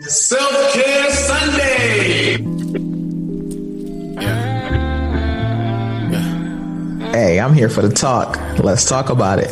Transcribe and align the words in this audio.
Self 0.00 0.72
Care 0.74 1.10
Sunday. 1.10 2.36
Hey, 7.12 7.40
I'm 7.40 7.54
here 7.54 7.70
for 7.70 7.82
the 7.82 7.92
talk. 7.94 8.38
Let's 8.58 8.86
talk 8.86 9.08
about 9.08 9.38
it. 9.38 9.48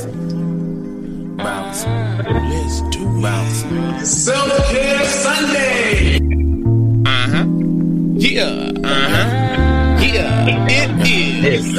Bounce. 1.38 1.86
Let's 1.86 2.80
do 2.96 3.22
bounce. 3.22 4.08
Self 4.08 4.70
Care 4.70 5.04
Sunday. 5.04 6.18
Yeah. 8.16 8.70
Uh-huh. 8.84 10.02
Yeah. 10.02 10.66
It 10.68 11.08
is. 11.08 11.74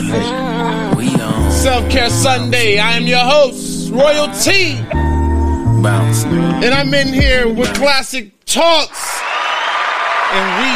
We 0.97 1.21
on. 1.21 1.51
Self 1.51 1.89
Care 1.91 2.09
Sunday. 2.09 2.79
I 2.79 2.93
am 2.93 3.03
your 3.03 3.19
host, 3.19 3.91
Royalty, 3.91 4.81
Bounce. 4.81 5.04
And 6.31 6.73
I'm 6.73 6.93
in 6.93 7.13
here 7.13 7.47
with 7.51 7.73
Classic 7.75 8.31
Talks. 8.45 9.21
And 10.31 10.47
we 10.59 10.71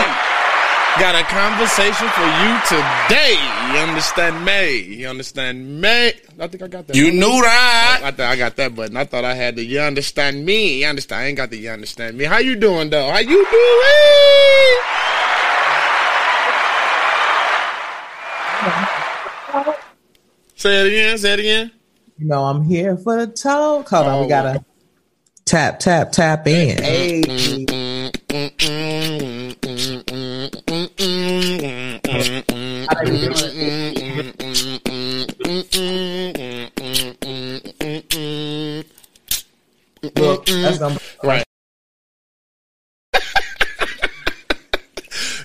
got 1.02 1.16
a 1.16 1.24
conversation 1.24 2.08
for 2.10 2.22
you 2.24 2.52
today. 2.70 3.36
You 3.74 3.80
understand 3.80 4.46
me? 4.46 4.96
You 4.96 5.08
understand 5.08 5.82
me? 5.82 6.12
I 6.40 6.48
think 6.48 6.62
I 6.64 6.68
got 6.68 6.88
that. 6.88 6.96
You 6.96 7.12
knew 7.12 7.42
that. 7.42 8.02
I 8.04 8.12
thought 8.12 8.28
I 8.32 8.36
got 8.36 8.56
that 8.58 8.76
button. 8.76 8.96
I 8.98 9.06
thought 9.06 9.26
I 9.26 9.34
had 9.34 9.56
the 9.56 9.64
you 9.66 9.80
understand 9.80 10.46
me. 10.46 10.82
You 10.82 10.88
understand? 10.88 11.22
I 11.22 11.26
ain't 11.28 11.38
got 11.38 11.50
the 11.50 11.58
you 11.58 11.70
understand 11.70 12.18
me. 12.18 12.26
How 12.26 12.38
you 12.38 12.56
doing 12.56 12.90
though? 12.90 13.10
How 13.10 13.20
you 13.20 13.46
doing? 13.50 14.80
Say 20.56 20.82
it 20.82 20.88
again. 20.88 21.18
Say 21.18 21.34
it 21.34 21.40
again. 21.40 21.72
You 22.18 22.28
know, 22.28 22.44
I'm 22.44 22.64
here 22.64 22.98
for 22.98 23.26
the 23.26 23.32
talk. 23.32 23.88
Hold 23.90 24.08
on, 24.08 24.14
Oh. 24.14 24.22
we 24.24 24.28
gotta 24.28 24.64
tap, 25.50 25.80
tap, 25.80 26.12
tap 26.12 26.46
in. 26.48 26.78
Hey, 26.78 27.22
look, 40.16 40.46
that's 40.46 40.78
gonna 40.78 41.00
Right. 41.24 41.44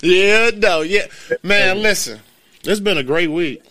yeah, 0.03 0.51
no, 0.55 0.83
yeah. 0.83 1.07
Man, 1.43 1.81
listen. 1.81 2.21
It's 2.65 2.81
been 2.81 2.99
a 2.99 3.03
great 3.03 3.31
week. 3.31 3.63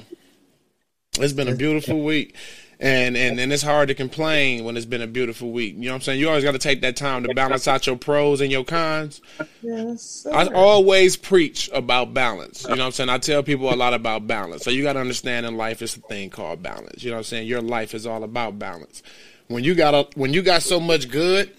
It's 1.20 1.34
been 1.34 1.48
a 1.48 1.56
beautiful 1.56 2.04
week. 2.04 2.36
And, 2.84 3.16
and 3.16 3.40
and 3.40 3.54
it's 3.54 3.64
hard 3.64 3.88
to 3.88 3.96
complain 3.96 4.66
when 4.66 4.76
it's 4.76 4.86
been 4.86 5.02
a 5.02 5.08
beautiful 5.08 5.52
week. 5.52 5.76
You 5.76 5.84
know 5.84 5.92
what 5.92 5.96
I'm 5.96 6.02
saying? 6.02 6.20
You 6.20 6.28
always 6.28 6.44
got 6.44 6.52
to 6.52 6.60
take 6.60 6.82
that 6.82 6.98
time 6.98 7.24
to 7.24 7.34
balance 7.34 7.66
out 7.66 7.88
your 7.88 7.96
pros 7.96 8.42
and 8.42 8.52
your 8.52 8.66
cons. 8.66 9.22
yes, 9.62 10.28
I 10.30 10.48
always 10.48 11.16
preach 11.16 11.70
about 11.74 12.14
balance. 12.14 12.64
You 12.64 12.76
know 12.76 12.82
what 12.82 12.88
I'm 12.88 12.92
saying? 12.92 13.10
I 13.10 13.20
tell 13.20 13.42
people 13.42 13.74
a 13.74 13.76
lot 13.76 13.94
about 13.94 14.28
balance. 14.28 14.64
So 14.64 14.70
you 14.70 14.84
got 14.84 14.94
to 14.94 15.00
understand 15.00 15.46
in 15.46 15.56
life 15.56 15.82
it's 15.82 15.96
a 15.96 16.02
thing 16.02 16.30
called 16.30 16.62
balance. 16.62 17.06
You 17.06 17.12
know 17.12 17.16
what 17.16 17.20
I'm 17.20 17.24
saying? 17.24 17.48
Your 17.48 17.62
life 17.62 17.94
is 17.94 18.06
all 18.06 18.22
about 18.22 18.60
balance. 18.60 19.02
When 19.48 19.64
you 19.64 19.76
got 19.76 19.94
a, 19.94 20.10
when 20.18 20.34
you 20.34 20.42
got 20.42 20.62
so 20.62 20.82
much 20.82 21.10
good 21.10 21.54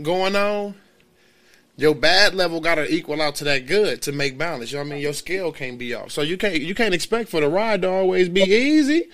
going 0.00 0.34
on, 0.34 0.74
your 1.76 1.94
bad 1.94 2.34
level 2.34 2.58
got 2.58 2.76
to 2.76 2.90
equal 2.90 3.20
out 3.20 3.34
to 3.36 3.44
that 3.44 3.66
good 3.66 4.00
to 4.02 4.12
make 4.12 4.38
balance. 4.38 4.72
You 4.72 4.78
know 4.78 4.84
what 4.84 4.92
I 4.92 4.94
mean? 4.94 5.02
Your 5.02 5.12
scale 5.12 5.52
can't 5.52 5.78
be 5.78 5.92
off. 5.92 6.10
So 6.10 6.22
you 6.22 6.38
can't 6.38 6.58
you 6.58 6.74
can't 6.74 6.94
expect 6.94 7.28
for 7.28 7.42
the 7.42 7.50
ride 7.50 7.82
to 7.82 7.90
always 7.90 8.30
be 8.30 8.40
easy. 8.40 9.10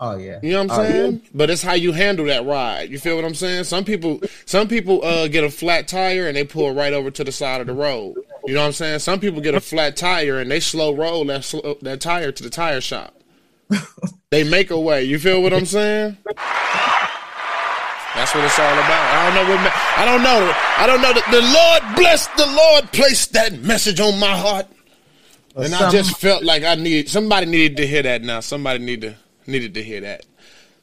Oh 0.00 0.16
yeah, 0.16 0.38
You 0.44 0.52
know 0.52 0.62
what 0.64 0.70
I'm 0.72 0.78
Oh, 0.78 0.82
yeah. 0.84 0.88
saying? 0.90 1.22
But 1.34 1.50
it's 1.50 1.62
how 1.62 1.72
you 1.72 1.90
handle 1.92 2.26
that 2.26 2.44
ride. 2.46 2.88
You 2.90 3.00
feel 3.00 3.16
what 3.16 3.24
I'm 3.24 3.34
saying? 3.34 3.64
Some 3.64 3.84
people, 3.84 4.20
some 4.46 4.68
people 4.68 5.04
uh, 5.04 5.26
get 5.26 5.42
a 5.42 5.50
flat 5.50 5.88
tire 5.88 6.28
and 6.28 6.36
they 6.36 6.44
pull 6.44 6.72
right 6.72 6.92
over 6.92 7.10
to 7.10 7.24
the 7.24 7.32
side 7.32 7.60
of 7.60 7.66
the 7.66 7.72
road. 7.72 8.14
You 8.46 8.54
know 8.54 8.60
what 8.60 8.66
I'm 8.66 8.72
saying? 8.74 9.00
Some 9.00 9.18
people 9.18 9.40
get 9.40 9.56
a 9.56 9.60
flat 9.60 9.96
tire 9.96 10.38
and 10.38 10.48
they 10.50 10.60
slow 10.60 10.94
roll 10.94 11.24
that 11.26 11.44
sl- 11.44 11.72
that 11.82 12.00
tire 12.00 12.30
to 12.30 12.42
the 12.42 12.48
tire 12.50 12.80
shop. 12.80 13.12
they 14.30 14.44
make 14.48 14.70
a 14.70 14.78
way. 14.78 15.02
You 15.02 15.18
feel 15.18 15.42
what 15.42 15.52
I'm 15.52 15.66
saying? 15.66 16.16
That's 18.14 18.34
what 18.34 18.44
it's 18.44 18.58
all 18.58 18.72
about. 18.72 19.14
I 19.14 19.34
don't 19.34 19.34
know 19.46 19.54
what. 19.54 19.72
I 19.96 20.04
don't 20.04 20.22
know. 20.22 20.52
I 20.78 20.86
don't 20.86 21.02
know. 21.02 21.12
The, 21.12 21.22
the 21.30 21.42
Lord 21.42 21.96
bless. 21.96 22.26
The 22.28 22.46
Lord 22.46 22.92
placed 22.92 23.32
that 23.34 23.60
message 23.62 24.00
on 24.00 24.18
my 24.18 24.36
heart, 24.36 24.66
and 25.54 25.74
I 25.74 25.90
just 25.90 26.18
felt 26.18 26.42
like 26.42 26.62
I 26.64 26.74
need 26.76 27.08
somebody 27.08 27.46
needed 27.46 27.76
to 27.78 27.86
hear 27.86 28.02
that. 28.02 28.22
Now 28.22 28.40
somebody 28.40 28.78
need 28.84 29.02
to 29.02 29.14
needed 29.48 29.74
to 29.74 29.82
hear 29.82 30.00
that. 30.02 30.24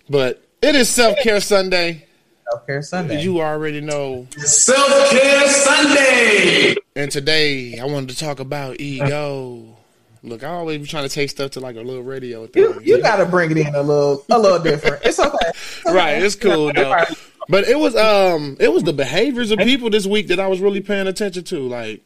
But 0.10 0.44
it 0.62 0.76
is 0.76 0.90
self 0.90 1.18
care 1.20 1.40
Sunday. 1.40 2.06
Self 2.52 2.68
Care 2.68 2.82
Sunday. 2.82 3.22
You 3.22 3.42
already 3.42 3.82
know. 3.82 4.28
Self 4.38 5.10
Care 5.12 5.48
Sunday. 5.48 6.76
And 6.96 7.12
today 7.12 7.80
I 7.80 7.86
wanted 7.86 8.10
to 8.10 8.18
talk 8.18 8.40
about 8.40 8.80
ego. 8.80 9.76
Look, 10.22 10.44
I 10.44 10.50
always 10.50 10.80
be 10.80 10.88
trying 10.88 11.08
to 11.08 11.14
take 11.14 11.30
stuff 11.30 11.52
to 11.52 11.60
like 11.60 11.76
a 11.76 11.82
little 11.82 12.04
radio 12.04 12.48
thing. 12.48 12.64
you, 12.64 12.82
you 12.84 13.02
gotta 13.02 13.26
bring 13.26 13.52
it 13.52 13.58
in 13.58 13.76
a 13.76 13.82
little, 13.82 14.26
a 14.30 14.40
little 14.40 14.60
different. 14.60 15.04
It's 15.06 15.20
okay. 15.20 15.38
It's 15.50 15.86
okay. 15.86 15.96
right, 15.96 16.22
it's 16.22 16.36
cool 16.36 16.74
though. 16.74 17.04
But 17.48 17.68
it 17.68 17.78
was 17.78 17.96
um 17.96 18.58
it 18.60 18.72
was 18.72 18.84
the 18.84 18.94
behaviors 18.94 19.52
of 19.52 19.60
people 19.60 19.90
this 19.90 20.08
week 20.08 20.28
that 20.28 20.40
I 20.40 20.48
was 20.48 20.60
really 20.60 20.82
paying 20.82 21.08
attention 21.08 21.44
to. 21.46 21.68
Like 21.68 22.04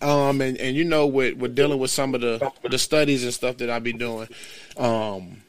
um 0.00 0.40
and, 0.40 0.56
and 0.56 0.74
you 0.74 0.84
know 0.84 1.06
with 1.06 1.36
with 1.36 1.54
dealing 1.54 1.78
with 1.78 1.90
some 1.90 2.14
of 2.14 2.22
the 2.22 2.50
the 2.70 2.78
studies 2.78 3.24
and 3.24 3.34
stuff 3.34 3.58
that 3.58 3.68
I 3.68 3.78
be 3.78 3.92
doing, 3.92 4.28
um 4.78 5.41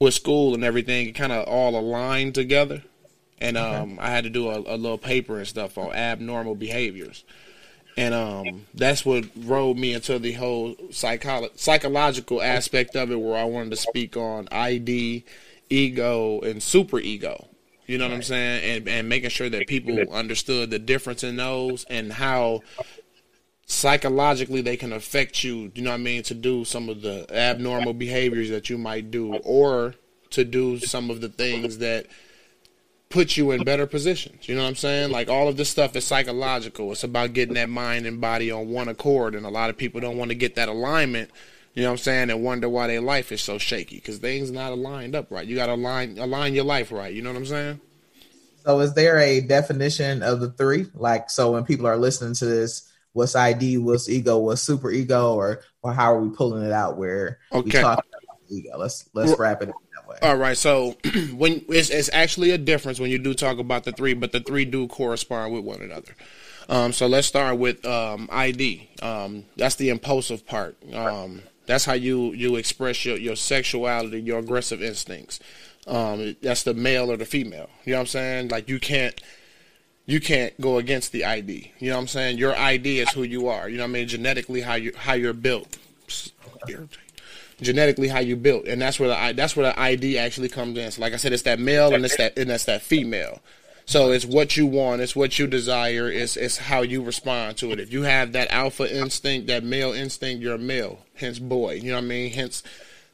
with 0.00 0.14
school 0.14 0.54
and 0.54 0.62
everything, 0.62 1.08
it 1.08 1.14
kinda 1.14 1.42
all 1.44 1.76
aligned 1.76 2.34
together. 2.34 2.82
And 3.40 3.56
um 3.56 3.98
I 4.00 4.10
had 4.10 4.24
to 4.24 4.30
do 4.30 4.48
a, 4.48 4.58
a 4.58 4.76
little 4.76 4.98
paper 4.98 5.38
and 5.38 5.46
stuff 5.46 5.76
on 5.78 5.92
abnormal 5.92 6.54
behaviors. 6.54 7.24
And 7.96 8.14
um, 8.14 8.66
that's 8.74 9.04
what 9.04 9.24
rolled 9.36 9.76
me 9.76 9.92
into 9.92 10.20
the 10.20 10.30
whole 10.30 10.76
psycholo- 10.90 11.58
psychological 11.58 12.40
aspect 12.40 12.94
of 12.94 13.10
it, 13.10 13.16
where 13.16 13.36
I 13.36 13.42
wanted 13.42 13.70
to 13.70 13.76
speak 13.76 14.16
on 14.16 14.46
ID, 14.52 15.24
ego, 15.68 16.40
and 16.42 16.62
super 16.62 17.00
ego. 17.00 17.48
You 17.88 17.98
know 17.98 18.06
what 18.06 18.14
I'm 18.14 18.22
saying? 18.22 18.76
And 18.78 18.88
and 18.88 19.08
making 19.08 19.30
sure 19.30 19.48
that 19.50 19.66
people 19.66 19.98
understood 20.12 20.70
the 20.70 20.78
difference 20.78 21.24
in 21.24 21.34
those 21.34 21.84
and 21.90 22.12
how 22.12 22.60
psychologically 23.68 24.62
they 24.62 24.76
can 24.76 24.92
affect 24.92 25.44
you. 25.44 25.70
You 25.74 25.82
know 25.82 25.90
what 25.90 26.00
I 26.00 26.02
mean? 26.02 26.22
To 26.24 26.34
do 26.34 26.64
some 26.64 26.88
of 26.88 27.02
the 27.02 27.26
abnormal 27.32 27.92
behaviors 27.92 28.50
that 28.50 28.68
you 28.68 28.78
might 28.78 29.10
do, 29.10 29.36
or 29.36 29.94
to 30.30 30.44
do 30.44 30.78
some 30.78 31.10
of 31.10 31.20
the 31.20 31.28
things 31.28 31.78
that 31.78 32.06
put 33.10 33.36
you 33.36 33.52
in 33.52 33.64
better 33.64 33.86
positions. 33.86 34.48
You 34.48 34.54
know 34.54 34.62
what 34.62 34.68
I'm 34.68 34.76
saying? 34.76 35.10
Like 35.10 35.28
all 35.28 35.48
of 35.48 35.56
this 35.56 35.68
stuff 35.68 35.96
is 35.96 36.04
psychological. 36.04 36.92
It's 36.92 37.04
about 37.04 37.32
getting 37.32 37.54
that 37.54 37.70
mind 37.70 38.06
and 38.06 38.20
body 38.20 38.50
on 38.50 38.70
one 38.70 38.88
accord, 38.88 39.34
and 39.34 39.46
a 39.46 39.50
lot 39.50 39.70
of 39.70 39.76
people 39.76 40.00
don't 40.00 40.18
want 40.18 40.30
to 40.30 40.34
get 40.34 40.56
that 40.56 40.68
alignment. 40.68 41.30
You 41.74 41.82
know 41.82 41.90
what 41.90 41.92
I'm 41.92 41.98
saying? 41.98 42.30
And 42.30 42.42
wonder 42.42 42.68
why 42.68 42.88
their 42.88 43.00
life 43.00 43.30
is 43.30 43.40
so 43.40 43.58
shaky 43.58 43.96
because 43.96 44.18
things 44.18 44.50
not 44.50 44.72
aligned 44.72 45.14
up 45.14 45.30
right. 45.30 45.46
You 45.46 45.54
got 45.54 45.66
to 45.66 45.74
align 45.74 46.18
align 46.18 46.54
your 46.54 46.64
life 46.64 46.90
right. 46.90 47.12
You 47.12 47.22
know 47.22 47.30
what 47.30 47.38
I'm 47.38 47.46
saying? 47.46 47.80
So, 48.64 48.80
is 48.80 48.94
there 48.94 49.18
a 49.18 49.40
definition 49.40 50.22
of 50.22 50.40
the 50.40 50.50
three? 50.50 50.86
Like, 50.94 51.30
so 51.30 51.52
when 51.52 51.64
people 51.64 51.86
are 51.86 51.96
listening 51.96 52.34
to 52.34 52.46
this, 52.46 52.90
what's 53.18 53.34
ID, 53.34 53.78
what's 53.78 54.08
ego, 54.08 54.38
what's 54.38 54.62
super 54.62 54.90
ego, 54.90 55.34
or 55.34 55.60
or 55.82 55.92
how 55.92 56.14
are 56.14 56.20
we 56.20 56.34
pulling 56.34 56.64
it 56.64 56.72
out 56.72 56.96
where 56.96 57.40
we 57.52 57.70
talk 57.70 57.98
about 57.98 58.38
ego? 58.48 58.78
Let's 58.78 59.10
let's 59.12 59.30
Well- 59.30 59.38
wrap 59.38 59.62
it 59.62 59.68
up 59.70 59.74
that 59.94 60.08
way. 60.08 60.16
All 60.22 60.36
right, 60.36 60.56
so 60.56 60.96
when 61.34 61.64
it's, 61.68 61.90
it's 61.90 62.08
actually 62.12 62.52
a 62.52 62.58
difference 62.58 63.00
when 63.00 63.10
you 63.10 63.18
do 63.18 63.34
talk 63.34 63.58
about 63.58 63.84
the 63.84 63.92
three, 63.92 64.14
but 64.14 64.30
the 64.32 64.40
three 64.40 64.64
do 64.64 64.86
correspond 64.86 65.52
with 65.52 65.64
one 65.64 65.82
another. 65.82 66.14
Um, 66.68 66.92
so 66.92 67.06
let's 67.06 67.26
start 67.26 67.58
with 67.58 67.84
um, 67.84 68.28
ID. 68.30 68.88
Um, 69.02 69.44
that's 69.56 69.74
the 69.74 69.88
impulsive 69.88 70.46
part. 70.46 70.76
Um, 70.94 71.42
that's 71.66 71.84
how 71.84 71.94
you 71.94 72.32
you 72.32 72.56
express 72.56 73.04
your, 73.04 73.16
your 73.16 73.36
sexuality, 73.36 74.20
your 74.20 74.38
aggressive 74.38 74.82
instincts. 74.82 75.40
Um, 75.86 76.36
that's 76.42 76.62
the 76.62 76.74
male 76.74 77.10
or 77.10 77.16
the 77.16 77.24
female. 77.24 77.68
You 77.84 77.92
know 77.92 77.98
what 77.98 78.02
I'm 78.02 78.06
saying? 78.06 78.48
Like 78.48 78.68
you 78.68 78.78
can't 78.78 79.20
you 80.08 80.20
can't 80.20 80.58
go 80.58 80.78
against 80.78 81.12
the 81.12 81.26
ID. 81.26 81.70
You 81.78 81.90
know 81.90 81.96
what 81.96 82.00
I'm 82.00 82.08
saying? 82.08 82.38
Your 82.38 82.58
ID 82.58 83.00
is 83.00 83.10
who 83.10 83.24
you 83.24 83.48
are. 83.48 83.68
You 83.68 83.76
know 83.76 83.82
what 83.82 83.90
I 83.90 83.92
mean? 83.92 84.08
Genetically, 84.08 84.62
how 84.62 84.74
you 84.74 84.90
how 84.96 85.12
you're 85.12 85.34
built. 85.34 85.76
Genetically, 87.60 88.08
how 88.08 88.20
you 88.20 88.34
built, 88.34 88.64
and 88.66 88.80
that's 88.80 88.98
where 88.98 89.10
the 89.10 89.34
that's 89.36 89.54
where 89.54 89.70
the 89.70 89.78
ID 89.78 90.16
actually 90.16 90.48
comes 90.48 90.78
in. 90.78 90.90
So, 90.90 91.02
like 91.02 91.12
I 91.12 91.16
said, 91.16 91.34
it's 91.34 91.42
that 91.42 91.60
male 91.60 91.94
and 91.94 92.04
it's 92.06 92.16
that 92.16 92.38
and 92.38 92.48
that's 92.48 92.64
that 92.64 92.80
female. 92.80 93.40
So 93.84 94.10
it's 94.10 94.24
what 94.24 94.56
you 94.56 94.66
want, 94.66 95.02
it's 95.02 95.16
what 95.16 95.38
you 95.38 95.46
desire, 95.46 96.10
it's 96.10 96.38
it's 96.38 96.56
how 96.56 96.80
you 96.80 97.02
respond 97.02 97.58
to 97.58 97.72
it. 97.72 97.80
If 97.80 97.92
you 97.92 98.02
have 98.02 98.32
that 98.32 98.50
alpha 98.50 98.90
instinct, 98.90 99.46
that 99.48 99.62
male 99.62 99.92
instinct, 99.92 100.42
you're 100.42 100.54
a 100.54 100.58
male, 100.58 101.00
hence 101.16 101.38
boy. 101.38 101.74
You 101.74 101.90
know 101.90 101.96
what 101.96 102.04
I 102.04 102.08
mean? 102.08 102.32
Hence 102.32 102.62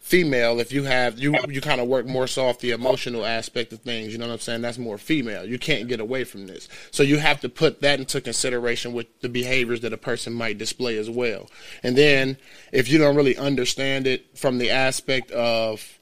female 0.05 0.61
if 0.61 0.71
you 0.71 0.85
have 0.85 1.19
you 1.19 1.35
you 1.49 1.63
kind 1.63 1.81
of 1.81 1.89
work 1.89 2.05
more 2.05 2.27
so 2.27 2.47
off 2.47 2.59
the 2.59 2.73
emotional 2.73 3.25
aspect 3.25 3.73
of 3.73 3.81
things 3.81 4.13
you 4.13 4.19
know 4.19 4.27
what 4.27 4.35
i'm 4.35 4.39
saying? 4.39 4.61
That's 4.63 4.79
more 4.79 4.99
female. 4.99 5.45
You 5.45 5.59
can't 5.59 5.89
get 5.89 6.01
away 6.01 6.25
from 6.25 6.47
this. 6.47 6.69
So 6.91 7.03
you 7.03 7.19
have 7.19 7.41
to 7.41 7.49
put 7.49 7.81
that 7.81 7.99
into 7.99 8.21
consideration 8.21 8.93
with 8.93 9.07
the 9.21 9.29
behaviors 9.29 9.81
that 9.81 9.93
a 9.93 9.97
person 9.97 10.33
might 10.33 10.59
display 10.59 10.99
as 10.99 11.09
well. 11.09 11.49
And 11.83 11.97
then 11.97 12.37
if 12.73 12.89
you 12.89 12.99
don't 12.99 13.17
really 13.17 13.37
understand 13.37 14.07
it 14.07 14.39
from 14.39 14.59
the 14.59 14.71
aspect 14.71 15.31
of 15.31 15.99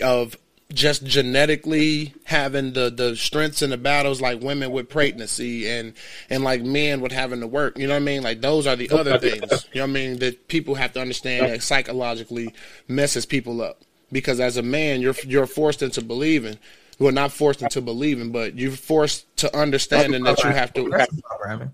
of 0.00 0.36
just 0.74 1.04
genetically 1.04 2.14
having 2.24 2.72
the 2.72 2.90
the 2.90 3.16
strengths 3.16 3.62
in 3.62 3.70
the 3.70 3.76
battles 3.78 4.20
like 4.20 4.40
women 4.40 4.70
with 4.70 4.88
pregnancy 4.88 5.68
and 5.68 5.94
and 6.28 6.44
like 6.44 6.62
men 6.62 7.00
with 7.00 7.12
having 7.12 7.40
to 7.40 7.46
work 7.46 7.78
you 7.78 7.86
know 7.86 7.94
what 7.94 8.02
i 8.02 8.04
mean? 8.04 8.22
Like 8.22 8.40
those 8.40 8.66
are 8.66 8.76
the 8.76 8.90
other 8.90 9.18
things 9.18 9.66
you 9.72 9.80
know 9.80 9.84
what 9.84 9.90
i 9.90 9.92
mean 9.92 10.18
that 10.18 10.48
people 10.48 10.74
have 10.74 10.92
to 10.94 11.00
understand 11.00 11.50
that 11.50 11.62
psychologically 11.62 12.54
messes 12.88 13.24
people 13.24 13.62
up. 13.62 13.80
Because 14.12 14.40
as 14.40 14.56
a 14.56 14.62
man 14.62 15.00
you're 15.00 15.14
you're 15.24 15.46
forced 15.46 15.82
into 15.82 16.02
believing. 16.02 16.58
Well 16.98 17.12
not 17.12 17.32
forced 17.32 17.62
into 17.62 17.80
believing 17.80 18.32
but 18.32 18.58
you're 18.58 18.72
forced 18.72 19.34
to 19.38 19.56
understanding 19.56 20.24
that 20.24 20.42
you 20.44 20.50
have 20.50 20.72
to 20.74 20.84
programming. 21.24 21.70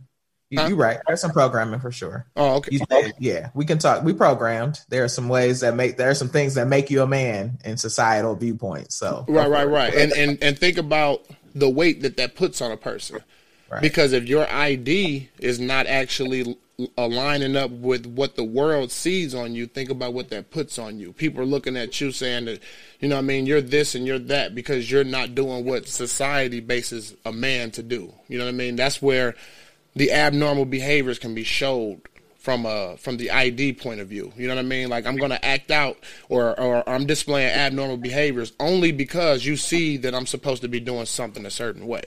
You? 0.50 0.60
You're 0.60 0.76
right. 0.76 0.98
There's 1.06 1.20
some 1.20 1.30
programming 1.30 1.78
for 1.78 1.92
sure. 1.92 2.26
oh 2.36 2.56
okay 2.56 2.78
said, 2.90 3.12
yeah, 3.18 3.50
we 3.54 3.64
can 3.64 3.78
talk. 3.78 4.02
We 4.02 4.12
programmed. 4.12 4.80
There 4.88 5.04
are 5.04 5.08
some 5.08 5.28
ways 5.28 5.60
that 5.60 5.76
make. 5.76 5.96
There 5.96 6.10
are 6.10 6.14
some 6.14 6.28
things 6.28 6.54
that 6.54 6.66
make 6.66 6.90
you 6.90 7.02
a 7.02 7.06
man 7.06 7.58
in 7.64 7.76
societal 7.76 8.34
viewpoints. 8.34 8.96
So 8.96 9.24
Right, 9.28 9.48
right, 9.48 9.68
right. 9.68 9.94
And 9.94 10.12
and 10.12 10.38
and 10.42 10.58
think 10.58 10.76
about 10.76 11.24
the 11.54 11.70
weight 11.70 12.02
that 12.02 12.16
that 12.16 12.34
puts 12.34 12.60
on 12.60 12.72
a 12.72 12.76
person. 12.76 13.20
Right. 13.70 13.80
Because 13.80 14.12
if 14.12 14.28
your 14.28 14.52
ID 14.52 15.28
is 15.38 15.60
not 15.60 15.86
actually 15.86 16.58
aligning 16.96 17.56
up 17.56 17.70
with 17.70 18.06
what 18.06 18.34
the 18.34 18.44
world 18.44 18.90
sees 18.90 19.34
on 19.34 19.54
you, 19.54 19.66
think 19.66 19.90
about 19.90 20.14
what 20.14 20.30
that 20.30 20.50
puts 20.50 20.78
on 20.78 20.98
you. 20.98 21.12
People 21.12 21.42
are 21.42 21.46
looking 21.46 21.76
at 21.76 22.00
you 22.00 22.10
saying 22.10 22.46
that, 22.46 22.60
you 23.00 23.08
know, 23.08 23.16
what 23.16 23.22
I 23.22 23.26
mean, 23.26 23.46
you're 23.46 23.60
this 23.60 23.94
and 23.94 24.06
you're 24.06 24.18
that 24.18 24.54
because 24.54 24.90
you're 24.90 25.04
not 25.04 25.34
doing 25.34 25.64
what 25.64 25.86
society 25.86 26.60
bases 26.60 27.14
a 27.24 27.32
man 27.32 27.70
to 27.72 27.82
do. 27.82 28.12
You 28.28 28.38
know 28.38 28.44
what 28.44 28.54
I 28.54 28.56
mean? 28.56 28.76
That's 28.76 29.00
where 29.00 29.34
the 29.94 30.12
abnormal 30.12 30.64
behaviors 30.64 31.18
can 31.18 31.34
be 31.34 31.44
showed 31.44 32.02
from 32.40 32.64
a 32.64 32.96
from 32.96 33.18
the 33.18 33.30
ID 33.30 33.74
point 33.74 34.00
of 34.00 34.08
view. 34.08 34.32
You 34.36 34.48
know 34.48 34.54
what 34.54 34.64
I 34.64 34.66
mean? 34.68 34.88
Like 34.88 35.06
I'm 35.06 35.16
going 35.16 35.30
to 35.30 35.44
act 35.44 35.70
out 35.70 35.98
or 36.28 36.58
or 36.58 36.88
I'm 36.88 37.06
displaying 37.06 37.50
abnormal 37.50 37.98
behaviors 37.98 38.52
only 38.58 38.92
because 38.92 39.44
you 39.44 39.56
see 39.56 39.96
that 39.98 40.14
I'm 40.14 40.26
supposed 40.26 40.62
to 40.62 40.68
be 40.68 40.80
doing 40.80 41.06
something 41.06 41.44
a 41.44 41.50
certain 41.50 41.86
way. 41.86 42.02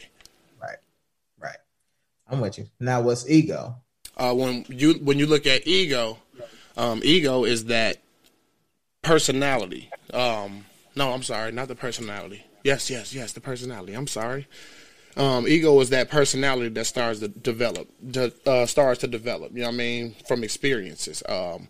right, 0.61 0.77
right. 1.39 1.57
I'm 2.27 2.41
with 2.41 2.57
you. 2.57 2.67
Now, 2.79 3.01
what's 3.01 3.29
ego? 3.29 3.75
Uh, 4.17 4.33
when 4.33 4.65
you 4.69 4.93
when 4.95 5.19
you 5.19 5.27
look 5.27 5.45
at 5.45 5.67
ego, 5.67 6.17
um, 6.77 7.01
ego 7.03 7.45
is 7.45 7.65
that 7.65 8.01
personality. 9.03 9.89
Um, 10.13 10.65
no, 10.95 11.13
I'm 11.13 11.23
sorry, 11.23 11.51
not 11.51 11.67
the 11.67 11.75
personality. 11.75 12.43
Yes, 12.63 12.89
yes, 12.89 13.13
yes, 13.13 13.33
the 13.33 13.41
personality. 13.41 13.93
I'm 13.93 14.07
sorry. 14.07 14.47
Um, 15.15 15.47
ego 15.47 15.79
is 15.79 15.89
that 15.89 16.09
personality 16.09 16.69
that 16.69 16.85
starts 16.85 17.19
to 17.19 17.27
develop, 17.27 17.87
de- 18.09 18.33
uh, 18.47 18.65
starts 18.65 19.01
to 19.01 19.07
develop. 19.07 19.51
You 19.53 19.59
know 19.59 19.67
what 19.67 19.75
I 19.75 19.77
mean 19.77 20.15
from 20.27 20.43
experiences. 20.43 21.21
Um, 21.29 21.67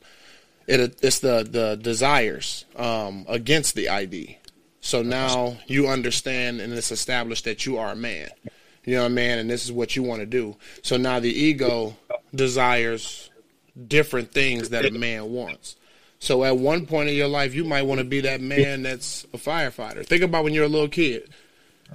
it 0.67 0.97
it's 1.01 1.19
the 1.19 1.47
the 1.49 1.75
desires 1.75 2.65
um, 2.75 3.25
against 3.27 3.75
the 3.75 3.89
ID. 3.89 4.37
So 4.79 5.01
now 5.01 5.57
you 5.67 5.87
understand 5.87 6.59
and 6.59 6.73
it's 6.73 6.91
established 6.91 7.45
that 7.45 7.65
you 7.65 7.77
are 7.77 7.93
a 7.93 7.95
man. 7.95 8.29
You 8.85 8.95
know 8.95 9.03
what 9.03 9.11
I 9.11 9.15
mean? 9.15 9.39
And 9.39 9.49
this 9.49 9.63
is 9.63 9.71
what 9.71 9.95
you 9.95 10.03
want 10.03 10.19
to 10.19 10.25
do. 10.25 10.57
So 10.81 10.97
now 10.97 11.19
the 11.19 11.31
ego 11.31 11.95
desires 12.35 13.29
different 13.87 14.31
things 14.31 14.69
that 14.69 14.85
a 14.85 14.91
man 14.91 15.31
wants. 15.31 15.77
So 16.19 16.43
at 16.43 16.57
one 16.57 16.85
point 16.85 17.09
in 17.09 17.15
your 17.15 17.27
life, 17.27 17.53
you 17.53 17.63
might 17.63 17.83
want 17.83 17.99
to 17.99 18.05
be 18.05 18.21
that 18.21 18.41
man 18.41 18.83
that's 18.83 19.25
a 19.33 19.37
firefighter. 19.37 20.05
Think 20.05 20.23
about 20.23 20.43
when 20.43 20.53
you're 20.53 20.65
a 20.65 20.69
little 20.69 20.89
kid. 20.89 21.29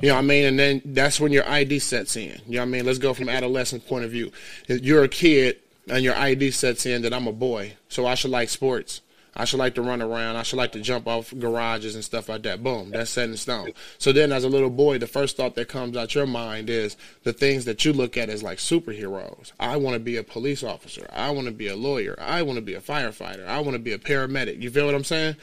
You 0.01 0.09
know 0.09 0.15
what 0.15 0.21
I 0.21 0.27
mean? 0.27 0.45
And 0.47 0.59
then 0.59 0.83
that's 0.85 1.19
when 1.21 1.33
your 1.33 1.49
ID 1.49 1.81
sets 1.81 2.17
in. 2.17 2.41
You 2.47 2.55
know 2.55 2.61
what 2.61 2.63
I 2.63 2.71
mean? 2.71 2.87
Let's 2.87 2.99
go 2.99 3.15
from 3.15 3.29
adolescent 3.29 3.87
point 3.87 4.05
of 4.05 4.11
view. 4.11 4.31
You're 4.69 5.05
a 5.05 5.09
kid 5.09 5.59
and 5.89 6.05
your 6.05 6.15
ID 6.17 6.51
sets 6.53 6.87
in 6.87 7.03
that 7.03 7.13
I'm 7.13 7.27
a 7.27 7.33
boy, 7.33 7.75
so 7.89 8.07
I 8.07 8.15
should 8.15 8.31
like 8.31 8.49
sports. 8.49 9.01
I 9.39 9.45
should 9.45 9.61
like 9.61 9.77
to 9.77 9.83
run 9.83 10.03
around. 10.03 10.37
I 10.37 10.43
should 10.43 10.57
like 10.57 10.73
to 10.73 10.81
jump 10.81 11.07
off 11.07 11.33
garages 11.39 11.95
and 11.95 12.03
stuff 12.05 12.29
like 12.29 12.43
that. 12.43 12.63
Boom, 12.63 12.91
that's 12.91 13.11
set 13.11 13.29
in 13.29 13.37
stone. 13.37 13.73
So 13.99 14.13
then, 14.13 14.33
as 14.33 14.43
a 14.43 14.49
little 14.49 14.71
boy, 14.71 14.99
the 14.99 15.07
first 15.07 15.37
thought 15.37 15.55
that 15.55 15.69
comes 15.69 15.97
out 15.97 16.15
your 16.15 16.27
mind 16.27 16.69
is 16.69 16.97
the 17.23 17.33
things 17.33 17.65
that 17.67 17.85
you 17.85 17.93
look 17.93 18.17
at 18.17 18.31
as 18.31 18.43
like 18.43 18.59
superheroes. 18.59 19.53
I 19.61 19.77
want 19.77 19.95
to 19.95 20.01
be 20.01 20.17
a 20.17 20.25
police 20.25 20.65
officer. 20.65 21.07
I 21.13 21.31
want 21.31 21.47
to 21.47 21.53
be 21.53 21.69
a 21.69 21.77
lawyer. 21.77 22.17
I 22.19 22.43
want 22.43 22.57
to 22.57 22.63
be 22.63 22.75
a 22.75 22.81
firefighter. 22.81 23.47
I 23.47 23.61
want 23.61 23.75
to 23.75 23.79
be 23.79 23.93
a 23.93 23.99
paramedic. 23.99 24.61
You 24.61 24.71
feel 24.71 24.87
what 24.87 24.97
I'm 24.97 25.05
saying? 25.05 25.37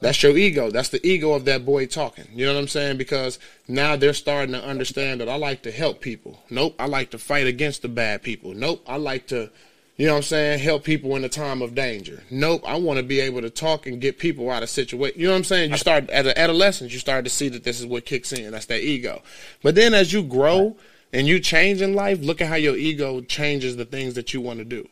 That's 0.00 0.22
your 0.22 0.36
ego. 0.36 0.70
That's 0.70 0.88
the 0.88 1.06
ego 1.06 1.34
of 1.34 1.44
that 1.44 1.66
boy 1.66 1.86
talking. 1.86 2.26
You 2.32 2.46
know 2.46 2.54
what 2.54 2.60
I'm 2.60 2.68
saying? 2.68 2.96
Because 2.96 3.38
now 3.68 3.96
they're 3.96 4.14
starting 4.14 4.54
to 4.54 4.64
understand 4.64 5.20
that 5.20 5.28
I 5.28 5.36
like 5.36 5.62
to 5.62 5.70
help 5.70 6.00
people. 6.00 6.42
Nope, 6.48 6.74
I 6.78 6.86
like 6.86 7.10
to 7.10 7.18
fight 7.18 7.46
against 7.46 7.82
the 7.82 7.88
bad 7.88 8.22
people. 8.22 8.54
Nope, 8.54 8.82
I 8.88 8.96
like 8.96 9.26
to, 9.28 9.50
you 9.96 10.06
know 10.06 10.14
what 10.14 10.18
I'm 10.18 10.22
saying, 10.22 10.60
help 10.60 10.84
people 10.84 11.16
in 11.16 11.24
a 11.24 11.28
time 11.28 11.60
of 11.60 11.74
danger. 11.74 12.22
Nope, 12.30 12.62
I 12.66 12.76
want 12.76 12.96
to 12.96 13.02
be 13.02 13.20
able 13.20 13.42
to 13.42 13.50
talk 13.50 13.86
and 13.86 14.00
get 14.00 14.18
people 14.18 14.50
out 14.50 14.62
of 14.62 14.70
situation. 14.70 15.20
You 15.20 15.26
know 15.26 15.32
what 15.32 15.38
I'm 15.38 15.44
saying? 15.44 15.70
You 15.70 15.76
start 15.76 16.08
as 16.08 16.26
an 16.26 16.32
adolescent, 16.36 16.92
you 16.92 16.98
start 16.98 17.24
to 17.24 17.30
see 17.30 17.50
that 17.50 17.64
this 17.64 17.78
is 17.78 17.84
what 17.84 18.06
kicks 18.06 18.32
in. 18.32 18.52
That's 18.52 18.66
that 18.66 18.80
ego. 18.80 19.20
But 19.62 19.74
then 19.74 19.92
as 19.92 20.14
you 20.14 20.22
grow 20.22 20.78
and 21.12 21.26
you 21.26 21.40
change 21.40 21.82
in 21.82 21.94
life, 21.94 22.20
look 22.20 22.40
at 22.40 22.48
how 22.48 22.54
your 22.54 22.76
ego 22.76 23.20
changes 23.20 23.76
the 23.76 23.84
things 23.84 24.14
that 24.14 24.32
you 24.32 24.40
want 24.40 24.60
to 24.60 24.64
do. 24.64 24.88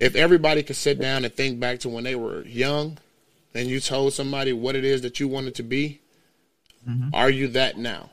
If 0.00 0.16
everybody 0.16 0.64
could 0.64 0.76
sit 0.76 0.98
down 0.98 1.24
and 1.24 1.32
think 1.32 1.60
back 1.60 1.78
to 1.80 1.88
when 1.88 2.04
they 2.04 2.16
were 2.16 2.42
young 2.46 2.98
and 3.54 3.68
you 3.68 3.80
told 3.80 4.12
somebody 4.12 4.52
what 4.52 4.76
it 4.76 4.84
is 4.84 5.02
that 5.02 5.20
you 5.20 5.28
wanted 5.28 5.54
to 5.56 5.62
be, 5.62 6.00
are 7.12 7.30
you 7.30 7.48
that 7.48 7.78
now? 7.78 8.10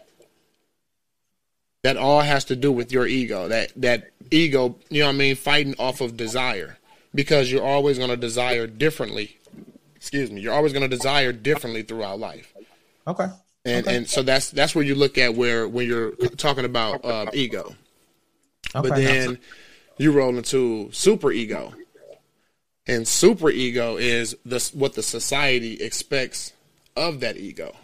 That 1.83 1.97
all 1.97 2.21
has 2.21 2.43
to 2.45 2.55
do 2.55 2.71
with 2.71 2.91
your 2.91 3.07
ego. 3.07 3.47
That 3.47 3.71
that 3.77 4.11
ego, 4.31 4.75
you 4.89 5.01
know 5.01 5.07
what 5.07 5.15
I 5.15 5.17
mean, 5.17 5.35
fighting 5.35 5.75
off 5.79 6.01
of 6.01 6.17
desire. 6.17 6.77
Because 7.15 7.51
you're 7.51 7.63
always 7.63 7.97
going 7.97 8.09
to 8.09 8.17
desire 8.17 8.67
differently. 8.67 9.37
Excuse 9.95 10.29
me. 10.29 10.41
You're 10.41 10.53
always 10.53 10.73
going 10.73 10.87
to 10.87 10.95
desire 10.95 11.31
differently 11.31 11.81
throughout 11.81 12.19
life. 12.19 12.53
Okay. 13.07 13.27
And 13.65 13.87
and 13.87 14.07
so 14.07 14.21
that's 14.21 14.51
that's 14.51 14.75
where 14.75 14.83
you 14.83 14.95
look 14.95 15.17
at 15.17 15.33
where 15.35 15.67
when 15.67 15.87
you're 15.87 16.11
talking 16.11 16.65
about 16.65 17.03
uh, 17.05 17.27
ego. 17.33 17.75
Okay. 18.75 18.89
But 18.89 18.95
then 18.97 19.39
you 19.97 20.11
roll 20.11 20.37
into 20.37 20.89
super 20.91 21.31
ego. 21.31 21.73
And 22.87 23.07
super 23.07 23.49
ego 23.49 23.97
is 23.97 24.35
the 24.45 24.59
what 24.73 24.93
the 24.93 25.03
society 25.03 25.73
expects 25.75 26.53
of 26.95 27.19
that 27.19 27.37
ego. 27.37 27.75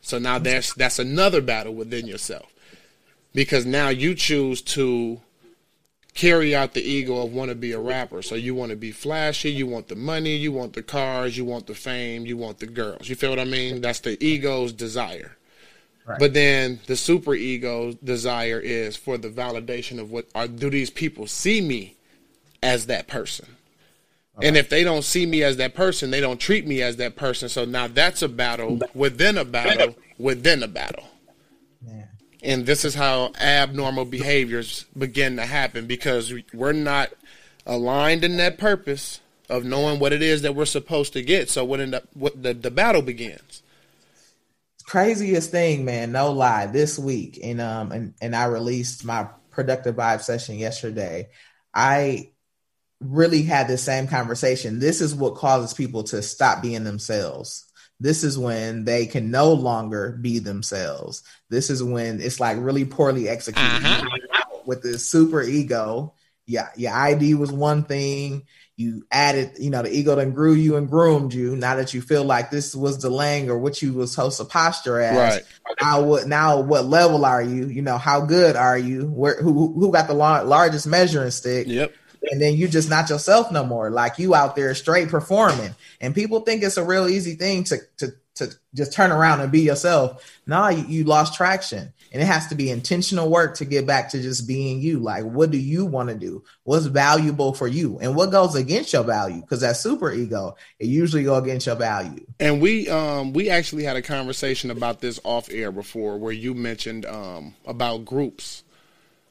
So 0.00 0.18
now 0.18 0.38
that's 0.38 0.72
that's 0.74 0.98
another 0.98 1.40
battle 1.40 1.74
within 1.74 2.06
yourself. 2.06 2.52
Because 3.34 3.66
now 3.66 3.88
you 3.88 4.14
choose 4.14 4.62
to 4.62 5.20
carry 6.14 6.54
out 6.54 6.74
the 6.74 6.82
ego 6.82 7.22
of 7.22 7.32
want 7.32 7.48
to 7.48 7.54
be 7.54 7.72
a 7.72 7.78
rapper. 7.78 8.22
So 8.22 8.34
you 8.34 8.54
want 8.54 8.70
to 8.70 8.76
be 8.76 8.92
flashy, 8.92 9.50
you 9.50 9.66
want 9.66 9.88
the 9.88 9.96
money, 9.96 10.36
you 10.36 10.52
want 10.52 10.74
the 10.74 10.82
cars, 10.82 11.36
you 11.36 11.44
want 11.44 11.66
the 11.66 11.74
fame, 11.74 12.26
you 12.26 12.36
want 12.36 12.58
the 12.58 12.66
girls. 12.66 13.08
You 13.08 13.16
feel 13.16 13.30
what 13.30 13.38
I 13.38 13.44
mean? 13.44 13.80
That's 13.80 14.00
the 14.00 14.22
ego's 14.22 14.72
desire. 14.72 15.36
Right. 16.04 16.18
But 16.18 16.34
then 16.34 16.80
the 16.86 16.96
super 16.96 17.34
ego 17.34 17.92
desire 18.04 18.60
is 18.60 18.96
for 18.96 19.16
the 19.16 19.28
validation 19.28 19.98
of 19.98 20.10
what 20.10 20.26
are 20.34 20.48
do 20.48 20.68
these 20.68 20.90
people 20.90 21.26
see 21.26 21.60
me 21.60 21.96
as 22.62 22.86
that 22.86 23.06
person? 23.06 23.46
And 24.40 24.56
if 24.56 24.70
they 24.70 24.82
don't 24.82 25.04
see 25.04 25.26
me 25.26 25.42
as 25.42 25.58
that 25.58 25.74
person, 25.74 26.10
they 26.10 26.20
don't 26.20 26.40
treat 26.40 26.66
me 26.66 26.80
as 26.80 26.96
that 26.96 27.16
person. 27.16 27.48
So 27.48 27.64
now 27.64 27.86
that's 27.86 28.22
a 28.22 28.28
battle 28.28 28.80
within 28.94 29.36
a 29.36 29.44
battle 29.44 29.94
within 30.18 30.62
a 30.62 30.68
battle. 30.68 31.04
Man. 31.82 32.08
And 32.42 32.66
this 32.66 32.84
is 32.84 32.94
how 32.94 33.32
abnormal 33.38 34.06
behaviors 34.06 34.86
begin 34.96 35.36
to 35.36 35.44
happen 35.44 35.86
because 35.86 36.32
we're 36.54 36.72
not 36.72 37.10
aligned 37.66 38.24
in 38.24 38.38
that 38.38 38.58
purpose 38.58 39.20
of 39.50 39.64
knowing 39.64 40.00
what 40.00 40.12
it 40.12 40.22
is 40.22 40.42
that 40.42 40.54
we're 40.54 40.64
supposed 40.64 41.12
to 41.12 41.22
get. 41.22 41.50
So 41.50 41.64
when 41.64 41.90
the, 41.90 42.02
what 42.14 42.42
the, 42.42 42.54
the 42.54 42.70
battle 42.70 43.02
begins. 43.02 43.62
craziest 44.86 45.50
thing, 45.50 45.84
man, 45.84 46.10
no 46.10 46.32
lie, 46.32 46.66
this 46.66 46.98
week, 46.98 47.38
and 47.42 47.60
um, 47.60 47.92
and 47.92 48.14
and 48.22 48.34
I 48.34 48.46
released 48.46 49.04
my 49.04 49.28
productive 49.50 49.96
vibe 49.96 50.22
session 50.22 50.58
yesterday. 50.58 51.28
I 51.74 52.31
really 53.04 53.42
had 53.42 53.68
the 53.68 53.78
same 53.78 54.06
conversation. 54.06 54.78
This 54.78 55.00
is 55.00 55.14
what 55.14 55.34
causes 55.34 55.74
people 55.74 56.04
to 56.04 56.22
stop 56.22 56.62
being 56.62 56.84
themselves. 56.84 57.66
This 58.00 58.24
is 58.24 58.36
when 58.36 58.84
they 58.84 59.06
can 59.06 59.30
no 59.30 59.52
longer 59.52 60.18
be 60.20 60.40
themselves. 60.40 61.22
This 61.50 61.70
is 61.70 61.82
when 61.82 62.20
it's 62.20 62.40
like 62.40 62.56
really 62.58 62.84
poorly 62.84 63.28
executed 63.28 63.84
uh-huh. 63.84 64.44
with 64.66 64.82
this 64.82 65.06
super 65.06 65.40
ego. 65.40 66.14
Yeah, 66.44 66.70
your 66.76 66.92
ID 66.92 67.34
was 67.34 67.52
one 67.52 67.84
thing. 67.84 68.42
You 68.76 69.04
added, 69.12 69.52
you 69.60 69.70
know, 69.70 69.82
the 69.82 69.96
ego 69.96 70.16
then 70.16 70.32
grew 70.32 70.54
you 70.54 70.76
and 70.76 70.88
groomed 70.88 71.32
you. 71.32 71.54
Now 71.54 71.76
that 71.76 71.94
you 71.94 72.02
feel 72.02 72.24
like 72.24 72.50
this 72.50 72.74
was 72.74 72.98
delaying 72.98 73.48
or 73.48 73.58
what 73.58 73.80
you 73.80 73.92
was 73.92 74.12
supposed 74.12 74.38
to 74.38 74.46
posture 74.46 74.98
as, 74.98 75.16
Right. 75.16 75.42
now 75.80 76.02
what? 76.02 76.26
Now 76.26 76.60
what 76.60 76.86
level 76.86 77.24
are 77.24 77.42
you? 77.42 77.68
You 77.68 77.82
know, 77.82 77.98
how 77.98 78.22
good 78.22 78.56
are 78.56 78.78
you? 78.78 79.06
Where 79.06 79.40
who 79.40 79.74
who 79.74 79.92
got 79.92 80.08
the 80.08 80.14
lar- 80.14 80.42
largest 80.42 80.88
measuring 80.88 81.30
stick? 81.30 81.68
Yep. 81.68 81.94
And 82.30 82.40
then 82.40 82.54
you 82.56 82.68
just 82.68 82.88
not 82.88 83.10
yourself 83.10 83.50
no 83.50 83.64
more. 83.64 83.90
Like 83.90 84.18
you 84.18 84.34
out 84.34 84.56
there 84.56 84.74
straight 84.74 85.08
performing, 85.08 85.74
and 86.00 86.14
people 86.14 86.40
think 86.40 86.62
it's 86.62 86.76
a 86.76 86.84
real 86.84 87.08
easy 87.08 87.34
thing 87.34 87.64
to 87.64 87.78
to 87.98 88.12
to 88.34 88.50
just 88.74 88.92
turn 88.92 89.10
around 89.12 89.40
and 89.40 89.52
be 89.52 89.60
yourself. 89.60 90.40
No, 90.46 90.68
you, 90.68 90.84
you 90.86 91.04
lost 91.04 91.34
traction. 91.34 91.92
And 92.12 92.20
it 92.20 92.26
has 92.26 92.46
to 92.48 92.54
be 92.54 92.70
intentional 92.70 93.30
work 93.30 93.56
to 93.56 93.64
get 93.64 93.86
back 93.86 94.10
to 94.10 94.20
just 94.20 94.46
being 94.46 94.82
you. 94.82 94.98
Like, 94.98 95.24
what 95.24 95.50
do 95.50 95.56
you 95.56 95.86
want 95.86 96.10
to 96.10 96.14
do? 96.14 96.44
What's 96.64 96.84
valuable 96.84 97.54
for 97.54 97.66
you? 97.66 97.98
And 98.00 98.14
what 98.14 98.30
goes 98.30 98.54
against 98.54 98.92
your 98.92 99.02
value? 99.02 99.40
Because 99.40 99.62
that 99.62 99.78
super 99.78 100.12
ego, 100.12 100.56
it 100.78 100.88
usually 100.88 101.24
go 101.24 101.36
against 101.36 101.66
your 101.66 101.76
value. 101.76 102.26
And 102.38 102.60
we 102.60 102.88
um 102.90 103.32
we 103.32 103.48
actually 103.48 103.84
had 103.84 103.96
a 103.96 104.02
conversation 104.02 104.70
about 104.70 105.00
this 105.00 105.20
off 105.24 105.50
air 105.50 105.72
before 105.72 106.18
where 106.18 106.32
you 106.32 106.52
mentioned 106.52 107.06
um 107.06 107.54
about 107.64 108.04
groups. 108.04 108.62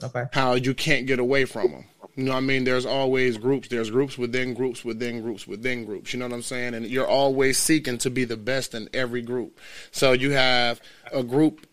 Okay. 0.03 0.23
How 0.33 0.55
you 0.55 0.73
can't 0.73 1.05
get 1.05 1.19
away 1.19 1.45
from 1.45 1.71
them. 1.71 1.85
You 2.21 2.27
know 2.27 2.33
what 2.33 2.37
I 2.37 2.41
mean? 2.41 2.65
There's 2.65 2.85
always 2.85 3.39
groups. 3.39 3.67
There's 3.67 3.89
groups 3.89 4.15
within 4.15 4.53
groups 4.53 4.85
within 4.85 5.23
groups 5.23 5.47
within 5.47 5.85
groups. 5.85 6.13
You 6.13 6.19
know 6.19 6.27
what 6.27 6.35
I'm 6.35 6.43
saying? 6.43 6.75
And 6.75 6.85
you're 6.85 7.07
always 7.07 7.57
seeking 7.57 7.97
to 7.97 8.11
be 8.11 8.25
the 8.25 8.37
best 8.37 8.75
in 8.75 8.89
every 8.93 9.23
group. 9.23 9.59
So 9.89 10.11
you 10.11 10.29
have 10.29 10.79
a 11.11 11.23
group 11.23 11.65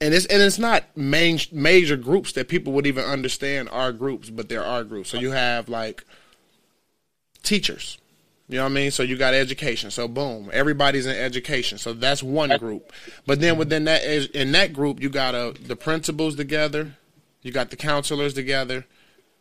and 0.00 0.12
it's 0.12 0.26
and 0.26 0.42
it's 0.42 0.58
not 0.58 0.82
main 0.96 1.38
major 1.52 1.96
groups 1.96 2.32
that 2.32 2.48
people 2.48 2.72
would 2.72 2.88
even 2.88 3.04
understand 3.04 3.68
are 3.70 3.92
groups, 3.92 4.30
but 4.30 4.48
there 4.48 4.64
are 4.64 4.82
groups. 4.82 5.10
So 5.10 5.16
you 5.16 5.30
have 5.30 5.68
like 5.68 6.02
teachers. 7.44 7.96
You 8.48 8.56
know 8.56 8.64
what 8.64 8.72
I 8.72 8.74
mean? 8.74 8.90
So 8.90 9.04
you 9.04 9.16
got 9.16 9.32
education. 9.32 9.92
So 9.92 10.08
boom, 10.08 10.50
everybody's 10.52 11.06
in 11.06 11.14
education. 11.14 11.78
So 11.78 11.92
that's 11.92 12.20
one 12.20 12.58
group. 12.58 12.92
But 13.26 13.40
then 13.40 13.58
within 13.58 13.84
that 13.84 14.02
in 14.34 14.50
that 14.50 14.72
group, 14.72 15.00
you 15.00 15.08
got 15.08 15.36
uh, 15.36 15.52
the 15.64 15.76
principals 15.76 16.34
together, 16.34 16.96
you 17.42 17.52
got 17.52 17.70
the 17.70 17.76
counselors 17.76 18.34
together, 18.34 18.86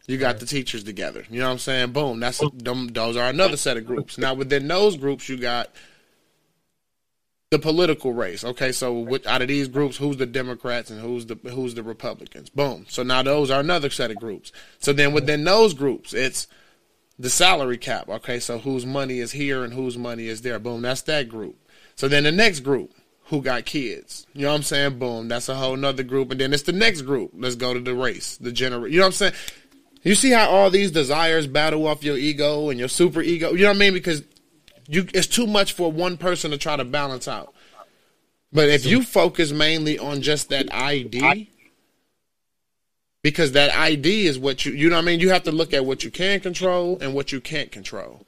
you 0.06 0.18
got 0.18 0.40
the 0.40 0.46
teachers 0.46 0.84
together. 0.84 1.26
You 1.30 1.40
know 1.40 1.48
what 1.48 1.54
I'm 1.54 1.60
saying? 1.60 1.92
Boom, 1.92 2.20
that's 2.20 2.42
them, 2.54 2.88
those 2.88 3.16
are 3.16 3.30
another 3.30 3.58
set 3.58 3.78
of 3.78 3.86
groups. 3.86 4.18
Now 4.18 4.34
within 4.34 4.68
those 4.68 4.98
groups, 4.98 5.30
you 5.30 5.38
got 5.38 5.70
the 7.52 7.60
political 7.60 8.14
race. 8.14 8.44
Okay, 8.44 8.72
so 8.72 9.00
which, 9.00 9.26
out 9.26 9.42
of 9.42 9.48
these 9.48 9.68
groups, 9.68 9.96
who's 9.96 10.18
the 10.18 10.26
Democrats 10.26 10.90
and 10.90 11.00
who's 11.00 11.28
the 11.28 11.36
who's 11.52 11.76
the 11.76 11.84
Republicans? 11.84 12.50
Boom. 12.50 12.86
So 12.90 13.04
now 13.04 13.22
those 13.24 13.52
are 13.52 13.60
another 13.60 13.90
set 13.90 14.12
of 14.12 14.18
groups. 14.18 14.52
So 14.80 14.92
then 14.92 15.14
within 15.14 15.44
those 15.44 15.74
groups, 15.74 16.14
it's 16.14 16.48
the 17.20 17.30
salary 17.30 17.78
cap. 17.78 18.10
Okay, 18.10 18.40
so 18.40 18.58
whose 18.58 18.86
money 18.86 19.20
is 19.20 19.32
here 19.32 19.64
and 19.64 19.74
whose 19.74 19.98
money 19.98 20.28
is 20.28 20.42
there. 20.42 20.60
Boom, 20.60 20.82
that's 20.82 21.04
that 21.04 21.30
group. 21.30 21.56
So 21.96 22.08
then 22.08 22.24
the 22.24 22.32
next 22.32 22.62
group, 22.62 22.92
who 23.26 23.42
got 23.42 23.66
kids. 23.66 24.26
You 24.34 24.44
know 24.44 24.50
what 24.50 24.58
I'm 24.58 24.64
saying? 24.64 25.00
Boom, 25.00 25.28
that's 25.28 25.48
a 25.48 25.56
whole 25.56 25.78
nother 25.78 26.04
group. 26.04 26.32
And 26.32 26.42
then 26.42 26.54
it's 26.54 26.64
the 26.64 26.72
next 26.72 27.02
group. 27.02 27.32
Let's 27.34 27.56
go 27.56 27.74
to 27.74 27.80
the 27.80 27.96
race, 27.96 28.38
the 28.38 28.52
general. 28.52 28.88
You 28.88 28.98
know 28.98 29.04
what 29.04 29.08
I'm 29.08 29.14
saying? 29.14 29.34
You 30.04 30.16
see 30.16 30.32
how 30.32 30.50
all 30.50 30.70
these 30.70 30.92
desires 30.92 31.48
battle 31.48 31.88
off 31.88 32.04
your 32.04 32.18
ego 32.18 32.70
and 32.70 32.78
your 32.78 32.90
super 32.90 33.22
ego. 33.22 33.54
You 33.54 33.64
know 33.64 33.70
what 33.70 33.78
I 33.78 33.80
mean? 33.80 33.94
Because 33.94 34.24
you, 34.88 35.08
it's 35.14 35.28
too 35.28 35.48
much 35.48 35.74
for 35.74 35.92
one 35.92 36.18
person 36.18 36.52
to 36.52 36.58
try 36.58 36.76
to 36.76 36.84
balance 36.84 37.28
out. 37.28 37.54
But 38.52 38.70
if 38.70 38.86
you 38.86 39.02
focus 39.02 39.52
mainly 39.52 39.98
on 39.98 40.22
just 40.22 40.50
that 40.50 40.72
ID, 40.74 41.50
because 43.24 43.54
that 43.54 43.74
ID 43.76 44.28
is 44.28 44.38
what 44.38 44.66
you, 44.66 44.74
you 44.74 44.90
know 44.90 44.98
what 44.98 45.04
I 45.04 45.06
mean? 45.06 45.20
You 45.22 45.30
have 45.30 45.44
to 45.44 45.52
look 45.52 45.74
at 45.74 45.86
what 45.86 46.04
you 46.04 46.12
can 46.12 46.40
control 46.42 47.00
and 47.02 47.16
what 47.16 47.32
you 47.32 47.42
can't 47.42 47.72
control. 47.72 48.28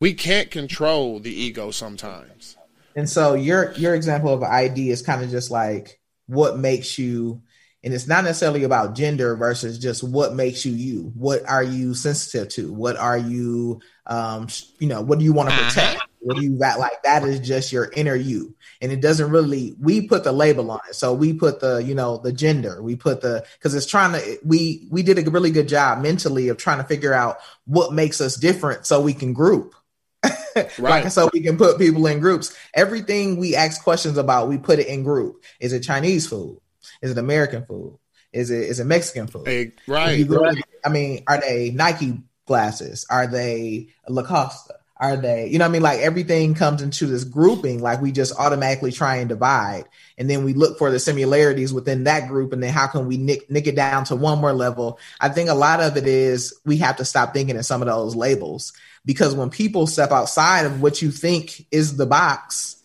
We 0.00 0.14
can't 0.14 0.50
control 0.50 1.18
the 1.18 1.32
ego 1.32 1.72
sometimes. 1.72 2.56
And 2.94 3.08
so 3.08 3.34
your 3.34 3.72
your 3.72 3.94
example 3.94 4.32
of 4.32 4.42
ID 4.42 4.90
is 4.90 5.02
kind 5.02 5.24
of 5.24 5.30
just 5.30 5.50
like 5.50 6.00
what 6.26 6.58
makes 6.58 6.98
you 6.98 7.42
and 7.84 7.94
it's 7.94 8.08
not 8.08 8.24
necessarily 8.24 8.64
about 8.64 8.94
gender 8.94 9.36
versus 9.36 9.78
just 9.78 10.02
what 10.02 10.34
makes 10.34 10.66
you 10.66 10.72
you. 10.72 11.12
What 11.14 11.48
are 11.48 11.62
you 11.62 11.94
sensitive 11.94 12.48
to? 12.50 12.72
What 12.72 12.96
are 12.96 13.18
you 13.18 13.80
um 14.06 14.48
you 14.78 14.88
know 14.88 15.00
what 15.00 15.18
do 15.18 15.24
you 15.24 15.32
want 15.32 15.50
to 15.50 15.56
protect? 15.56 16.02
What 16.20 16.38
do 16.38 16.42
you 16.42 16.58
got? 16.58 16.80
Like 16.80 17.02
that 17.04 17.22
is 17.22 17.38
just 17.38 17.72
your 17.72 17.90
inner 17.94 18.16
you. 18.16 18.56
And 18.80 18.90
it 18.90 19.00
doesn't 19.00 19.30
really 19.30 19.76
we 19.80 20.08
put 20.08 20.24
the 20.24 20.32
label 20.32 20.72
on 20.72 20.80
it. 20.88 20.94
So 20.94 21.14
we 21.14 21.32
put 21.32 21.60
the 21.60 21.78
you 21.78 21.94
know 21.94 22.18
the 22.18 22.32
gender. 22.32 22.82
We 22.82 22.96
put 22.96 23.20
the 23.20 23.46
because 23.58 23.74
it's 23.76 23.86
trying 23.86 24.12
to 24.12 24.38
we 24.44 24.88
we 24.90 25.04
did 25.04 25.18
a 25.18 25.30
really 25.30 25.52
good 25.52 25.68
job 25.68 26.02
mentally 26.02 26.48
of 26.48 26.56
trying 26.56 26.78
to 26.78 26.84
figure 26.84 27.14
out 27.14 27.38
what 27.64 27.92
makes 27.92 28.20
us 28.20 28.34
different 28.36 28.86
so 28.86 29.00
we 29.00 29.14
can 29.14 29.32
group. 29.32 29.74
Right. 30.76 31.04
like 31.04 31.12
so 31.12 31.30
we 31.32 31.40
can 31.40 31.56
put 31.56 31.78
people 31.78 32.08
in 32.08 32.18
groups. 32.18 32.52
Everything 32.74 33.36
we 33.36 33.54
ask 33.54 33.80
questions 33.84 34.18
about 34.18 34.48
we 34.48 34.58
put 34.58 34.80
it 34.80 34.88
in 34.88 35.04
group. 35.04 35.44
Is 35.60 35.72
it 35.72 35.84
chinese 35.84 36.26
food 36.26 36.58
is 37.02 37.10
it 37.12 37.18
american 37.18 37.64
food 37.64 37.98
is 38.32 38.50
it 38.50 38.64
is 38.64 38.80
it 38.80 38.84
mexican 38.84 39.26
food 39.26 39.46
Hey, 39.46 39.72
right. 39.86 40.16
go- 40.24 40.50
I 40.84 40.90
mean, 40.90 41.24
are 41.26 41.40
they 41.40 41.70
Nike 41.70 42.22
glasses? 42.46 43.06
Are 43.10 43.26
they 43.26 43.88
Lacoste? 44.08 44.70
Are 45.00 45.16
they, 45.16 45.46
you 45.48 45.58
know 45.58 45.64
what 45.64 45.70
I 45.70 45.72
mean? 45.72 45.82
Like 45.82 46.00
everything 46.00 46.54
comes 46.54 46.82
into 46.82 47.06
this 47.06 47.22
grouping, 47.22 47.80
like 47.80 48.00
we 48.00 48.10
just 48.10 48.34
automatically 48.36 48.90
try 48.90 49.16
and 49.16 49.28
divide. 49.28 49.84
And 50.16 50.28
then 50.28 50.44
we 50.44 50.54
look 50.54 50.76
for 50.76 50.90
the 50.90 50.98
similarities 50.98 51.72
within 51.72 52.04
that 52.04 52.26
group. 52.28 52.52
And 52.52 52.60
then 52.60 52.72
how 52.72 52.88
can 52.88 53.06
we 53.06 53.16
nick, 53.16 53.48
nick 53.48 53.68
it 53.68 53.76
down 53.76 54.04
to 54.06 54.16
one 54.16 54.40
more 54.40 54.52
level? 54.52 54.98
I 55.20 55.28
think 55.28 55.50
a 55.50 55.54
lot 55.54 55.80
of 55.80 55.96
it 55.96 56.08
is 56.08 56.58
we 56.64 56.78
have 56.78 56.96
to 56.96 57.04
stop 57.04 57.32
thinking 57.32 57.54
in 57.54 57.62
some 57.62 57.80
of 57.80 57.86
those 57.86 58.16
labels 58.16 58.72
because 59.04 59.34
when 59.36 59.50
people 59.50 59.86
step 59.86 60.10
outside 60.10 60.66
of 60.66 60.82
what 60.82 61.00
you 61.00 61.12
think 61.12 61.64
is 61.70 61.96
the 61.96 62.06
box, 62.06 62.77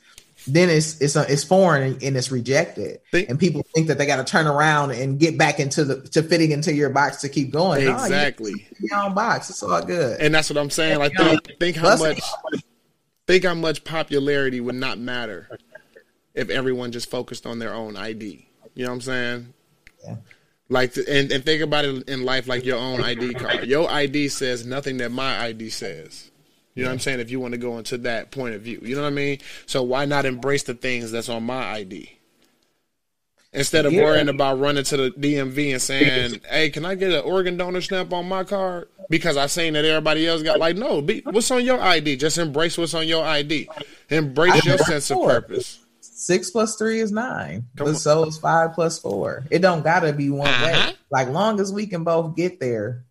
then 0.48 0.70
it's 0.70 1.00
it's 1.02 1.16
uh, 1.16 1.26
it's 1.30 1.44
foreign 1.44 1.84
and, 1.84 2.04
and 2.04 2.18
it's 2.18 2.32
rejected, 2.32 3.00
Think- 3.12 3.30
and 3.30 3.40
people 3.40 3.64
think 3.74 3.88
that 3.88 3.98
they 3.98 4.06
got 4.06 4.18
to 4.18 4.24
turn 4.24 4.48
around 4.48 4.92
and 4.92 5.20
get 5.20 5.38
back 5.38 5.60
into 5.60 5.84
the 5.86 6.02
to 6.10 6.24
fitting 6.24 6.52
into 6.52 6.74
your 6.74 6.90
box 6.90 7.18
to 7.22 7.30
keep 7.30 7.52
going. 7.52 7.86
No, 7.86 7.94
Exactly. 7.94 8.68
your 8.80 8.98
own 9.00 9.14
box. 9.14 9.50
It's 9.50 9.64
all 9.64 9.82
good. 9.82 10.20
And 10.20 10.34
that's 10.34 10.50
what 10.50 10.58
I'm 10.58 10.70
saying. 10.70 11.00
Like 11.00 11.14
You 11.18 11.24
know, 11.24 11.30
think, 11.32 11.60
think 11.60 11.76
how 11.78 11.98
much 11.98 12.22
think 13.28 13.44
how 13.46 13.54
much 13.54 13.84
popularity 13.84 14.60
would 14.60 14.76
not 14.76 14.98
matter 15.00 15.50
if 16.34 16.50
everyone 16.50 16.92
just 16.92 17.10
focused 17.10 17.46
on 17.46 17.60
their 17.60 17.74
own 17.74 17.96
ID. 17.96 18.48
You 18.74 18.86
know 18.86 18.90
what 18.92 18.96
I'm 18.96 19.02
saying? 19.02 19.54
Yeah. 20.04 20.16
Like 20.70 20.98
and, 20.98 21.32
and 21.32 21.46
think 21.46 21.62
about 21.62 21.86
it 21.86 22.10
in 22.10 22.24
life 22.24 22.48
like 22.48 22.66
your 22.66 22.80
own 22.80 23.02
ID 23.04 23.36
card. 23.36 23.66
Your 23.68 23.90
ID 23.90 24.30
says 24.30 24.66
nothing 24.66 24.98
that 24.98 25.12
my 25.12 25.40
ID 25.46 25.70
says. 25.70 26.32
You 26.76 26.84
know 26.84 26.90
what 26.90 26.94
I'm 26.94 27.00
saying? 27.00 27.20
If 27.20 27.30
you 27.30 27.40
want 27.40 27.54
to 27.54 27.60
go 27.60 27.78
into 27.78 27.98
that 28.00 28.32
point 28.32 28.56
of 28.56 28.62
view, 28.62 28.80
you 28.82 28.96
know 28.96 29.02
what 29.04 29.08
I 29.08 29.12
mean. 29.12 29.40
So 29.68 29.84
why 29.84 30.06
not 30.06 30.26
embrace 30.26 30.64
the 30.64 30.74
things 30.74 31.12
that's 31.12 31.30
on 31.30 31.44
my 31.44 31.74
ID 31.74 32.10
instead 33.54 33.86
of 33.86 33.94
Yeah. 33.94 34.04
worrying 34.04 34.30
about 34.30 34.60
running 34.60 34.84
to 34.86 34.98
the 34.98 35.12
DMV 35.12 35.72
and 35.74 35.82
saying, 35.82 36.42
"Hey, 36.50 36.70
can 36.72 36.86
I 36.86 36.96
get 36.96 37.12
an 37.12 37.22
organ 37.24 37.58
donor 37.58 37.82
stamp 37.82 38.12
on 38.12 38.28
my 38.28 38.44
card?" 38.44 38.88
Because 39.10 39.38
I've 39.38 39.52
seen 39.52 39.74
that 39.74 39.86
everybody 39.86 40.26
else 40.28 40.42
got 40.42 40.58
like, 40.60 40.76
no, 40.78 41.02
be, 41.02 41.22
what's 41.26 41.52
on 41.52 41.64
your 41.64 41.80
ID? 41.80 42.16
Just 42.16 42.38
embrace 42.40 42.78
what's 42.78 42.94
on 42.96 43.08
your 43.08 43.24
ID. 43.24 43.70
Embrace 44.10 44.66
your 44.66 44.78
sense 44.80 45.12
of 45.12 45.22
purpose. 45.22 45.80
Six 46.00 46.50
plus 46.52 46.76
three 46.78 47.00
is 47.00 47.12
nine, 47.12 47.68
Come 47.76 47.94
so 47.96 48.24
is 48.24 48.38
five 48.38 48.74
plus 48.74 48.98
four. 48.98 49.46
It 49.52 49.60
don't 49.60 49.84
gotta 49.84 50.14
be 50.14 50.30
one 50.30 50.48
Uh-huh. 50.50 50.66
way. 50.66 50.96
Like 51.12 51.30
long 51.30 51.60
as 51.60 51.72
we 51.72 51.86
can 51.86 52.04
both 52.04 52.36
get 52.36 52.60
there. 52.60 53.04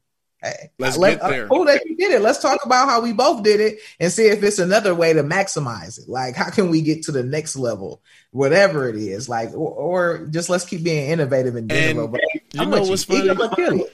Hey, 0.43 0.71
Let's 0.79 0.97
let- 0.97 1.21
get 1.21 1.29
there. 1.31 1.45
Uh, 1.45 1.49
cool 1.49 1.65
that 1.67 1.85
you 1.87 1.97
did 1.97 2.11
it. 2.11 2.21
Let's 2.21 2.41
talk 2.41 2.65
about 2.65 2.89
how 2.89 3.01
we 3.01 3.13
both 3.13 3.45
did 3.45 3.61
it 3.61 3.79
and 4.01 4.11
see 4.13 4.27
if 4.27 4.43
it's 4.43 4.59
another 4.59 4.93
way 4.95 5.13
to 5.13 5.23
maximize 5.23 6.01
it. 6.03 6.09
Like, 6.09 6.35
how 6.35 6.51
can 6.51 6.69
we 6.69 6.83
get 6.83 7.05
to 7.05 7.13
the 7.13 7.23
next 7.23 7.55
level, 7.55 8.03
whatever 8.33 8.89
it 8.89 8.97
is? 8.97 9.29
Like, 9.29 9.53
or, 9.53 9.71
or 9.71 10.27
just 10.27 10.51
let's 10.51 10.65
keep 10.65 10.83
being 10.83 11.11
innovative 11.11 11.55
in 11.55 11.69
general. 11.69 12.05
And 12.07 12.13
but 12.13 12.21
you 12.35 12.41
I'm 12.61 12.71
know 12.71 12.83
what's 12.83 13.09
Ego 13.09 13.35
funny? 13.37 13.55
kill 13.55 13.81
it. 13.83 13.93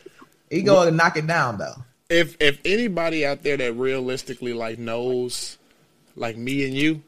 Ego 0.50 0.84
will 0.86 0.92
knock 0.92 1.18
it 1.18 1.26
down 1.26 1.58
though. 1.58 1.74
If 2.08 2.38
if 2.40 2.58
anybody 2.64 3.26
out 3.26 3.42
there 3.42 3.58
that 3.58 3.74
realistically 3.74 4.54
like 4.54 4.78
knows, 4.78 5.58
like 6.16 6.38
me 6.38 6.64
and 6.64 6.72
you, 6.72 7.02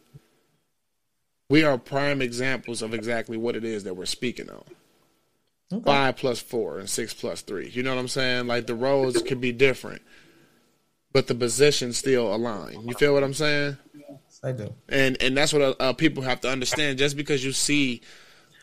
we 1.49 1.65
are 1.65 1.79
prime 1.79 2.21
examples 2.21 2.83
of 2.83 2.93
exactly 2.93 3.39
what 3.39 3.57
it 3.57 3.65
is 3.65 3.85
that 3.85 3.95
we're 3.95 4.05
speaking 4.05 4.51
on. 4.51 4.63
Okay. 5.73 5.85
Five 5.85 6.17
plus 6.17 6.41
four 6.41 6.79
and 6.79 6.91
six 6.91 7.15
plus 7.15 7.43
three. 7.43 7.69
You 7.69 7.83
know 7.83 7.95
what 7.95 8.01
I'm 8.01 8.09
saying? 8.09 8.47
Like 8.47 8.67
the 8.67 8.75
roles 8.75 9.23
could 9.23 9.41
be 9.41 9.53
different, 9.53 10.03
but 11.13 11.29
the 11.29 11.35
positions 11.35 11.97
still 11.97 12.35
align. 12.35 12.89
You 12.89 12.95
feel 12.95 13.15
what 13.15 13.23
I'm 13.23 13.35
saying? 13.35 13.77
I 14.43 14.53
do. 14.53 14.75
and 14.89 15.21
and 15.21 15.37
that's 15.37 15.53
what 15.53 15.63
uh, 15.63 15.75
uh, 15.79 15.93
people 15.93 16.23
have 16.23 16.41
to 16.41 16.51
understand. 16.51 16.99
Just 16.99 17.17
because 17.17 17.45
you 17.45 17.53
see 17.53 18.01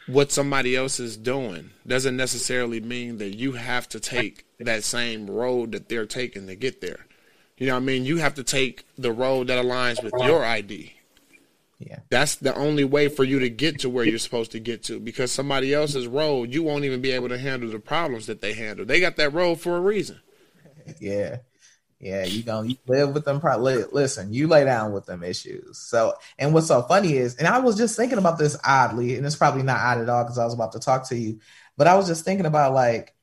what 0.07 0.31
somebody 0.31 0.75
else 0.75 0.99
is 0.99 1.17
doing 1.17 1.69
doesn't 1.85 2.17
necessarily 2.17 2.79
mean 2.79 3.17
that 3.19 3.35
you 3.35 3.51
have 3.53 3.87
to 3.89 3.99
take 3.99 4.45
that 4.59 4.83
same 4.83 5.29
road 5.29 5.73
that 5.73 5.87
they're 5.87 6.05
taking 6.05 6.47
to 6.47 6.55
get 6.55 6.81
there. 6.81 7.05
You 7.57 7.67
know 7.67 7.73
what 7.73 7.81
I 7.83 7.85
mean? 7.85 8.05
You 8.05 8.17
have 8.17 8.35
to 8.35 8.43
take 8.43 8.85
the 8.97 9.11
road 9.11 9.47
that 9.47 9.63
aligns 9.63 10.03
with 10.03 10.13
your 10.23 10.43
ID. 10.43 10.93
Yeah. 11.79 11.99
That's 12.09 12.35
the 12.35 12.55
only 12.55 12.83
way 12.83 13.07
for 13.07 13.23
you 13.23 13.39
to 13.39 13.49
get 13.49 13.79
to 13.79 13.89
where 13.89 14.03
you're 14.05 14.17
supposed 14.17 14.51
to 14.53 14.59
get 14.59 14.83
to 14.85 14.99
because 14.99 15.31
somebody 15.31 15.73
else's 15.73 16.07
road, 16.07 16.51
you 16.51 16.63
won't 16.63 16.85
even 16.85 17.01
be 17.01 17.11
able 17.11 17.29
to 17.29 17.37
handle 17.37 17.69
the 17.69 17.79
problems 17.79 18.25
that 18.27 18.41
they 18.41 18.53
handle. 18.53 18.85
They 18.85 18.99
got 18.99 19.15
that 19.17 19.33
road 19.33 19.59
for 19.59 19.77
a 19.77 19.81
reason. 19.81 20.19
Yeah. 20.99 21.37
Yeah, 21.99 22.25
you 22.25 22.43
gonna 22.43 22.67
you 22.69 22.77
live 22.87 23.13
with 23.15 23.25
them. 23.25 23.39
Pro- 23.39 23.57
listen, 23.57 24.31
you 24.31 24.47
lay 24.47 24.63
down 24.63 24.91
with 24.91 25.07
them 25.07 25.23
issues. 25.23 25.79
So, 25.79 26.13
and 26.37 26.53
what's 26.53 26.67
so 26.67 26.83
funny 26.83 27.13
is, 27.13 27.35
and 27.35 27.47
I 27.47 27.57
was 27.59 27.75
just 27.75 27.95
thinking 27.95 28.19
about 28.19 28.37
this 28.37 28.55
oddly, 28.63 29.15
and 29.15 29.25
it's 29.25 29.35
probably 29.35 29.63
not 29.63 29.79
odd 29.79 30.01
at 30.01 30.09
all 30.09 30.23
because 30.23 30.37
I 30.37 30.45
was 30.45 30.53
about 30.53 30.73
to 30.73 30.79
talk 30.79 31.09
to 31.09 31.15
you, 31.15 31.39
but 31.75 31.87
I 31.87 31.95
was 31.95 32.05
just 32.05 32.23
thinking 32.23 32.45
about 32.45 32.73
like, 32.73 33.15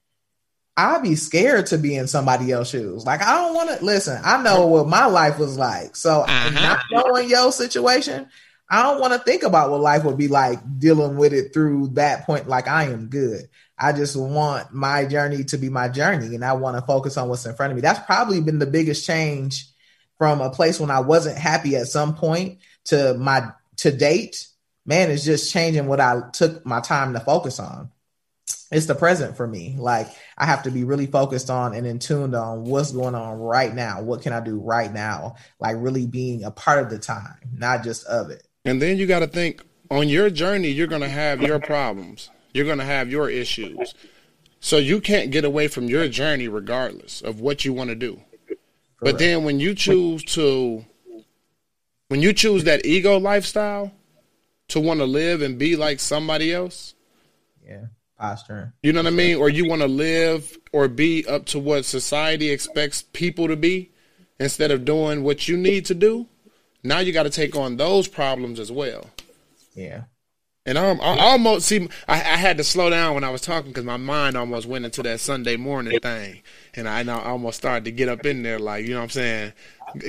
I'd 0.76 1.04
be 1.04 1.14
scared 1.14 1.66
to 1.66 1.78
be 1.78 1.94
in 1.94 2.08
somebody 2.08 2.50
else's 2.50 2.72
shoes. 2.72 3.06
Like, 3.06 3.22
I 3.22 3.36
don't 3.36 3.54
want 3.54 3.78
to 3.78 3.84
listen. 3.84 4.20
I 4.24 4.42
know 4.42 4.66
what 4.66 4.88
my 4.88 5.06
life 5.06 5.38
was 5.38 5.56
like, 5.56 5.94
so 5.94 6.22
uh-huh. 6.22 6.50
not 6.50 6.80
knowing 6.90 7.30
your 7.30 7.52
situation, 7.52 8.28
I 8.70 8.82
don't 8.82 9.00
want 9.00 9.12
to 9.12 9.18
think 9.18 9.42
about 9.42 9.70
what 9.70 9.80
life 9.80 10.04
would 10.04 10.16
be 10.16 10.28
like 10.28 10.58
dealing 10.78 11.16
with 11.16 11.32
it 11.32 11.52
through 11.52 11.88
that 11.94 12.26
point. 12.26 12.48
Like 12.48 12.66
I 12.66 12.84
am 12.84 13.06
good. 13.06 13.48
I 13.78 13.92
just 13.92 14.16
want 14.16 14.72
my 14.72 15.04
journey 15.04 15.44
to 15.44 15.58
be 15.58 15.68
my 15.68 15.88
journey 15.88 16.34
and 16.34 16.44
I 16.44 16.54
want 16.54 16.76
to 16.76 16.82
focus 16.82 17.16
on 17.16 17.28
what's 17.28 17.44
in 17.44 17.54
front 17.54 17.72
of 17.72 17.76
me. 17.76 17.82
That's 17.82 18.04
probably 18.06 18.40
been 18.40 18.58
the 18.58 18.66
biggest 18.66 19.06
change 19.06 19.66
from 20.16 20.40
a 20.40 20.50
place 20.50 20.78
when 20.80 20.90
I 20.90 21.00
wasn't 21.00 21.38
happy 21.38 21.76
at 21.76 21.88
some 21.88 22.14
point 22.14 22.58
to 22.84 23.14
my 23.14 23.52
to 23.76 23.90
date. 23.90 24.48
Man, 24.86 25.10
it's 25.10 25.24
just 25.24 25.52
changing 25.52 25.86
what 25.86 26.00
I 26.00 26.22
took 26.32 26.64
my 26.64 26.80
time 26.80 27.14
to 27.14 27.20
focus 27.20 27.58
on. 27.58 27.90
It's 28.70 28.86
the 28.86 28.94
present 28.94 29.36
for 29.36 29.46
me. 29.46 29.76
Like 29.78 30.08
I 30.38 30.46
have 30.46 30.64
to 30.64 30.70
be 30.70 30.84
really 30.84 31.06
focused 31.06 31.50
on 31.50 31.74
and 31.74 31.86
in 31.86 31.98
tuned 31.98 32.34
on 32.34 32.64
what's 32.64 32.92
going 32.92 33.14
on 33.14 33.38
right 33.38 33.74
now. 33.74 34.02
What 34.02 34.22
can 34.22 34.32
I 34.32 34.40
do 34.40 34.58
right 34.58 34.92
now? 34.92 35.36
Like 35.60 35.76
really 35.78 36.06
being 36.06 36.44
a 36.44 36.50
part 36.50 36.82
of 36.82 36.90
the 36.90 36.98
time, 36.98 37.36
not 37.52 37.84
just 37.84 38.04
of 38.06 38.30
it. 38.30 38.46
And 38.64 38.80
then 38.80 38.96
you 38.96 39.06
got 39.06 39.20
to 39.20 39.26
think 39.26 39.62
on 39.90 40.08
your 40.08 40.30
journey, 40.30 40.68
you're 40.68 40.86
going 40.86 41.02
to 41.02 41.08
have 41.08 41.42
your 41.42 41.58
problems. 41.58 42.30
You're 42.52 42.64
going 42.64 42.78
to 42.78 42.84
have 42.84 43.10
your 43.10 43.28
issues. 43.28 43.94
So 44.60 44.78
you 44.78 45.00
can't 45.00 45.30
get 45.30 45.44
away 45.44 45.68
from 45.68 45.88
your 45.88 46.08
journey 46.08 46.48
regardless 46.48 47.20
of 47.20 47.40
what 47.40 47.64
you 47.64 47.72
want 47.72 47.90
to 47.90 47.96
do. 47.96 48.20
But 49.00 49.18
then 49.18 49.44
when 49.44 49.60
you 49.60 49.74
choose 49.74 50.24
to 50.34 50.84
when 52.08 52.22
you 52.22 52.32
choose 52.32 52.64
that 52.64 52.86
ego 52.86 53.18
lifestyle 53.18 53.92
to 54.68 54.80
want 54.80 55.00
to 55.00 55.04
live 55.04 55.42
and 55.42 55.58
be 55.58 55.76
like 55.76 56.00
somebody 56.00 56.52
else, 56.54 56.94
Yeah, 57.66 57.86
posturing. 58.18 58.72
you 58.82 58.92
know 58.92 59.00
what 59.02 59.12
I 59.12 59.16
mean? 59.16 59.36
Or 59.36 59.48
you 59.50 59.68
want 59.68 59.82
to 59.82 59.88
live 59.88 60.56
or 60.72 60.88
be 60.88 61.26
up 61.26 61.44
to 61.46 61.58
what 61.58 61.84
society 61.84 62.50
expects 62.50 63.02
people 63.12 63.48
to 63.48 63.56
be 63.56 63.90
instead 64.40 64.70
of 64.70 64.84
doing 64.86 65.22
what 65.22 65.48
you 65.48 65.56
need 65.56 65.84
to 65.86 65.94
do. 65.94 66.26
Now 66.84 66.98
you 66.98 67.12
got 67.12 67.24
to 67.24 67.30
take 67.30 67.56
on 67.56 67.76
those 67.76 68.06
problems 68.06 68.60
as 68.60 68.70
well. 68.70 69.06
Yeah. 69.74 70.02
And 70.66 70.78
I'm, 70.78 71.00
I 71.00 71.18
almost 71.18 71.66
see. 71.66 71.88
I, 72.08 72.14
I 72.14 72.36
had 72.36 72.56
to 72.56 72.64
slow 72.64 72.88
down 72.88 73.14
when 73.14 73.24
I 73.24 73.30
was 73.30 73.42
talking 73.42 73.70
because 73.70 73.84
my 73.84 73.98
mind 73.98 74.36
almost 74.36 74.66
went 74.66 74.86
into 74.86 75.02
that 75.02 75.20
Sunday 75.20 75.56
morning 75.56 75.98
thing, 76.00 76.40
and 76.74 76.88
I, 76.88 77.00
and 77.00 77.10
I 77.10 77.22
almost 77.22 77.58
started 77.58 77.84
to 77.84 77.90
get 77.90 78.08
up 78.08 78.24
in 78.24 78.42
there, 78.42 78.58
like 78.58 78.86
you 78.86 78.92
know 78.92 79.00
what 79.00 79.04
I'm 79.04 79.10
saying. 79.10 79.52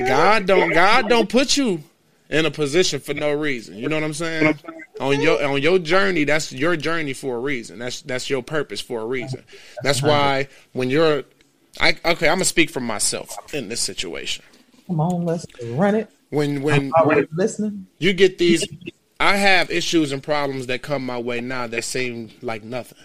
God 0.07 0.45
don't 0.45 0.71
God 0.71 1.09
don't 1.09 1.27
put 1.27 1.57
you 1.57 1.83
in 2.29 2.45
a 2.45 2.51
position 2.51 3.01
for 3.01 3.13
no 3.13 3.33
reason. 3.33 3.75
You 3.75 3.89
know 3.89 3.97
what 3.97 4.05
I'm 4.05 4.13
saying? 4.13 4.57
On 5.01 5.19
your 5.19 5.43
on 5.45 5.61
your 5.61 5.77
journey, 5.77 6.23
that's 6.23 6.53
your 6.53 6.77
journey 6.77 7.11
for 7.11 7.35
a 7.35 7.39
reason. 7.39 7.77
That's 7.79 8.01
that's 8.01 8.29
your 8.29 8.41
purpose 8.41 8.79
for 8.79 9.01
a 9.01 9.05
reason. 9.05 9.43
That's 9.83 10.01
why 10.01 10.47
when 10.71 10.89
you're, 10.89 11.23
I 11.81 11.97
okay, 12.05 12.29
I'm 12.29 12.35
gonna 12.35 12.45
speak 12.45 12.69
for 12.69 12.79
myself 12.79 13.35
in 13.53 13.67
this 13.67 13.81
situation. 13.81 14.45
Come 14.87 15.01
on, 15.01 15.25
let's 15.25 15.45
run 15.65 15.95
it. 15.95 16.09
When 16.35 16.61
when 16.61 16.91
Already 16.91 17.27
listening. 17.31 17.87
you 17.97 18.13
get 18.13 18.37
these 18.37 18.67
I 19.19 19.37
have 19.37 19.71
issues 19.71 20.11
and 20.11 20.21
problems 20.21 20.67
that 20.67 20.81
come 20.81 21.05
my 21.05 21.17
way 21.17 21.39
now 21.39 21.67
that 21.67 21.83
seem 21.83 22.31
like 22.41 22.63
nothing. 22.63 22.97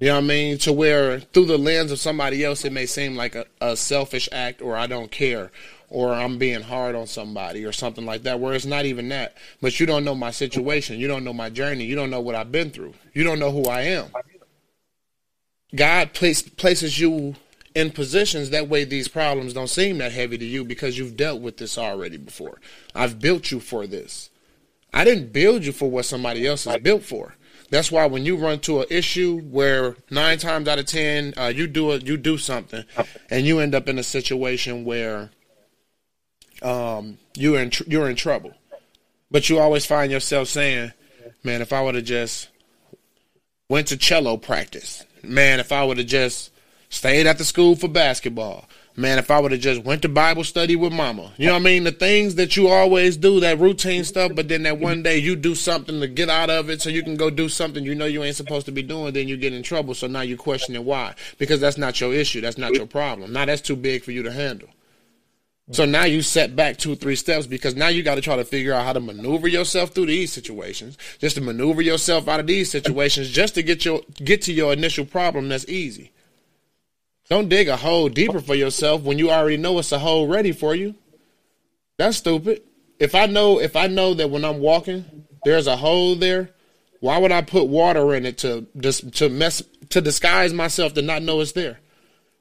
You 0.00 0.08
know 0.08 0.14
what 0.14 0.24
I 0.24 0.26
mean? 0.26 0.58
To 0.58 0.72
where 0.72 1.20
through 1.20 1.44
the 1.46 1.58
lens 1.58 1.92
of 1.92 2.00
somebody 2.00 2.44
else 2.44 2.64
it 2.64 2.72
may 2.72 2.86
seem 2.86 3.14
like 3.14 3.36
a, 3.36 3.46
a 3.60 3.76
selfish 3.76 4.28
act 4.32 4.60
or 4.60 4.76
I 4.76 4.86
don't 4.88 5.10
care 5.10 5.52
or 5.88 6.12
I'm 6.12 6.38
being 6.38 6.62
hard 6.62 6.96
on 6.96 7.06
somebody 7.06 7.64
or 7.64 7.70
something 7.70 8.04
like 8.04 8.24
that, 8.24 8.40
where 8.40 8.54
it's 8.54 8.66
not 8.66 8.84
even 8.84 9.08
that. 9.10 9.36
But 9.62 9.78
you 9.78 9.86
don't 9.86 10.04
know 10.04 10.16
my 10.16 10.32
situation, 10.32 10.98
you 10.98 11.06
don't 11.06 11.22
know 11.22 11.32
my 11.32 11.50
journey, 11.50 11.84
you 11.84 11.94
don't 11.94 12.10
know 12.10 12.20
what 12.20 12.34
I've 12.34 12.50
been 12.50 12.70
through. 12.70 12.94
You 13.12 13.22
don't 13.22 13.38
know 13.38 13.52
who 13.52 13.66
I 13.66 13.82
am. 13.82 14.06
God 15.72 16.12
place, 16.12 16.42
places 16.42 16.98
you 16.98 17.36
in 17.74 17.90
positions 17.90 18.50
that 18.50 18.68
way 18.68 18.84
these 18.84 19.08
problems 19.08 19.52
don't 19.52 19.68
seem 19.68 19.98
that 19.98 20.12
heavy 20.12 20.38
to 20.38 20.44
you 20.44 20.64
because 20.64 20.96
you've 20.96 21.16
dealt 21.16 21.40
with 21.40 21.56
this 21.56 21.76
already 21.76 22.16
before. 22.16 22.60
I've 22.94 23.18
built 23.18 23.50
you 23.50 23.60
for 23.60 23.86
this. 23.86 24.30
I 24.92 25.04
didn't 25.04 25.32
build 25.32 25.64
you 25.64 25.72
for 25.72 25.90
what 25.90 26.04
somebody 26.04 26.46
else 26.46 26.66
is 26.66 26.76
built 26.78 27.02
for. 27.02 27.34
That's 27.70 27.90
why 27.90 28.06
when 28.06 28.24
you 28.24 28.36
run 28.36 28.60
to 28.60 28.82
an 28.82 28.86
issue 28.90 29.40
where 29.40 29.96
nine 30.08 30.38
times 30.38 30.68
out 30.68 30.78
of 30.78 30.86
ten 30.86 31.34
uh, 31.36 31.52
you 31.54 31.66
do 31.66 31.90
it, 31.92 32.06
you 32.06 32.16
do 32.16 32.38
something, 32.38 32.84
and 33.30 33.46
you 33.46 33.58
end 33.58 33.74
up 33.74 33.88
in 33.88 33.98
a 33.98 34.04
situation 34.04 34.84
where 34.84 35.30
um, 36.62 37.18
you're 37.34 37.58
in 37.58 37.70
tr- 37.70 37.84
you're 37.88 38.08
in 38.08 38.14
trouble, 38.14 38.52
but 39.30 39.48
you 39.48 39.58
always 39.58 39.84
find 39.84 40.12
yourself 40.12 40.46
saying, 40.46 40.92
"Man, 41.42 41.62
if 41.62 41.72
I 41.72 41.82
would 41.82 41.96
have 41.96 42.04
just 42.04 42.48
went 43.68 43.88
to 43.88 43.96
cello 43.96 44.36
practice, 44.36 45.04
man, 45.24 45.58
if 45.58 45.72
I 45.72 45.82
would 45.82 45.98
have 45.98 46.06
just 46.06 46.50
stayed 46.94 47.26
at 47.26 47.38
the 47.38 47.44
school 47.44 47.76
for 47.76 47.88
basketball." 47.88 48.68
Man, 48.96 49.18
if 49.18 49.28
I 49.28 49.40
would 49.40 49.50
have 49.50 49.60
just 49.60 49.82
went 49.82 50.02
to 50.02 50.08
Bible 50.08 50.44
study 50.44 50.76
with 50.76 50.92
mama. 50.92 51.32
You 51.36 51.46
know 51.46 51.54
what 51.54 51.62
I 51.62 51.64
mean? 51.64 51.82
The 51.82 51.90
things 51.90 52.36
that 52.36 52.56
you 52.56 52.68
always 52.68 53.16
do, 53.16 53.40
that 53.40 53.58
routine 53.58 54.04
stuff, 54.04 54.32
but 54.36 54.46
then 54.46 54.62
that 54.62 54.78
one 54.78 55.02
day 55.02 55.18
you 55.18 55.34
do 55.34 55.56
something 55.56 56.00
to 56.00 56.06
get 56.06 56.30
out 56.30 56.48
of 56.48 56.70
it 56.70 56.80
so 56.80 56.90
you 56.90 57.02
can 57.02 57.16
go 57.16 57.28
do 57.28 57.48
something 57.48 57.82
you 57.82 57.96
know 57.96 58.04
you 58.04 58.22
ain't 58.22 58.36
supposed 58.36 58.66
to 58.66 58.72
be 58.72 58.84
doing, 58.84 59.12
then 59.12 59.26
you 59.26 59.36
get 59.36 59.52
in 59.52 59.64
trouble. 59.64 59.94
So 59.94 60.06
now 60.06 60.20
you're 60.20 60.38
questioning 60.38 60.84
why. 60.84 61.16
Because 61.38 61.60
that's 61.60 61.76
not 61.76 62.00
your 62.00 62.14
issue. 62.14 62.40
That's 62.40 62.56
not 62.56 62.72
your 62.74 62.86
problem. 62.86 63.32
Now 63.32 63.46
that's 63.46 63.62
too 63.62 63.74
big 63.74 64.04
for 64.04 64.12
you 64.12 64.22
to 64.22 64.32
handle. 64.32 64.68
So 65.72 65.86
now 65.86 66.04
you 66.04 66.22
set 66.22 66.54
back 66.54 66.76
two, 66.76 66.94
three 66.94 67.16
steps 67.16 67.46
because 67.46 67.74
now 67.74 67.88
you 67.88 68.02
got 68.02 68.16
to 68.16 68.20
try 68.20 68.36
to 68.36 68.44
figure 68.44 68.74
out 68.74 68.84
how 68.84 68.92
to 68.92 69.00
maneuver 69.00 69.48
yourself 69.48 69.90
through 69.90 70.06
these 70.06 70.30
situations, 70.30 70.98
just 71.18 71.36
to 71.36 71.42
maneuver 71.42 71.80
yourself 71.80 72.28
out 72.28 72.38
of 72.38 72.46
these 72.46 72.70
situations, 72.70 73.30
just 73.30 73.54
to 73.54 73.62
get 73.62 73.84
your 73.84 74.02
get 74.22 74.42
to 74.42 74.52
your 74.52 74.72
initial 74.72 75.06
problem. 75.06 75.48
That's 75.48 75.66
easy. 75.68 76.12
Don't 77.28 77.48
dig 77.48 77.68
a 77.68 77.76
hole 77.76 78.08
deeper 78.08 78.40
for 78.40 78.54
yourself 78.54 79.02
when 79.02 79.18
you 79.18 79.30
already 79.30 79.56
know 79.56 79.78
it's 79.78 79.92
a 79.92 79.98
hole 79.98 80.26
ready 80.26 80.52
for 80.52 80.74
you. 80.74 80.94
That's 81.96 82.18
stupid. 82.18 82.62
If 82.98 83.14
I 83.14 83.26
know 83.26 83.60
if 83.60 83.76
I 83.76 83.86
know 83.86 84.14
that 84.14 84.30
when 84.30 84.44
I'm 84.44 84.60
walking 84.60 85.24
there's 85.44 85.66
a 85.66 85.76
hole 85.76 86.16
there, 86.16 86.50
why 87.00 87.18
would 87.18 87.32
I 87.32 87.42
put 87.42 87.68
water 87.68 88.14
in 88.14 88.26
it 88.26 88.38
to 88.38 88.66
just 88.78 89.14
to 89.16 89.28
mess 89.28 89.62
to 89.90 90.00
disguise 90.00 90.52
myself 90.52 90.94
to 90.94 91.02
not 91.02 91.22
know 91.22 91.40
it's 91.40 91.52
there? 91.52 91.80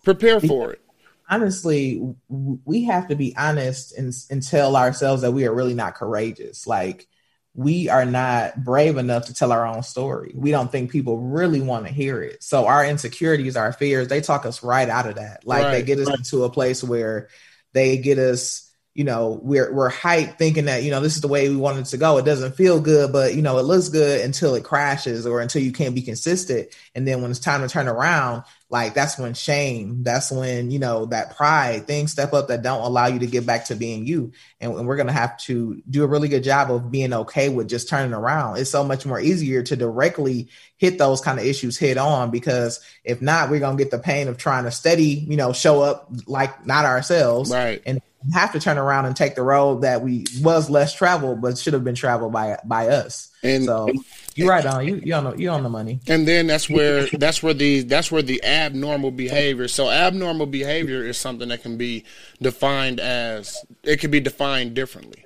Prepare 0.04 0.39
for 0.39 0.74
it. 0.74 0.82
honestly, 1.30 2.02
we 2.30 2.84
have 2.86 3.08
to 3.08 3.15
be 3.15 3.36
honest 3.38 3.98
and, 3.98 4.13
and 4.30 4.43
tell 4.43 4.76
ourselves 4.76 5.22
that 5.22 5.32
we 5.32 5.46
are 5.46 5.54
really 5.54 5.74
not 5.74 5.96
courageous. 5.96 6.67
Like 6.67 7.08
we 7.56 7.88
are 7.88 8.06
not 8.06 8.63
brave 8.63 8.98
enough 8.98 9.28
to 9.28 9.34
tell 9.34 9.52
our 9.52 9.66
own 9.66 9.84
story. 9.84 10.34
We 10.36 10.52
don't 10.52 10.72
think 10.72 10.92
people 10.92 11.20
really 11.20 11.62
want 11.62 11.86
to 11.86 11.94
hear 11.94 12.22
it. 12.22 12.42
So 12.42 12.66
our 12.66 12.84
insecurities, 12.84 13.56
our 13.56 13.72
fears, 13.72 14.08
they 14.08 14.22
talk 14.22 14.46
us 14.46 14.63
right 14.63 14.89
out 14.89 15.08
of 15.08 15.16
that. 15.16 15.46
Like 15.46 15.72
they 15.72 15.84
get 15.84 16.00
us 16.00 16.10
into 16.10 16.46
a 16.46 16.50
place 16.50 16.84
where 16.84 17.30
they 17.74 17.98
get 17.98 18.18
us, 18.18 18.72
you 18.96 19.04
know, 19.04 19.39
we're 19.42 19.72
we're 19.72 19.92
hyped 19.92 20.38
thinking 20.38 20.66
that, 20.66 20.84
you 20.84 20.89
know, 20.89 21.00
this 21.00 21.16
is 21.16 21.22
the 21.22 21.28
way 21.28 21.48
we 21.50 21.56
wanted 21.56 21.86
to 21.86 21.98
go. 21.98 22.18
It 22.18 22.26
doesn't 22.26 22.56
feel 22.56 22.80
good, 22.80 23.12
but 23.12 23.36
you 23.36 23.44
know, 23.44 23.60
it 23.60 23.63
looks 23.63 23.89
good 23.89 24.22
until 24.22 24.56
it 24.56 24.63
crashes 24.63 25.28
or 25.28 25.39
until 25.39 25.62
you 25.62 25.72
can't 25.72 25.96
be 25.96 26.02
consistent. 26.02 26.70
And 26.96 27.08
then 27.08 27.22
when 27.22 27.30
it's 27.30 27.39
time 27.39 27.62
to 27.62 27.70
turn 27.70 27.88
around, 27.88 28.44
like 28.74 28.96
that's 28.96 29.20
when 29.20 29.36
shame, 29.36 30.02
that's 30.04 30.32
when, 30.32 30.72
you 30.72 30.80
know, 30.80 31.06
that 31.06 31.36
pride, 31.36 31.86
things 31.86 32.12
step 32.12 32.34
up 32.34 32.48
that 32.48 32.64
don't 32.64 32.82
allow 32.82 33.06
you 33.06 33.20
to 33.20 33.28
get 33.28 33.46
back 33.46 33.66
to 33.66 33.76
being 33.76 34.08
you. 34.08 34.32
And, 34.60 34.74
and 34.74 34.88
we're 34.88 34.96
going 34.96 35.08
to 35.08 35.14
have 35.14 35.38
to 35.42 35.80
do 35.88 36.04
a 36.04 36.08
really 36.08 36.28
good 36.28 36.44
job 36.44 36.72
of 36.72 36.90
being 36.90 37.14
okay 37.14 37.50
with 37.50 37.70
just 37.70 37.88
turning 37.88 38.16
around. 38.16 38.58
It's 38.58 38.72
so 38.72 38.84
much 38.84 39.06
more 39.06 39.20
easier 39.20 39.62
to 39.62 39.76
directly 39.76 40.50
hit 40.78 40.98
those 40.98 41.22
kind 41.22 41.38
of 41.38 41.46
issues 41.46 41.78
head 41.78 42.00
on 42.00 42.32
because 42.32 42.80
if 43.04 43.22
not, 43.22 43.52
we're 43.52 43.60
going 43.60 43.78
to 43.78 43.84
get 43.84 43.92
the 43.92 44.00
pain 44.00 44.28
of 44.28 44.40
trying 44.40 44.64
to 44.64 44.72
steady, 44.72 45.06
you 45.06 45.38
know, 45.38 45.54
show 45.54 45.84
up 45.84 46.10
like 46.26 46.66
not 46.66 46.84
ourselves 46.86 47.52
Right. 47.52 47.80
and 47.86 48.02
have 48.34 48.54
to 48.54 48.60
turn 48.60 48.80
around 48.80 49.06
and 49.06 49.16
take 49.16 49.36
the 49.36 49.44
road 49.44 49.84
that 49.84 50.02
we 50.02 50.26
was 50.42 50.72
less 50.72 50.96
traveled, 50.96 51.42
but 51.44 51.60
should 51.60 51.74
have 51.74 51.84
been 51.84 51.94
traveled 51.94 52.34
by, 52.34 52.58
by 52.66 52.88
us. 52.88 53.30
And 53.44 53.66
So 53.66 53.90
you're 54.36 54.50
right 54.50 54.66
on. 54.66 54.88
You, 54.88 55.02
you 55.04 55.14
on 55.14 55.26
the, 55.26 55.36
you 55.36 55.50
on 55.50 55.64
the 55.64 55.70
money. 55.70 56.00
and 56.08 56.28
then 56.28 56.48
that's 56.48 56.70
where 56.70 57.08
that's 57.08 57.44
where 57.44 57.54
the 57.54 57.82
that's 57.82 58.12
where 58.12 58.22
the 58.22 58.44
abnormal 58.44 59.12
behavior 59.12 59.68
so 59.68 59.90
abnormal 59.90 60.46
behavior 60.46 61.04
is 61.06 61.18
something 61.18 61.50
that 61.50 61.62
can 61.62 61.78
be 61.78 62.04
defined 62.42 63.00
as 63.00 63.64
it 63.84 64.00
can 64.00 64.10
be 64.10 64.20
defined 64.20 64.74
differently 64.74 65.26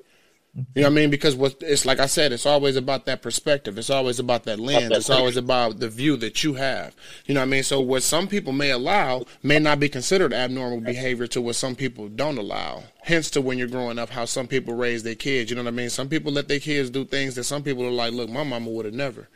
you 0.57 0.81
know 0.81 0.83
what 0.83 0.87
i 0.87 0.89
mean? 0.89 1.11
Because 1.11 1.35
what 1.35 1.55
it's 1.61 1.85
like 1.85 1.99
i 1.99 2.07
said 2.07 2.31
it's 2.31 2.47
always 2.47 2.75
about 2.75 3.05
that 3.05 3.21
perspective. 3.21 3.77
It's 3.77 3.91
always 3.91 4.17
about 4.17 4.45
that 4.45 4.59
lens. 4.59 4.91
it's 4.91 5.09
always 5.09 5.37
about 5.37 5.79
the 5.79 5.87
view 5.87 6.17
that 6.17 6.43
you 6.43 6.55
have. 6.55 6.95
You 7.25 7.35
know 7.35 7.41
what 7.41 7.47
i 7.47 7.49
mean? 7.49 7.63
So 7.63 7.79
what 7.79 8.01
some 8.01 8.27
people 8.27 8.53
may 8.53 8.71
allow 8.71 9.25
may 9.43 9.59
not 9.59 9.79
be 9.79 9.87
considered 9.87 10.33
abnormal 10.33 10.81
behavior 10.81 11.27
to 11.27 11.41
what 11.41 11.55
some 11.55 11.75
people 11.75 12.07
don't 12.09 12.39
allow. 12.39 12.83
Hence 13.03 13.29
to 13.31 13.41
when 13.41 13.59
you're 13.59 13.67
growing 13.67 13.99
up 13.99 14.09
how 14.09 14.25
some 14.25 14.47
people 14.47 14.73
raise 14.73 15.03
their 15.03 15.15
kids. 15.15 15.51
You 15.51 15.55
know 15.55 15.63
what 15.63 15.73
i 15.73 15.77
mean? 15.77 15.91
Some 15.91 16.09
people 16.09 16.31
let 16.31 16.47
their 16.47 16.59
kids 16.59 16.89
do 16.89 17.05
things 17.05 17.35
that 17.35 17.43
some 17.43 17.61
people 17.61 17.85
are 17.85 17.91
like 17.91 18.13
look 18.13 18.29
my 18.29 18.43
mama 18.43 18.69
would 18.69 18.85
have 18.85 18.95
never. 18.95 19.27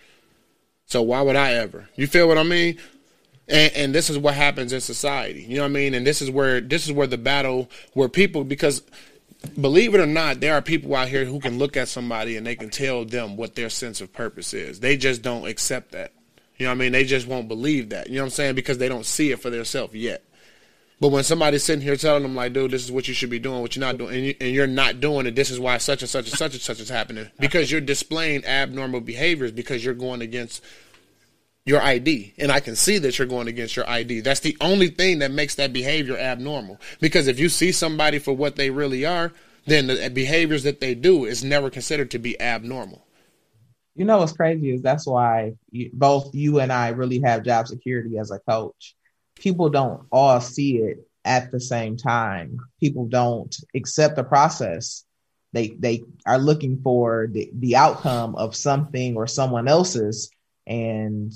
So 0.88 1.03
why 1.03 1.21
would 1.21 1.36
I 1.36 1.53
ever? 1.53 1.88
You 1.95 2.07
feel 2.07 2.27
what 2.27 2.39
I 2.39 2.43
mean? 2.43 2.77
And, 3.47 3.73
and 3.73 3.95
this 3.95 4.10
is 4.10 4.17
what 4.17 4.34
happens 4.34 4.73
in 4.73 4.81
society. 4.81 5.43
You 5.43 5.57
know 5.57 5.63
what 5.63 5.69
I 5.69 5.73
mean? 5.73 5.93
And 5.93 6.05
this 6.05 6.21
is 6.21 6.31
where 6.31 6.62
this 6.62 6.86
is 6.86 6.91
where 6.91 7.07
the 7.07 7.17
battle 7.17 7.69
where 7.93 8.10
people 8.10 8.43
because 8.43 8.81
believe 9.60 9.93
it 9.95 9.99
or 9.99 10.06
not, 10.06 10.39
there 10.39 10.54
are 10.54 10.62
people 10.62 10.95
out 10.95 11.08
here 11.08 11.25
who 11.25 11.39
can 11.39 11.58
look 11.58 11.75
at 11.77 11.88
somebody 11.88 12.38
and 12.38 12.45
they 12.45 12.56
can 12.56 12.69
tell 12.69 13.06
them 13.06 13.38
what 13.38 13.56
their 13.56 13.69
sense 13.69 14.01
of 14.01 14.13
purpose 14.13 14.54
is. 14.54 14.80
They 14.80 14.97
just 14.97 15.21
don't 15.21 15.47
accept 15.47 15.91
that. 15.91 16.13
You 16.58 16.65
know 16.65 16.71
what 16.71 16.75
I 16.75 16.80
mean? 16.80 16.91
They 16.91 17.06
just 17.06 17.27
won't 17.27 17.47
believe 17.47 17.89
that. 17.89 18.08
You 18.08 18.15
know 18.15 18.21
what 18.21 18.27
I'm 18.27 18.32
saying? 18.32 18.56
Because 18.56 18.77
they 18.77 18.89
don't 18.89 19.06
see 19.06 19.32
it 19.32 19.41
for 19.41 19.49
themselves 19.49 19.95
yet. 19.95 20.23
But 20.99 21.10
when 21.10 21.23
somebody's 21.23 21.63
sitting 21.63 21.82
here 21.82 21.95
telling 21.95 22.21
them 22.21 22.36
like, 22.36 22.54
dude, 22.54 22.69
this 22.69 22.84
is 22.84 22.91
what 22.91 23.08
you 23.08 23.15
should 23.15 23.32
be 23.32 23.39
doing, 23.39 23.62
what 23.62 23.75
you're 23.75 23.84
not 23.84 23.97
doing, 23.97 24.15
and, 24.15 24.25
you, 24.27 24.36
and 24.39 24.54
you're 24.54 24.67
not 24.67 24.99
doing 24.99 25.25
it, 25.25 25.34
this 25.34 25.49
is 25.49 25.60
why 25.60 25.80
such 25.80 26.04
and 26.04 26.10
such 26.10 26.30
and 26.30 26.38
such 26.38 26.54
and 26.54 26.62
such 26.62 26.80
is 26.80 26.89
happening 26.89 27.27
because 27.39 27.71
you're 27.71 27.82
displaying 27.82 28.45
abnormal 28.45 29.01
behaviors 29.01 29.51
because 29.51 29.84
you're 29.84 29.95
going 29.95 30.21
against 30.21 30.63
your 31.65 31.82
ID, 31.82 32.34
and 32.38 32.52
I 32.52 32.60
can 32.60 32.76
see 32.76 32.97
that 33.00 33.17
you're 33.17 33.28
going 33.28 33.47
against 33.47 33.76
your 33.76 33.88
ID. 33.88 34.21
That's 34.21 34.39
the 34.39 34.58
only 34.62 34.88
thing 34.88 35.19
that 35.19 35.32
makes 35.32 35.56
that 35.56 35.74
behavior 35.74 36.17
abnormal. 36.17 36.80
Because 37.00 37.28
if 37.28 37.39
you 37.39 37.50
see 37.50 37.71
somebody 37.71 38.17
for 38.19 38.34
what 38.36 38.56
they 38.56 38.69
really 38.69 39.06
are, 39.06 39.32
then 39.65 39.88
the 39.88 40.10
behaviors 40.10 40.63
that 40.63 40.80
they 40.80 40.95
do 40.95 41.26
is 41.26 41.43
never 41.43 41.69
considered 41.69 42.10
to 42.12 42.19
be 42.19 42.39
abnormal. 42.41 43.06
You 43.95 44.06
know 44.06 44.17
what's 44.17 44.32
crazy 44.32 44.71
is 44.74 44.82
that's 44.82 45.06
why 45.06 45.54
you, 45.69 45.91
both 45.93 46.34
you 46.34 46.60
and 46.60 46.74
I 46.74 46.89
really 46.89 47.19
have 47.19 47.43
job 47.43 47.67
security 47.67 48.17
as 48.17 48.32
a 48.32 48.39
coach 48.39 48.95
people 49.41 49.69
don't 49.69 50.04
all 50.12 50.39
see 50.39 50.78
it 50.78 51.08
at 51.26 51.52
the 51.52 51.60
same 51.60 51.97
time. 51.97 52.58
People 52.80 53.08
don't 53.08 53.56
accept 53.76 54.15
the 54.15 54.24
process. 54.24 55.04
They 55.54 55.69
they 55.69 56.04
are 56.26 56.38
looking 56.38 56.82
for 56.82 57.28
the, 57.30 57.50
the 57.54 57.76
outcome 57.76 58.36
of 58.36 58.56
something 58.56 59.17
or 59.17 59.28
someone 59.28 59.67
else's 59.67 60.32
and 60.71 61.34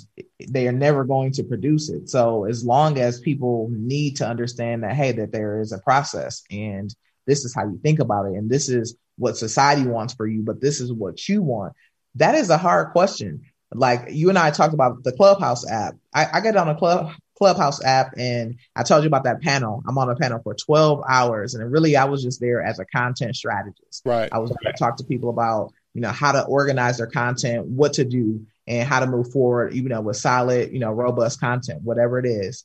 they 0.47 0.65
are 0.65 0.71
never 0.71 1.03
going 1.03 1.29
to 1.33 1.43
produce 1.43 1.89
it. 1.89 2.09
So 2.09 2.45
as 2.45 2.63
long 2.63 2.97
as 2.97 3.19
people 3.19 3.67
need 3.69 4.15
to 4.17 4.27
understand 4.27 4.83
that 4.83 4.95
hey 4.95 5.11
that 5.11 5.33
there 5.33 5.59
is 5.59 5.73
a 5.73 5.79
process 5.79 6.43
and 6.49 6.95
this 7.27 7.43
is 7.43 7.53
how 7.53 7.65
you 7.65 7.77
think 7.83 7.99
about 7.99 8.27
it 8.27 8.35
and 8.35 8.49
this 8.49 8.69
is 8.69 8.95
what 9.17 9.35
society 9.35 9.83
wants 9.83 10.13
for 10.13 10.25
you 10.25 10.41
but 10.41 10.61
this 10.61 10.79
is 10.79 10.93
what 10.93 11.27
you 11.27 11.41
want. 11.41 11.73
That 12.15 12.35
is 12.35 12.49
a 12.49 12.57
hard 12.57 12.93
question. 12.93 13.41
Like 13.73 14.07
you 14.09 14.29
and 14.29 14.37
I 14.37 14.51
talked 14.51 14.73
about 14.73 15.03
the 15.03 15.11
Clubhouse 15.11 15.69
app. 15.69 15.95
I, 16.13 16.27
I 16.35 16.39
get 16.39 16.55
on 16.55 16.69
a 16.69 16.75
club 16.75 17.11
Clubhouse 17.37 17.83
app 17.83 18.13
and 18.17 18.55
I 18.77 18.83
told 18.83 19.03
you 19.03 19.07
about 19.07 19.25
that 19.25 19.41
panel. 19.41 19.83
I'm 19.85 19.97
on 19.97 20.09
a 20.09 20.15
panel 20.15 20.39
for 20.41 20.53
12 20.53 21.03
hours 21.09 21.55
and 21.55 21.69
really 21.69 21.97
I 21.97 22.05
was 22.05 22.23
just 22.23 22.39
there 22.39 22.63
as 22.63 22.79
a 22.79 22.85
content 22.85 23.35
strategist. 23.35 24.03
Right. 24.05 24.29
I 24.31 24.37
was 24.37 24.51
going 24.51 24.73
to 24.73 24.79
talk 24.79 24.95
to 24.97 25.03
people 25.03 25.29
about, 25.29 25.73
you 25.93 25.99
know, 25.99 26.11
how 26.11 26.31
to 26.31 26.45
organize 26.45 26.99
their 26.99 27.07
content, 27.07 27.65
what 27.65 27.91
to 27.93 28.05
do 28.05 28.45
and 28.67 28.87
how 28.87 28.99
to 28.99 29.07
move 29.07 29.31
forward, 29.31 29.73
you 29.73 29.83
know, 29.83 30.01
with 30.01 30.17
solid, 30.17 30.71
you 30.71 30.79
know, 30.79 30.91
robust 30.91 31.39
content, 31.39 31.81
whatever 31.83 32.19
it 32.19 32.25
is. 32.25 32.63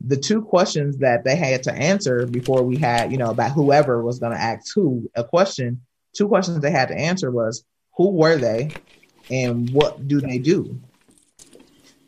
The 0.00 0.16
two 0.16 0.42
questions 0.42 0.98
that 0.98 1.24
they 1.24 1.34
had 1.36 1.64
to 1.64 1.72
answer 1.72 2.26
before 2.26 2.62
we 2.62 2.76
had, 2.76 3.10
you 3.10 3.18
know, 3.18 3.30
about 3.30 3.52
whoever 3.52 4.02
was 4.02 4.18
going 4.18 4.32
to 4.32 4.40
ask 4.40 4.72
who 4.74 5.10
a 5.14 5.24
question, 5.24 5.80
two 6.14 6.28
questions 6.28 6.60
they 6.60 6.70
had 6.70 6.88
to 6.88 6.94
answer 6.94 7.30
was 7.30 7.64
who 7.96 8.10
were 8.10 8.36
they 8.36 8.70
and 9.30 9.70
what 9.70 10.06
do 10.06 10.20
they 10.20 10.38
do? 10.38 10.80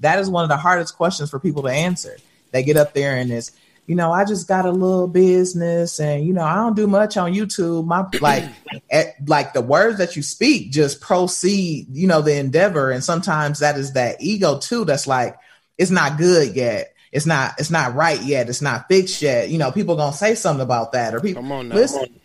that 0.00 0.18
is 0.18 0.28
one 0.28 0.42
of 0.42 0.48
the 0.48 0.56
hardest 0.56 0.96
questions 0.96 1.30
for 1.30 1.38
people 1.38 1.62
to 1.62 1.68
answer. 1.68 2.16
They 2.50 2.62
get 2.62 2.76
up 2.76 2.94
there 2.94 3.16
and 3.16 3.30
it's, 3.30 3.52
you 3.86 3.96
know, 3.96 4.12
I 4.12 4.24
just 4.24 4.46
got 4.46 4.66
a 4.66 4.70
little 4.70 5.08
business 5.08 5.98
and 5.98 6.24
you 6.24 6.32
know, 6.32 6.44
I 6.44 6.54
don't 6.56 6.76
do 6.76 6.86
much 6.86 7.16
on 7.16 7.32
YouTube. 7.32 7.86
My 7.86 8.06
like 8.20 8.44
at, 8.90 9.28
like 9.28 9.52
the 9.52 9.60
words 9.60 9.98
that 9.98 10.16
you 10.16 10.22
speak 10.22 10.70
just 10.70 11.00
proceed, 11.00 11.88
you 11.90 12.06
know, 12.06 12.22
the 12.22 12.36
endeavor 12.36 12.90
and 12.90 13.02
sometimes 13.02 13.60
that 13.60 13.76
is 13.76 13.94
that 13.94 14.20
ego 14.20 14.58
too 14.58 14.84
that's 14.84 15.06
like 15.06 15.36
it's 15.76 15.90
not 15.90 16.18
good 16.18 16.54
yet. 16.54 16.94
It's 17.10 17.26
not 17.26 17.54
it's 17.58 17.70
not 17.70 17.94
right 17.94 18.22
yet. 18.22 18.48
It's 18.48 18.62
not 18.62 18.86
fixed 18.88 19.22
yet. 19.22 19.48
You 19.48 19.58
know, 19.58 19.72
people 19.72 19.96
going 19.96 20.12
to 20.12 20.18
say 20.18 20.34
something 20.34 20.62
about 20.62 20.92
that 20.92 21.14
or 21.14 21.20
people 21.20 21.42
Come 21.42 21.52
on 21.52 21.68
now. 21.68 21.74
listen. 21.74 22.20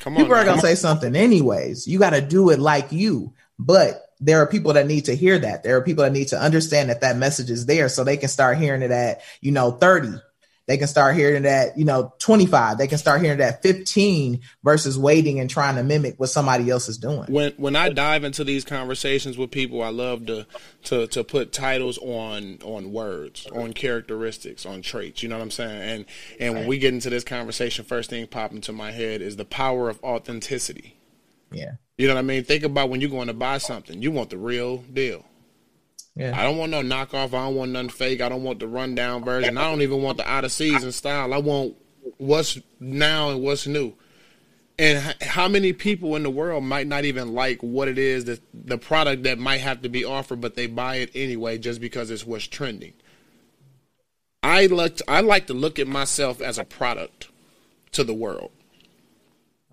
Come 0.00 0.16
on. 0.16 0.22
people 0.22 0.34
are 0.34 0.44
going 0.44 0.60
to 0.60 0.66
say 0.66 0.74
something 0.74 1.14
anyways. 1.14 1.86
You 1.86 1.98
got 1.98 2.10
to 2.10 2.22
do 2.22 2.50
it 2.50 2.58
like 2.58 2.92
you. 2.92 3.34
But 3.58 4.02
there 4.20 4.38
are 4.40 4.46
people 4.46 4.74
that 4.74 4.86
need 4.86 5.06
to 5.06 5.14
hear 5.14 5.38
that. 5.38 5.62
There 5.62 5.76
are 5.76 5.82
people 5.82 6.04
that 6.04 6.12
need 6.12 6.28
to 6.28 6.40
understand 6.40 6.90
that 6.90 7.00
that 7.00 7.16
message 7.16 7.50
is 7.50 7.66
there 7.66 7.88
so 7.88 8.04
they 8.04 8.16
can 8.16 8.28
start 8.28 8.58
hearing 8.58 8.82
it 8.82 8.90
at, 8.90 9.22
you 9.40 9.52
know, 9.52 9.72
30. 9.72 10.20
They 10.70 10.76
can 10.76 10.86
start 10.86 11.16
hearing 11.16 11.42
that, 11.42 11.76
you 11.76 11.84
know, 11.84 12.14
25. 12.20 12.78
They 12.78 12.86
can 12.86 12.96
start 12.96 13.20
hearing 13.22 13.38
that 13.38 13.60
15 13.60 14.38
versus 14.62 14.96
waiting 14.96 15.40
and 15.40 15.50
trying 15.50 15.74
to 15.74 15.82
mimic 15.82 16.14
what 16.20 16.28
somebody 16.28 16.70
else 16.70 16.88
is 16.88 16.96
doing. 16.96 17.24
when 17.24 17.54
when 17.56 17.74
I 17.74 17.88
dive 17.88 18.22
into 18.22 18.44
these 18.44 18.64
conversations 18.64 19.36
with 19.36 19.50
people, 19.50 19.82
I 19.82 19.88
love 19.88 20.26
to 20.26 20.46
to 20.84 21.08
to 21.08 21.24
put 21.24 21.52
titles 21.52 21.98
on 21.98 22.60
on 22.62 22.92
words, 22.92 23.48
on 23.48 23.72
characteristics, 23.72 24.64
on 24.64 24.80
traits. 24.80 25.24
You 25.24 25.28
know 25.28 25.38
what 25.38 25.42
I'm 25.42 25.50
saying? 25.50 25.82
And 25.82 26.04
and 26.38 26.54
when 26.54 26.68
we 26.68 26.78
get 26.78 26.94
into 26.94 27.10
this 27.10 27.24
conversation, 27.24 27.84
first 27.84 28.08
thing 28.08 28.24
popping 28.28 28.58
into 28.58 28.72
my 28.72 28.92
head 28.92 29.22
is 29.22 29.34
the 29.34 29.44
power 29.44 29.88
of 29.88 29.98
authenticity. 30.04 30.96
Yeah. 31.50 31.72
You 31.98 32.06
know 32.06 32.14
what 32.14 32.20
I 32.20 32.22
mean? 32.22 32.44
Think 32.44 32.62
about 32.62 32.90
when 32.90 33.00
you're 33.00 33.10
going 33.10 33.26
to 33.26 33.34
buy 33.34 33.58
something, 33.58 34.00
you 34.02 34.12
want 34.12 34.30
the 34.30 34.38
real 34.38 34.76
deal. 34.78 35.24
Yeah. 36.16 36.38
I 36.38 36.42
don't 36.42 36.58
want 36.58 36.70
no 36.70 36.82
knockoff. 36.82 37.28
I 37.28 37.44
don't 37.44 37.54
want 37.54 37.70
nothing 37.72 37.88
fake. 37.88 38.20
I 38.20 38.28
don't 38.28 38.42
want 38.42 38.58
the 38.58 38.66
rundown 38.66 39.24
version. 39.24 39.56
I 39.56 39.70
don't 39.70 39.82
even 39.82 40.02
want 40.02 40.18
the 40.18 40.28
out 40.28 40.44
of 40.44 40.52
season 40.52 40.92
style. 40.92 41.32
I 41.32 41.38
want 41.38 41.76
what's 42.18 42.58
now 42.78 43.30
and 43.30 43.42
what's 43.42 43.66
new. 43.66 43.94
And 44.78 45.14
how 45.20 45.46
many 45.46 45.74
people 45.74 46.16
in 46.16 46.22
the 46.22 46.30
world 46.30 46.64
might 46.64 46.86
not 46.86 47.04
even 47.04 47.34
like 47.34 47.60
what 47.62 47.86
it 47.86 47.98
is 47.98 48.24
that 48.24 48.40
the 48.54 48.78
product 48.78 49.24
that 49.24 49.38
might 49.38 49.58
have 49.58 49.82
to 49.82 49.90
be 49.90 50.04
offered, 50.04 50.40
but 50.40 50.54
they 50.56 50.66
buy 50.66 50.96
it 50.96 51.10
anyway 51.14 51.58
just 51.58 51.80
because 51.82 52.10
it's 52.10 52.24
what's 52.24 52.46
trending. 52.46 52.94
I 54.42 54.66
like 54.66 54.96
to, 54.96 55.04
I 55.06 55.20
like 55.20 55.46
to 55.48 55.54
look 55.54 55.78
at 55.78 55.86
myself 55.86 56.40
as 56.40 56.58
a 56.58 56.64
product 56.64 57.28
to 57.92 58.04
the 58.04 58.14
world. 58.14 58.52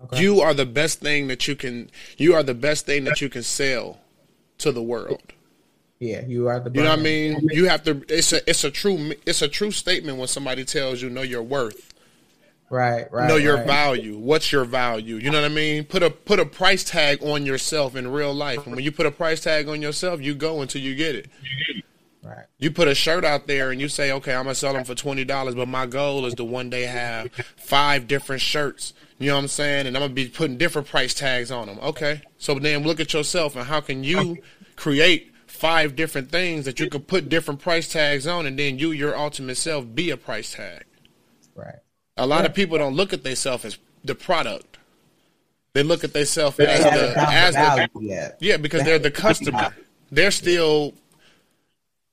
Okay. 0.04 0.20
You 0.20 0.42
are 0.42 0.52
the 0.52 0.66
best 0.66 1.00
thing 1.00 1.28
that 1.28 1.48
you 1.48 1.56
can. 1.56 1.90
You 2.18 2.34
are 2.34 2.42
the 2.42 2.54
best 2.54 2.86
thing 2.86 3.04
that 3.04 3.20
you 3.20 3.28
can 3.28 3.42
sell 3.42 3.98
to 4.58 4.72
the 4.72 4.82
world. 4.82 5.22
Yeah. 5.98 6.24
You 6.26 6.48
are 6.48 6.60
the 6.60 6.70
You 6.70 6.82
know 6.82 6.90
what 6.90 6.98
I 6.98 7.02
mean? 7.02 7.48
You 7.50 7.68
have 7.68 7.82
to. 7.84 8.02
It's 8.08 8.32
a. 8.32 8.48
It's 8.48 8.64
a 8.64 8.70
true. 8.70 9.12
It's 9.26 9.42
a 9.42 9.48
true 9.48 9.70
statement 9.72 10.18
when 10.18 10.28
somebody 10.28 10.64
tells 10.64 11.02
you 11.02 11.10
know 11.10 11.22
your 11.22 11.42
worth, 11.42 11.92
Right. 12.70 13.10
Right. 13.10 13.28
know 13.28 13.36
your 13.36 13.56
right. 13.56 13.66
value. 13.66 14.18
What's 14.18 14.52
your 14.52 14.64
value? 14.64 15.16
You 15.16 15.30
know 15.30 15.40
what 15.40 15.50
I 15.50 15.54
mean? 15.54 15.84
Put 15.84 16.02
a 16.02 16.10
put 16.10 16.38
a 16.38 16.44
price 16.44 16.84
tag 16.84 17.22
on 17.22 17.46
yourself 17.46 17.96
in 17.96 18.08
real 18.08 18.34
life. 18.34 18.66
And 18.66 18.76
when 18.76 18.84
you 18.84 18.92
put 18.92 19.06
a 19.06 19.10
price 19.10 19.40
tag 19.40 19.68
on 19.68 19.80
yourself, 19.82 20.20
you 20.20 20.34
go 20.34 20.60
until 20.60 20.82
you 20.82 20.94
get 20.94 21.14
it. 21.14 21.28
Right. 22.22 22.44
You 22.58 22.70
put 22.70 22.88
a 22.88 22.94
shirt 22.94 23.24
out 23.24 23.46
there 23.46 23.70
and 23.70 23.80
you 23.80 23.88
say, 23.88 24.12
okay, 24.12 24.34
I'm 24.34 24.44
gonna 24.44 24.54
sell 24.54 24.74
them 24.74 24.84
for 24.84 24.94
twenty 24.94 25.24
dollars, 25.24 25.54
but 25.54 25.66
my 25.66 25.86
goal 25.86 26.26
is 26.26 26.34
to 26.34 26.44
one 26.44 26.68
day 26.68 26.82
have 26.82 27.32
five 27.56 28.06
different 28.06 28.42
shirts. 28.42 28.92
You 29.18 29.28
know 29.28 29.36
what 29.36 29.42
I'm 29.42 29.48
saying? 29.48 29.86
And 29.86 29.96
I'm 29.96 30.02
gonna 30.02 30.12
be 30.12 30.28
putting 30.28 30.58
different 30.58 30.88
price 30.88 31.14
tags 31.14 31.50
on 31.50 31.68
them. 31.68 31.78
Okay, 31.80 32.20
so 32.36 32.58
then 32.58 32.82
look 32.84 33.00
at 33.00 33.14
yourself 33.14 33.56
and 33.56 33.64
how 33.66 33.80
can 33.80 34.04
you 34.04 34.36
create 34.76 35.27
five 35.58 35.96
different 35.96 36.30
things 36.30 36.64
that 36.64 36.78
you 36.78 36.88
could 36.88 37.06
put 37.08 37.28
different 37.28 37.60
price 37.60 37.88
tags 37.88 38.26
on, 38.26 38.46
and 38.46 38.58
then 38.58 38.78
you, 38.78 38.92
your 38.92 39.16
ultimate 39.16 39.56
self, 39.56 39.84
be 39.94 40.10
a 40.10 40.16
price 40.16 40.54
tag. 40.54 40.84
Right. 41.54 41.80
A 42.16 42.26
lot 42.26 42.46
of 42.46 42.54
people 42.54 42.78
don't 42.78 42.94
look 42.94 43.12
at 43.12 43.24
themselves 43.24 43.64
as 43.64 43.78
the 44.04 44.14
product. 44.14 44.78
They 45.72 45.82
look 45.82 46.04
at 46.04 46.12
themselves 46.12 46.58
as 46.60 46.82
the 46.82 47.14
as 47.18 47.54
the 47.54 47.88
yet. 48.00 48.38
yeah, 48.40 48.56
because 48.56 48.82
They 48.82 48.90
they're 48.90 48.98
the 48.98 49.10
customer. 49.10 49.74
They're 50.10 50.30
still 50.30 50.94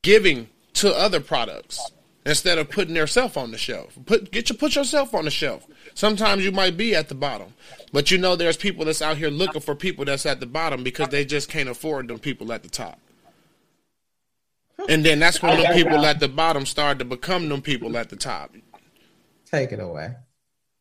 giving 0.01 0.49
to 0.73 0.93
other 0.93 1.21
products 1.21 1.79
instead 2.25 2.57
of 2.57 2.69
putting 2.69 2.95
themselves 2.95 3.37
on 3.37 3.51
the 3.51 3.57
shelf. 3.57 3.97
Put 4.05 4.31
get 4.31 4.49
your 4.49 4.57
put 4.57 4.75
yourself 4.75 5.13
on 5.13 5.25
the 5.25 5.31
shelf. 5.31 5.65
Sometimes 5.93 6.43
you 6.43 6.51
might 6.51 6.77
be 6.77 6.95
at 6.95 7.09
the 7.09 7.15
bottom, 7.15 7.53
but 7.93 8.11
you 8.11 8.17
know 8.17 8.35
there's 8.35 8.57
people 8.57 8.85
that's 8.85 9.01
out 9.01 9.17
here 9.17 9.29
looking 9.29 9.61
for 9.61 9.75
people 9.75 10.05
that's 10.05 10.25
at 10.25 10.39
the 10.39 10.45
bottom 10.45 10.83
because 10.83 11.09
they 11.09 11.23
just 11.25 11.49
can't 11.49 11.69
afford 11.69 12.07
them 12.07 12.19
people 12.19 12.51
at 12.51 12.63
the 12.63 12.69
top. 12.69 12.99
And 14.89 15.05
then 15.05 15.19
that's 15.19 15.41
when 15.41 15.57
oh, 15.57 15.61
the 15.61 15.73
people 15.73 16.05
at 16.05 16.19
the 16.19 16.27
bottom 16.27 16.65
start 16.65 16.99
to 16.99 17.05
become 17.05 17.49
them 17.49 17.61
people 17.61 17.97
at 17.97 18.09
the 18.09 18.15
top. 18.15 18.53
Take 19.45 19.71
it 19.71 19.79
away. 19.79 20.15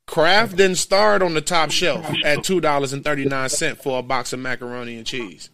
Kraft 0.06 0.56
didn't 0.56 0.76
start 0.76 1.22
on 1.22 1.34
the 1.34 1.40
top 1.40 1.70
shelf 1.70 2.06
at 2.24 2.44
two 2.44 2.60
dollars 2.60 2.92
and 2.92 3.02
thirty 3.02 3.24
nine 3.24 3.48
cent 3.48 3.82
for 3.82 3.98
a 3.98 4.02
box 4.02 4.32
of 4.32 4.40
macaroni 4.40 4.96
and 4.96 5.06
cheese. 5.06 5.48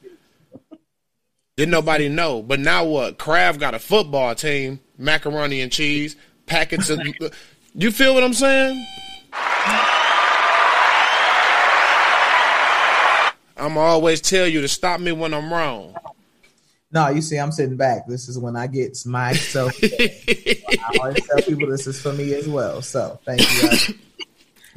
Didn't 1.56 1.70
nobody 1.70 2.08
know, 2.08 2.42
but 2.42 2.58
now 2.58 2.84
what? 2.84 3.18
Kraft 3.18 3.60
got 3.60 3.74
a 3.74 3.78
football 3.78 4.34
team, 4.34 4.80
macaroni 4.98 5.60
and 5.60 5.70
cheese, 5.70 6.16
packets 6.46 6.90
of. 6.90 7.00
You 7.74 7.90
feel 7.92 8.14
what 8.14 8.24
I'm 8.24 8.32
saying? 8.32 8.84
I'm 13.56 13.76
always 13.76 14.20
tell 14.20 14.48
you 14.48 14.62
to 14.62 14.68
stop 14.68 15.00
me 15.00 15.12
when 15.12 15.34
I'm 15.34 15.52
wrong. 15.52 15.94
No, 16.92 17.08
you 17.08 17.20
see, 17.20 17.38
I'm 17.38 17.52
sitting 17.52 17.76
back. 17.76 18.06
This 18.08 18.28
is 18.28 18.38
when 18.38 18.56
I 18.56 18.66
get 18.66 19.04
myself. 19.06 19.72
I 19.82 20.98
always 20.98 21.24
tell 21.26 21.42
people 21.42 21.68
this 21.68 21.86
is 21.86 22.00
for 22.00 22.12
me 22.12 22.34
as 22.34 22.48
well. 22.48 22.82
So 22.82 23.18
thank 23.24 23.40
you. 23.40 23.94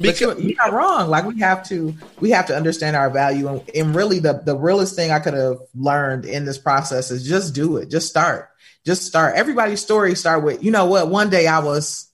But 0.00 0.20
you're, 0.20 0.36
you're 0.40 0.56
not 0.56 0.72
wrong. 0.72 1.08
Like 1.08 1.24
we 1.24 1.38
have 1.38 1.62
to, 1.68 1.94
we 2.18 2.30
have 2.30 2.46
to 2.46 2.56
understand 2.56 2.96
our 2.96 3.10
value, 3.10 3.46
and, 3.46 3.70
and 3.76 3.94
really, 3.94 4.18
the 4.18 4.32
the 4.44 4.56
realest 4.56 4.96
thing 4.96 5.12
I 5.12 5.20
could 5.20 5.34
have 5.34 5.58
learned 5.72 6.24
in 6.24 6.44
this 6.44 6.58
process 6.58 7.12
is 7.12 7.24
just 7.24 7.54
do 7.54 7.76
it. 7.76 7.90
Just 7.90 8.08
start. 8.08 8.50
Just 8.84 9.06
start. 9.06 9.36
Everybody's 9.36 9.80
story 9.80 10.14
start 10.14 10.42
with, 10.42 10.62
you 10.64 10.70
know 10.70 10.86
what? 10.86 11.08
One 11.08 11.30
day 11.30 11.46
I 11.46 11.60
was 11.60 12.10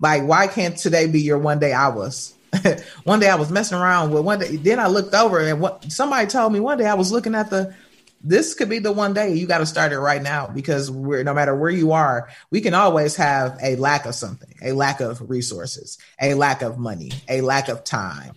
like, 0.00 0.22
why 0.22 0.46
can't 0.46 0.76
today 0.76 1.06
be 1.06 1.20
your 1.20 1.38
one 1.38 1.58
day 1.58 1.72
I 1.72 1.88
was? 1.88 2.34
one 3.04 3.20
day 3.20 3.28
I 3.28 3.34
was 3.34 3.50
messing 3.50 3.76
around 3.76 4.12
with 4.12 4.24
one 4.24 4.38
day. 4.38 4.56
Then 4.56 4.80
I 4.80 4.86
looked 4.86 5.14
over 5.14 5.40
and 5.40 5.60
what 5.60 5.90
somebody 5.92 6.26
told 6.28 6.52
me 6.52 6.60
one 6.60 6.78
day 6.78 6.86
I 6.86 6.94
was 6.94 7.12
looking 7.12 7.34
at 7.34 7.50
the 7.50 7.74
this 8.20 8.54
could 8.54 8.68
be 8.68 8.78
the 8.78 8.92
one 8.92 9.14
day 9.14 9.34
you 9.34 9.46
got 9.46 9.58
to 9.58 9.66
start 9.66 9.92
it 9.92 10.00
right 10.00 10.22
now 10.22 10.48
because 10.48 10.90
we're 10.90 11.22
no 11.22 11.34
matter 11.34 11.54
where 11.54 11.70
you 11.70 11.92
are, 11.92 12.28
we 12.50 12.60
can 12.60 12.74
always 12.74 13.16
have 13.16 13.58
a 13.62 13.76
lack 13.76 14.06
of 14.06 14.14
something, 14.14 14.54
a 14.62 14.72
lack 14.72 15.00
of 15.00 15.28
resources, 15.30 15.98
a 16.20 16.34
lack 16.34 16.62
of 16.62 16.78
money, 16.78 17.12
a 17.28 17.40
lack 17.40 17.68
of 17.68 17.84
time. 17.84 18.32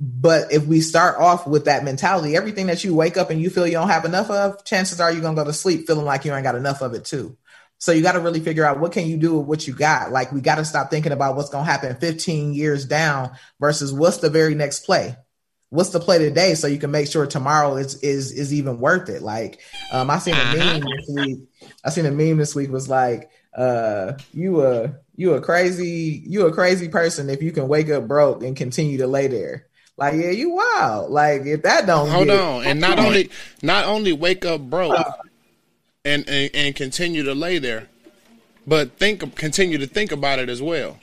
But 0.00 0.52
if 0.52 0.66
we 0.66 0.80
start 0.80 1.18
off 1.18 1.46
with 1.46 1.64
that 1.64 1.84
mentality, 1.84 2.36
everything 2.36 2.68
that 2.68 2.84
you 2.84 2.94
wake 2.94 3.16
up 3.16 3.30
and 3.30 3.40
you 3.40 3.50
feel 3.50 3.66
you 3.66 3.72
don't 3.72 3.88
have 3.88 4.04
enough 4.04 4.30
of, 4.30 4.64
chances 4.64 5.00
are 5.00 5.12
you're 5.12 5.22
gonna 5.22 5.36
go 5.36 5.44
to 5.44 5.52
sleep 5.52 5.86
feeling 5.86 6.06
like 6.06 6.24
you 6.24 6.32
ain't 6.32 6.44
got 6.44 6.54
enough 6.54 6.80
of 6.80 6.94
it 6.94 7.04
too. 7.04 7.36
So 7.78 7.92
you 7.92 8.02
got 8.02 8.12
to 8.12 8.20
really 8.20 8.40
figure 8.40 8.64
out 8.64 8.80
what 8.80 8.90
can 8.90 9.06
you 9.06 9.16
do 9.16 9.38
with 9.38 9.46
what 9.46 9.68
you 9.68 9.72
got. 9.72 10.10
Like 10.10 10.32
we 10.32 10.40
got 10.40 10.56
to 10.56 10.64
stop 10.64 10.90
thinking 10.90 11.12
about 11.12 11.36
what's 11.36 11.50
gonna 11.50 11.64
happen 11.64 11.96
15 11.96 12.54
years 12.54 12.84
down 12.84 13.32
versus 13.60 13.92
what's 13.92 14.16
the 14.16 14.30
very 14.30 14.54
next 14.54 14.80
play 14.80 15.16
what's 15.70 15.90
the 15.90 16.00
play 16.00 16.18
today 16.18 16.54
so 16.54 16.66
you 16.66 16.78
can 16.78 16.90
make 16.90 17.08
sure 17.08 17.26
tomorrow 17.26 17.76
is 17.76 17.96
is 18.02 18.32
is 18.32 18.52
even 18.52 18.78
worth 18.78 19.08
it? 19.08 19.22
Like 19.22 19.60
um 19.92 20.10
i 20.10 20.18
seen 20.18 20.34
a 20.34 20.56
meme 20.56 20.80
this 20.80 21.08
week. 21.08 21.38
I 21.84 21.90
seen 21.90 22.06
a 22.06 22.10
meme 22.10 22.38
this 22.38 22.54
week 22.54 22.70
was 22.70 22.88
like 22.88 23.30
uh 23.56 24.12
you 24.32 24.64
a 24.64 24.94
you 25.16 25.34
a 25.34 25.40
crazy 25.40 26.22
you 26.26 26.46
a 26.46 26.52
crazy 26.52 26.88
person 26.88 27.28
if 27.30 27.42
you 27.42 27.52
can 27.52 27.68
wake 27.68 27.90
up 27.90 28.06
broke 28.06 28.42
and 28.42 28.56
continue 28.56 28.98
to 28.98 29.06
lay 29.06 29.26
there. 29.26 29.66
Like 29.96 30.14
yeah 30.14 30.30
you 30.30 30.50
wow 30.50 31.06
like 31.08 31.42
if 31.42 31.62
that 31.62 31.86
don't 31.86 32.08
hold 32.08 32.28
get, 32.28 32.40
on. 32.40 32.64
And 32.64 32.80
not 32.80 32.98
only 32.98 33.30
not 33.62 33.84
only 33.84 34.12
wake 34.12 34.44
up 34.44 34.60
broke 34.60 34.96
and, 36.04 36.28
and 36.28 36.50
and 36.54 36.76
continue 36.76 37.24
to 37.24 37.34
lay 37.34 37.58
there 37.58 37.88
but 38.66 38.92
think 38.98 39.34
continue 39.34 39.78
to 39.78 39.86
think 39.86 40.12
about 40.12 40.38
it 40.38 40.48
as 40.48 40.62
well 40.62 40.98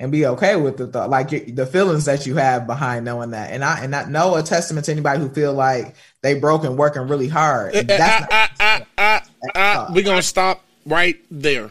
and 0.00 0.10
be 0.10 0.24
okay 0.24 0.56
with 0.56 0.78
the 0.78 0.86
thought, 0.86 1.10
like 1.10 1.28
the 1.54 1.66
feelings 1.66 2.06
that 2.06 2.26
you 2.26 2.34
have 2.36 2.66
behind 2.66 3.04
knowing 3.04 3.30
that. 3.30 3.52
And 3.52 3.62
I 3.62 3.84
and 3.84 3.94
I 3.94 4.06
know 4.06 4.34
a 4.34 4.42
testament 4.42 4.86
to 4.86 4.92
anybody 4.92 5.20
who 5.20 5.28
feel 5.28 5.52
like 5.52 5.94
they 6.22 6.40
broke 6.40 6.64
and 6.64 6.78
working 6.78 7.06
really 7.06 7.28
hard. 7.28 7.74
That's 7.74 8.32
uh, 8.32 8.48
uh, 8.58 8.80
uh, 8.98 9.20
uh, 9.54 9.90
we're 9.94 10.02
gonna 10.02 10.22
stop 10.22 10.64
right 10.86 11.22
there. 11.30 11.70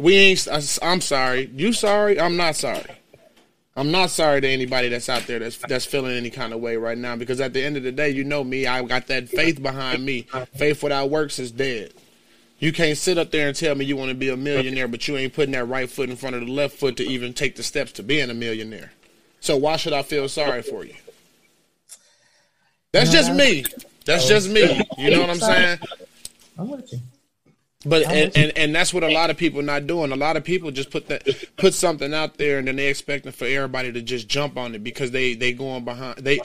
We 0.00 0.16
ain't. 0.16 0.48
I'm 0.82 1.00
sorry. 1.00 1.48
You 1.54 1.72
sorry? 1.72 2.20
I'm 2.20 2.36
not 2.36 2.56
sorry. 2.56 2.90
I'm 3.76 3.92
not 3.92 4.10
sorry 4.10 4.40
to 4.40 4.48
anybody 4.48 4.88
that's 4.88 5.08
out 5.08 5.28
there 5.28 5.38
that's 5.38 5.56
that's 5.56 5.84
feeling 5.84 6.16
any 6.16 6.30
kind 6.30 6.52
of 6.52 6.58
way 6.60 6.76
right 6.76 6.98
now 6.98 7.14
because 7.14 7.40
at 7.40 7.52
the 7.52 7.64
end 7.64 7.76
of 7.76 7.84
the 7.84 7.92
day, 7.92 8.10
you 8.10 8.24
know 8.24 8.42
me. 8.42 8.66
I 8.66 8.82
got 8.82 9.06
that 9.06 9.28
faith 9.28 9.62
behind 9.62 10.04
me. 10.04 10.26
Faith 10.56 10.82
without 10.82 11.08
works 11.08 11.38
is 11.38 11.52
dead. 11.52 11.94
You 12.60 12.72
can't 12.72 12.96
sit 12.96 13.16
up 13.16 13.30
there 13.30 13.48
and 13.48 13.56
tell 13.56 13.74
me 13.74 13.86
you 13.86 13.96
want 13.96 14.10
to 14.10 14.14
be 14.14 14.28
a 14.28 14.36
millionaire, 14.36 14.86
but 14.86 15.08
you 15.08 15.16
ain't 15.16 15.32
putting 15.32 15.52
that 15.52 15.64
right 15.64 15.88
foot 15.88 16.10
in 16.10 16.16
front 16.16 16.36
of 16.36 16.42
the 16.44 16.52
left 16.52 16.76
foot 16.76 16.98
to 16.98 17.04
even 17.04 17.32
take 17.32 17.56
the 17.56 17.62
steps 17.62 17.90
to 17.92 18.02
being 18.02 18.28
a 18.28 18.34
millionaire. 18.34 18.92
So 19.40 19.56
why 19.56 19.76
should 19.76 19.94
I 19.94 20.02
feel 20.02 20.28
sorry 20.28 20.60
for 20.60 20.84
you? 20.84 20.94
That's 22.92 23.10
just 23.10 23.32
me. 23.32 23.64
That's 24.04 24.26
oh. 24.26 24.28
just 24.28 24.50
me. 24.50 24.86
You 24.98 25.10
know 25.10 25.20
what 25.22 25.30
I'm 25.30 25.40
saying? 25.40 25.78
I'm 26.58 26.68
with 26.68 26.92
you. 26.92 27.00
But 27.86 28.02
and, 28.02 28.36
and, 28.36 28.52
and 28.58 28.74
that's 28.74 28.92
what 28.92 29.04
a 29.04 29.08
lot 29.08 29.30
of 29.30 29.38
people 29.38 29.62
not 29.62 29.86
doing. 29.86 30.12
A 30.12 30.16
lot 30.16 30.36
of 30.36 30.44
people 30.44 30.70
just 30.70 30.90
put 30.90 31.08
that 31.08 31.26
put 31.56 31.72
something 31.72 32.12
out 32.12 32.36
there 32.36 32.58
and 32.58 32.68
then 32.68 32.76
they 32.76 32.88
expecting 32.88 33.32
for 33.32 33.46
everybody 33.46 33.90
to 33.90 34.02
just 34.02 34.28
jump 34.28 34.58
on 34.58 34.74
it 34.74 34.84
because 34.84 35.12
they 35.12 35.32
they 35.32 35.54
going 35.54 35.86
behind 35.86 36.18
they 36.18 36.40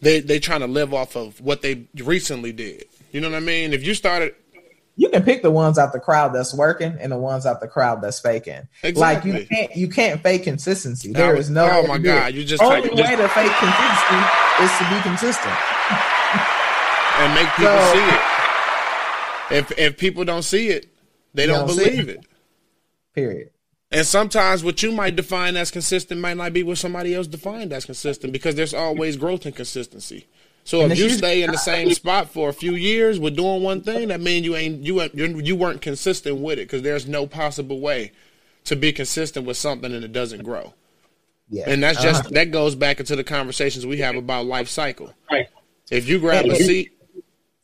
they 0.00 0.20
they 0.20 0.38
trying 0.38 0.60
to 0.60 0.66
live 0.66 0.94
off 0.94 1.16
of 1.16 1.38
what 1.42 1.60
they 1.60 1.86
recently 1.96 2.52
did. 2.52 2.86
You 3.12 3.20
know 3.20 3.28
what 3.28 3.36
I 3.36 3.40
mean? 3.40 3.74
If 3.74 3.84
you 3.84 3.92
started 3.92 4.34
you 5.00 5.08
can 5.08 5.22
pick 5.22 5.40
the 5.40 5.50
ones 5.50 5.78
out 5.78 5.94
the 5.94 5.98
crowd 5.98 6.34
that's 6.34 6.52
working 6.52 6.94
and 7.00 7.10
the 7.10 7.16
ones 7.16 7.46
out 7.46 7.62
the 7.62 7.66
crowd 7.66 8.02
that's 8.02 8.20
faking. 8.20 8.68
Exactly. 8.82 9.32
Like 9.32 9.40
you 9.40 9.46
can't 9.46 9.76
you 9.76 9.88
can't 9.88 10.22
fake 10.22 10.42
consistency. 10.42 11.10
There 11.14 11.34
is 11.36 11.48
no. 11.48 11.66
Oh 11.72 11.86
my 11.86 11.96
god! 11.96 12.34
You 12.34 12.44
just 12.44 12.62
only 12.62 12.82
type- 12.82 12.92
way 12.98 13.16
to 13.16 13.28
fake 13.30 13.50
consistency 13.58 14.20
is 14.60 14.70
to 14.76 14.84
be 14.90 15.00
consistent. 15.00 15.54
and 17.16 17.34
make 17.34 17.48
people 17.56 17.72
So- 17.72 17.94
see 17.94 18.08
it. 18.08 18.20
If 19.52 19.78
if 19.78 19.96
people 19.96 20.24
don't 20.26 20.42
see 20.42 20.68
it, 20.68 20.94
they 21.32 21.46
don't, 21.46 21.66
don't 21.66 21.78
believe 21.78 22.10
it. 22.10 22.16
it. 22.18 22.26
Period. 23.14 23.50
And 23.90 24.06
sometimes 24.06 24.62
what 24.62 24.82
you 24.82 24.92
might 24.92 25.16
define 25.16 25.56
as 25.56 25.70
consistent 25.70 26.20
might 26.20 26.36
not 26.36 26.52
be 26.52 26.62
what 26.62 26.76
somebody 26.76 27.14
else 27.14 27.26
defined 27.26 27.72
as 27.72 27.86
consistent 27.86 28.34
because 28.34 28.54
there's 28.54 28.74
always 28.74 29.16
growth 29.16 29.46
and 29.46 29.56
consistency. 29.56 30.26
So 30.70 30.82
And 30.82 30.92
if 30.92 31.00
you 31.00 31.10
stay 31.10 31.42
in 31.42 31.50
the 31.50 31.58
same 31.58 31.92
spot 31.94 32.30
for 32.30 32.48
a 32.48 32.52
few 32.52 32.76
years 32.76 33.18
with 33.18 33.34
doing 33.34 33.60
one 33.64 33.80
thing, 33.80 34.06
that 34.06 34.20
means 34.20 34.46
you 34.46 34.54
ain't 34.54 34.84
you 34.84 35.02
you 35.14 35.40
you 35.40 35.56
weren't 35.56 35.82
consistent 35.82 36.38
with 36.38 36.60
it 36.60 36.68
because 36.68 36.82
there's 36.82 37.08
no 37.08 37.26
possible 37.26 37.80
way 37.80 38.12
to 38.66 38.76
be 38.76 38.92
consistent 38.92 39.46
with 39.46 39.56
something 39.56 39.92
and 39.92 40.04
it 40.04 40.12
doesn't 40.12 40.44
grow. 40.44 40.72
Yeah. 41.48 41.64
And 41.66 41.82
that's 41.82 42.00
just 42.00 42.20
Uh-huh. 42.20 42.34
that 42.34 42.52
goes 42.52 42.76
back 42.76 43.00
into 43.00 43.16
the 43.16 43.24
conversations 43.24 43.84
we 43.84 43.98
have 43.98 44.14
about 44.14 44.46
life 44.46 44.68
cycle. 44.68 45.12
Right. 45.28 45.48
If 45.90 46.08
you 46.08 46.20
grab 46.20 46.46
a 46.46 46.54
seat, 46.54 46.92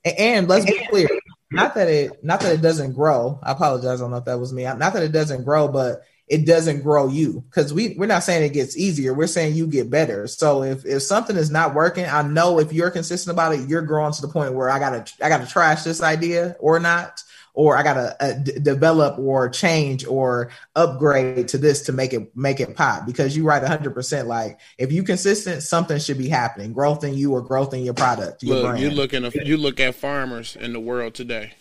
and 0.05 0.49
let's 0.49 0.64
be 0.64 0.85
clear. 0.90 1.07
Not 1.53 1.77
that 1.77 1.87
it 1.87 2.25
not 2.25 2.40
that 2.40 2.55
it 2.55 2.61
doesn't 2.61 2.95
grow. 2.95 3.38
I 3.40 3.53
apologize. 3.53 4.01
I 4.01 4.03
don't 4.03 4.11
know 4.11 4.16
if 4.16 4.25
that 4.25 4.40
was 4.40 4.53
me. 4.53 4.64
Not 4.64 4.95
that 4.95 5.05
it 5.05 5.12
doesn't 5.12 5.45
grow, 5.45 5.69
but 5.69 6.03
it 6.29 6.45
doesn't 6.45 6.83
grow 6.83 7.07
you 7.07 7.45
because 7.49 7.73
we 7.73 7.95
we're 7.97 8.07
not 8.07 8.25
saying 8.25 8.43
it 8.43 8.53
gets 8.53 8.77
easier. 8.77 9.15
We're 9.15 9.29
saying 9.29 9.55
you 9.55 9.67
get 9.67 9.91
better. 9.91 10.27
So 10.27 10.62
if 10.65 10.85
if 10.85 11.03
something 11.03 11.37
is 11.37 11.51
not 11.51 11.75
working, 11.75 12.05
I 12.05 12.23
know 12.23 12.59
if 12.59 12.73
you're 12.73 12.91
consistent 12.91 13.33
about 13.33 13.55
it, 13.55 13.69
you're 13.69 13.83
growing 13.83 14.12
to 14.12 14.23
the 14.23 14.29
point 14.29 14.55
where 14.55 14.69
I 14.69 14.79
gotta 14.79 15.05
I 15.23 15.29
gotta 15.29 15.47
trash 15.47 15.85
this 15.85 16.03
idea 16.03 16.57
or 16.59 16.81
not, 16.81 17.23
or 17.55 17.77
I 17.77 17.85
gotta 17.85 18.17
uh, 18.21 18.33
d- 18.33 18.59
develop 18.61 19.21
or 19.21 19.49
change 19.49 20.05
or 20.05 20.51
upgrade 20.75 21.47
to 21.49 21.59
this 21.59 21.83
to 21.83 21.93
make 21.93 22.12
it 22.12 22.37
make 22.37 22.59
it 22.59 22.75
pop. 22.75 23.07
Because 23.07 23.37
you 23.37 23.45
right 23.45 23.62
100. 23.62 23.95
percent 23.95 24.27
Like 24.27 24.59
if 24.79 24.91
you 24.91 25.05
consistent, 25.05 25.62
something 25.62 26.01
should 26.01 26.19
be 26.19 26.29
happening. 26.29 26.73
Growth 26.73 27.05
in 27.05 27.15
you 27.15 27.35
or 27.35 27.41
growth 27.41 27.73
in 27.73 27.85
your 27.85 27.95
product. 27.95 28.43
Your 28.43 28.57
Look, 28.57 28.65
brand. 28.65 28.81
you 28.81 28.91
look 28.91 29.15
at 29.15 29.47
you 29.47 29.57
look 29.57 29.79
at 29.79 29.95
farmers 29.95 30.57
in 30.57 30.73
the 30.73 30.81
world 30.81 31.15
today. 31.15 31.53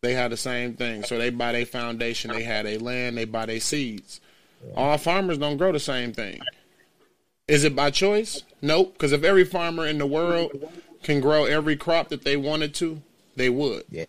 They 0.00 0.14
had 0.14 0.30
the 0.30 0.36
same 0.36 0.74
thing. 0.74 1.02
So 1.02 1.18
they 1.18 1.30
buy 1.30 1.52
their 1.52 1.66
foundation, 1.66 2.30
they 2.32 2.42
had 2.42 2.66
their 2.66 2.78
land, 2.78 3.16
they 3.16 3.24
buy 3.24 3.46
their 3.46 3.60
seeds. 3.60 4.20
All 4.76 4.98
farmers 4.98 5.38
don't 5.38 5.56
grow 5.56 5.72
the 5.72 5.80
same 5.80 6.12
thing. 6.12 6.40
Is 7.46 7.64
it 7.64 7.74
by 7.74 7.90
choice? 7.90 8.42
Nope. 8.60 8.92
Because 8.92 9.12
if 9.12 9.24
every 9.24 9.44
farmer 9.44 9.86
in 9.86 9.98
the 9.98 10.06
world 10.06 10.52
can 11.02 11.20
grow 11.20 11.44
every 11.44 11.76
crop 11.76 12.08
that 12.08 12.24
they 12.24 12.36
wanted 12.36 12.74
to, 12.74 13.00
they 13.36 13.48
would. 13.48 13.84
yeah. 13.90 14.04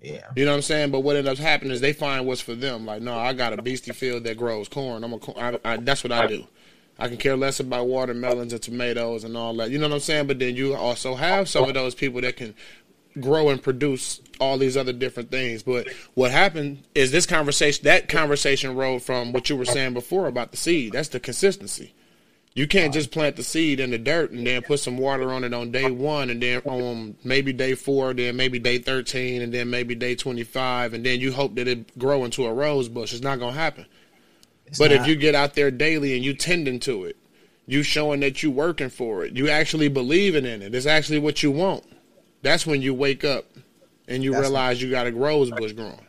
Yeah. 0.00 0.26
You 0.36 0.44
know 0.44 0.52
what 0.52 0.58
I'm 0.58 0.62
saying? 0.62 0.90
But 0.92 1.00
what 1.00 1.16
ends 1.16 1.28
up 1.28 1.38
happening 1.38 1.72
is 1.72 1.80
they 1.80 1.92
find 1.92 2.24
what's 2.24 2.40
for 2.40 2.54
them. 2.54 2.86
Like, 2.86 3.02
no, 3.02 3.18
I 3.18 3.32
got 3.32 3.52
a 3.52 3.60
beastie 3.60 3.92
field 3.92 4.22
that 4.24 4.36
grows 4.36 4.68
corn. 4.68 5.02
I'm 5.02 5.12
a, 5.14 5.18
co- 5.18 5.34
I, 5.36 5.58
I, 5.72 5.76
that's 5.78 6.04
what 6.04 6.12
I 6.12 6.28
do. 6.28 6.46
I 7.00 7.08
can 7.08 7.16
care 7.16 7.36
less 7.36 7.58
about 7.58 7.88
watermelons 7.88 8.52
and 8.52 8.62
tomatoes 8.62 9.24
and 9.24 9.36
all 9.36 9.54
that. 9.56 9.70
You 9.70 9.78
know 9.78 9.88
what 9.88 9.94
I'm 9.94 10.00
saying? 10.00 10.28
But 10.28 10.38
then 10.38 10.54
you 10.54 10.74
also 10.74 11.16
have 11.16 11.48
some 11.48 11.64
of 11.64 11.74
those 11.74 11.96
people 11.96 12.20
that 12.20 12.36
can 12.36 12.54
grow 13.20 13.48
and 13.48 13.62
produce 13.62 14.20
all 14.40 14.58
these 14.58 14.76
other 14.76 14.92
different 14.92 15.30
things. 15.30 15.62
But 15.62 15.88
what 16.14 16.30
happened 16.30 16.82
is 16.94 17.10
this 17.10 17.26
conversation, 17.26 17.84
that 17.84 18.08
conversation 18.08 18.76
rolled 18.76 19.02
from 19.02 19.32
what 19.32 19.48
you 19.50 19.56
were 19.56 19.64
saying 19.64 19.94
before 19.94 20.26
about 20.26 20.50
the 20.50 20.56
seed. 20.56 20.92
That's 20.92 21.08
the 21.08 21.20
consistency. 21.20 21.94
You 22.54 22.66
can't 22.66 22.92
just 22.92 23.12
plant 23.12 23.36
the 23.36 23.44
seed 23.44 23.78
in 23.78 23.90
the 23.90 23.98
dirt 23.98 24.32
and 24.32 24.44
then 24.44 24.62
put 24.62 24.80
some 24.80 24.98
water 24.98 25.32
on 25.32 25.44
it 25.44 25.54
on 25.54 25.70
day 25.70 25.90
one 25.90 26.28
and 26.28 26.42
then 26.42 26.60
on 26.64 27.16
maybe 27.22 27.52
day 27.52 27.74
four, 27.74 28.12
then 28.14 28.34
maybe 28.34 28.58
day 28.58 28.78
13, 28.78 29.42
and 29.42 29.54
then 29.54 29.70
maybe 29.70 29.94
day 29.94 30.16
25, 30.16 30.94
and 30.94 31.06
then 31.06 31.20
you 31.20 31.32
hope 31.32 31.54
that 31.54 31.68
it 31.68 31.96
grow 31.98 32.24
into 32.24 32.46
a 32.46 32.52
rose 32.52 32.88
bush. 32.88 33.12
It's 33.12 33.22
not 33.22 33.38
going 33.38 33.54
to 33.54 33.60
happen. 33.60 33.86
It's 34.66 34.78
But 34.78 34.90
if 34.90 35.06
you 35.06 35.14
get 35.14 35.36
out 35.36 35.54
there 35.54 35.70
daily 35.70 36.16
and 36.16 36.24
you 36.24 36.34
tending 36.34 36.80
to 36.80 37.04
it, 37.04 37.16
you 37.66 37.82
showing 37.82 38.20
that 38.20 38.42
you 38.42 38.50
working 38.50 38.90
for 38.90 39.24
it, 39.24 39.36
you 39.36 39.48
actually 39.48 39.88
believing 39.88 40.44
in 40.44 40.60
it, 40.60 40.74
it's 40.74 40.86
actually 40.86 41.20
what 41.20 41.42
you 41.42 41.50
want. 41.52 41.84
That's 42.42 42.66
when 42.66 42.82
you 42.82 42.94
wake 42.94 43.24
up 43.24 43.46
and 44.06 44.22
you 44.22 44.30
That's- 44.32 44.48
realize 44.48 44.80
you 44.82 44.90
got 44.90 45.06
a 45.06 45.12
rose 45.12 45.50
bush 45.50 45.72
growing. 45.72 46.00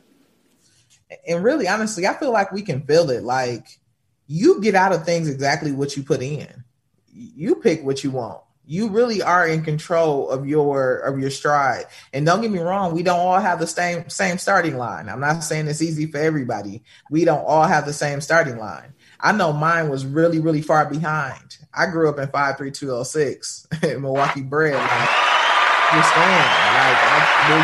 and 1.27 1.43
really 1.43 1.67
honestly 1.67 2.05
i 2.05 2.13
feel 2.13 2.31
like 2.31 2.51
we 2.51 2.61
can 2.61 2.81
feel 2.83 3.09
it. 3.09 3.23
Like 3.23 3.65
you 4.27 4.61
get 4.61 4.75
out 4.75 4.93
of 4.93 5.05
things 5.05 5.27
exactly 5.27 5.71
what 5.71 5.97
you 5.97 6.03
put 6.03 6.21
in. 6.21 6.63
You 7.11 7.55
pick 7.55 7.83
what 7.83 8.03
you 8.03 8.11
want. 8.11 8.41
You 8.67 8.89
really 8.89 9.23
are 9.23 9.47
in 9.47 9.63
control 9.63 10.29
of 10.29 10.45
your 10.47 10.97
of 10.99 11.19
your 11.19 11.31
stride. 11.31 11.85
And 12.13 12.27
don't 12.27 12.41
get 12.41 12.51
me 12.51 12.59
wrong 12.59 12.93
we 12.93 13.01
don't 13.01 13.19
all 13.19 13.39
have 13.39 13.59
the 13.59 13.65
same 13.65 14.07
same 14.07 14.37
starting 14.37 14.77
line. 14.77 15.09
I'm 15.09 15.19
not 15.19 15.43
saying 15.43 15.67
it's 15.67 15.81
easy 15.81 16.05
for 16.05 16.19
everybody. 16.19 16.83
We 17.09 17.25
don't 17.25 17.43
all 17.43 17.65
have 17.65 17.87
the 17.87 17.93
same 17.93 18.21
starting 18.21 18.59
line. 18.59 18.93
I 19.19 19.31
know 19.31 19.51
mine 19.51 19.89
was 19.89 20.05
really 20.05 20.39
really 20.39 20.61
far 20.61 20.85
behind. 20.87 21.57
I 21.73 21.87
grew 21.87 22.07
up 22.07 22.19
in 22.19 22.27
53206 22.27 23.67
in 23.83 24.01
milwaukee 24.03 24.41
bred 24.43 24.75
like 24.75 25.09
understand. 25.91 26.49
Like 26.75 26.99
I, 27.01 27.17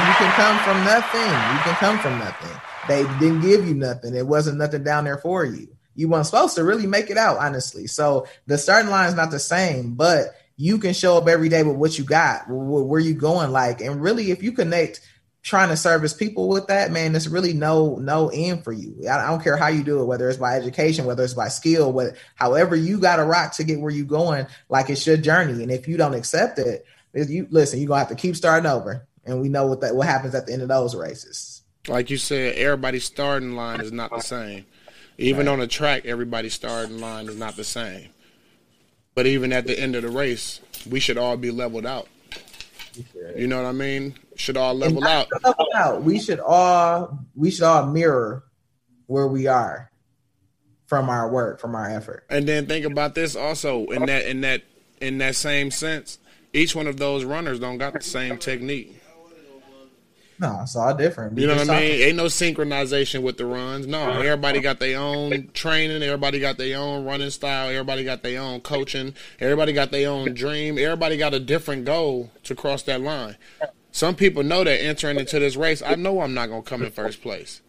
you 0.09 0.13
can 0.17 0.31
come 0.33 0.57
from 0.63 0.83
nothing. 0.83 1.31
You 1.53 1.59
can 1.63 1.75
come 1.75 1.99
from 1.99 2.19
nothing. 2.19 2.57
They 2.87 3.03
didn't 3.19 3.41
give 3.41 3.67
you 3.67 3.73
nothing. 3.75 4.15
It 4.15 4.27
wasn't 4.27 4.57
nothing 4.57 4.83
down 4.83 5.05
there 5.05 5.17
for 5.17 5.45
you. 5.45 5.67
You 5.95 6.09
weren't 6.09 6.25
supposed 6.25 6.55
to 6.55 6.63
really 6.63 6.87
make 6.87 7.09
it 7.09 7.17
out, 7.17 7.37
honestly. 7.37 7.87
So 7.87 8.27
the 8.47 8.57
starting 8.57 8.91
line 8.91 9.07
is 9.07 9.15
not 9.15 9.31
the 9.31 9.39
same, 9.39 9.95
but 9.95 10.35
you 10.57 10.77
can 10.77 10.93
show 10.93 11.17
up 11.17 11.27
every 11.27 11.49
day 11.49 11.63
with 11.63 11.77
what 11.77 11.97
you 11.97 12.03
got. 12.03 12.43
Where, 12.47 12.99
you 12.99 13.13
going? 13.13 13.51
Like, 13.51 13.81
and 13.81 14.01
really, 14.01 14.31
if 14.31 14.43
you 14.43 14.51
connect 14.51 15.01
trying 15.41 15.69
to 15.69 15.77
service 15.77 16.13
people 16.13 16.49
with 16.49 16.67
that, 16.67 16.91
man, 16.91 17.11
there's 17.11 17.29
really 17.29 17.53
no 17.53 17.95
no 17.97 18.29
end 18.33 18.63
for 18.63 18.73
you. 18.73 18.95
I, 19.07 19.25
I 19.25 19.27
don't 19.27 19.43
care 19.43 19.57
how 19.57 19.67
you 19.67 19.83
do 19.83 20.01
it, 20.01 20.05
whether 20.05 20.29
it's 20.29 20.39
by 20.39 20.55
education, 20.55 21.05
whether 21.05 21.23
it's 21.23 21.33
by 21.33 21.49
skill, 21.49 21.93
what 21.93 22.15
however 22.35 22.75
you 22.75 22.99
got 22.99 23.17
to 23.17 23.23
rock 23.23 23.53
to 23.53 23.63
get 23.63 23.79
where 23.79 23.91
you 23.91 24.05
going. 24.05 24.47
Like 24.69 24.89
it's 24.89 25.05
your 25.05 25.17
journey, 25.17 25.61
and 25.63 25.71
if 25.71 25.87
you 25.87 25.97
don't 25.97 26.15
accept 26.15 26.59
it, 26.59 26.85
You 27.15 27.47
listen, 27.49 27.79
you're 27.79 27.87
gonna 27.87 27.99
have 27.99 28.09
to 28.09 28.15
keep 28.15 28.35
starting 28.35 28.69
over, 28.69 29.07
and 29.23 29.41
we 29.41 29.49
know 29.49 29.67
what 29.67 29.81
that 29.81 29.95
what 29.95 30.07
happens 30.07 30.35
at 30.35 30.45
the 30.45 30.53
end 30.53 30.61
of 30.61 30.67
those 30.67 30.95
races. 30.95 31.63
Like 31.87 32.09
you 32.09 32.17
said, 32.17 32.55
everybody's 32.55 33.05
starting 33.05 33.55
line 33.55 33.79
is 33.79 33.91
not 33.91 34.11
the 34.11 34.21
same. 34.21 34.65
Even 35.17 35.47
on 35.47 35.61
a 35.61 35.67
track, 35.67 36.05
everybody's 36.05 36.53
starting 36.53 36.99
line 36.99 37.29
is 37.29 37.37
not 37.37 37.55
the 37.55 37.63
same. 37.63 38.09
But 39.13 39.27
even 39.27 39.53
at 39.53 39.65
the 39.65 39.79
end 39.79 39.95
of 39.95 40.03
the 40.03 40.09
race, 40.09 40.59
we 40.89 40.99
should 40.99 41.17
all 41.17 41.37
be 41.37 41.51
leveled 41.51 41.85
out. 41.85 42.09
You 43.35 43.47
know 43.47 43.61
what 43.61 43.69
I 43.69 43.71
mean? 43.71 44.15
Should 44.35 44.57
all 44.57 44.73
level 44.73 45.03
out. 45.05 45.27
level 45.43 45.67
out. 45.73 46.03
We 46.03 46.19
should 46.19 46.39
all 46.39 47.19
we 47.33 47.51
should 47.51 47.63
all 47.63 47.85
mirror 47.85 48.43
where 49.07 49.27
we 49.27 49.47
are 49.47 49.91
from 50.87 51.09
our 51.09 51.29
work, 51.29 51.59
from 51.59 51.75
our 51.75 51.89
effort. 51.89 52.25
And 52.29 52.47
then 52.47 52.67
think 52.67 52.85
about 52.85 53.15
this 53.15 53.35
also 53.35 53.85
in 53.85 54.05
that 54.05 54.25
in 54.25 54.41
that 54.41 54.63
in 55.01 55.17
that 55.19 55.35
same 55.35 55.71
sense, 55.71 56.19
each 56.55 56.75
one 56.75 56.87
of 56.87 56.97
those 56.97 57.23
runners 57.23 57.59
don't 57.59 57.77
got 57.77 57.93
the 57.93 58.01
same 58.01 58.37
technique. 58.37 59.01
No, 60.37 60.59
it's 60.63 60.75
all 60.75 60.93
different. 60.93 61.33
We 61.33 61.43
You 61.43 61.47
know 61.47 61.55
what 61.55 61.69
I 61.69 61.79
mean? 61.79 62.01
Ain't 62.01 62.17
no 62.17 62.25
synchronization 62.25 63.21
with 63.21 63.37
the 63.37 63.45
runs. 63.45 63.87
No, 63.87 64.09
everybody 64.09 64.59
got 64.59 64.79
their 64.79 64.99
own 64.99 65.49
training. 65.53 66.03
Everybody 66.03 66.39
got 66.39 66.57
their 66.57 66.77
own 66.77 67.05
running 67.05 67.29
style. 67.29 67.69
Everybody 67.69 68.03
got 68.03 68.21
their 68.21 68.41
own 68.41 68.59
coaching. 68.59 69.15
Everybody 69.39 69.71
got 69.71 69.91
their 69.91 70.09
own 70.09 70.33
dream. 70.33 70.77
Everybody 70.77 71.15
got 71.15 71.33
a 71.33 71.39
different 71.39 71.85
goal 71.85 72.31
to 72.43 72.55
cross 72.55 72.83
that 72.83 72.99
line. 72.99 73.37
Some 73.91 74.15
people 74.15 74.43
know 74.43 74.65
that 74.65 74.83
entering 74.83 75.19
into 75.19 75.39
this 75.39 75.55
race, 75.55 75.81
I 75.81 75.95
know 75.95 76.19
I'm 76.19 76.33
not 76.33 76.49
gonna 76.49 76.63
come 76.63 76.83
in 76.83 76.91
first 76.91 77.21
place. 77.21 77.61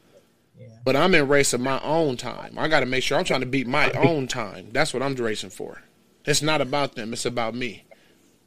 But 0.85 0.97
I'm 0.97 1.15
in 1.15 1.29
racing 1.29 1.63
my 1.63 1.81
own 1.83 2.17
time. 2.17 2.59
I 2.59 2.67
got 2.67 2.81
to 2.81 2.87
make 2.87 3.03
sure 3.03 3.19
I'm 3.19 3.25
trying 3.25 3.41
to 3.41 3.47
beat 3.47 3.67
my 3.67 3.91
own 3.93 4.27
time. 4.27 4.71
That's 4.73 4.95
what 4.95 5.03
I'm 5.03 5.15
racing 5.15 5.51
for. 5.51 5.83
It's 6.25 6.43
not 6.43 6.61
about 6.61 6.95
them. 6.95 7.13
It's 7.13 7.27
about 7.27 7.55
me. 7.55 7.85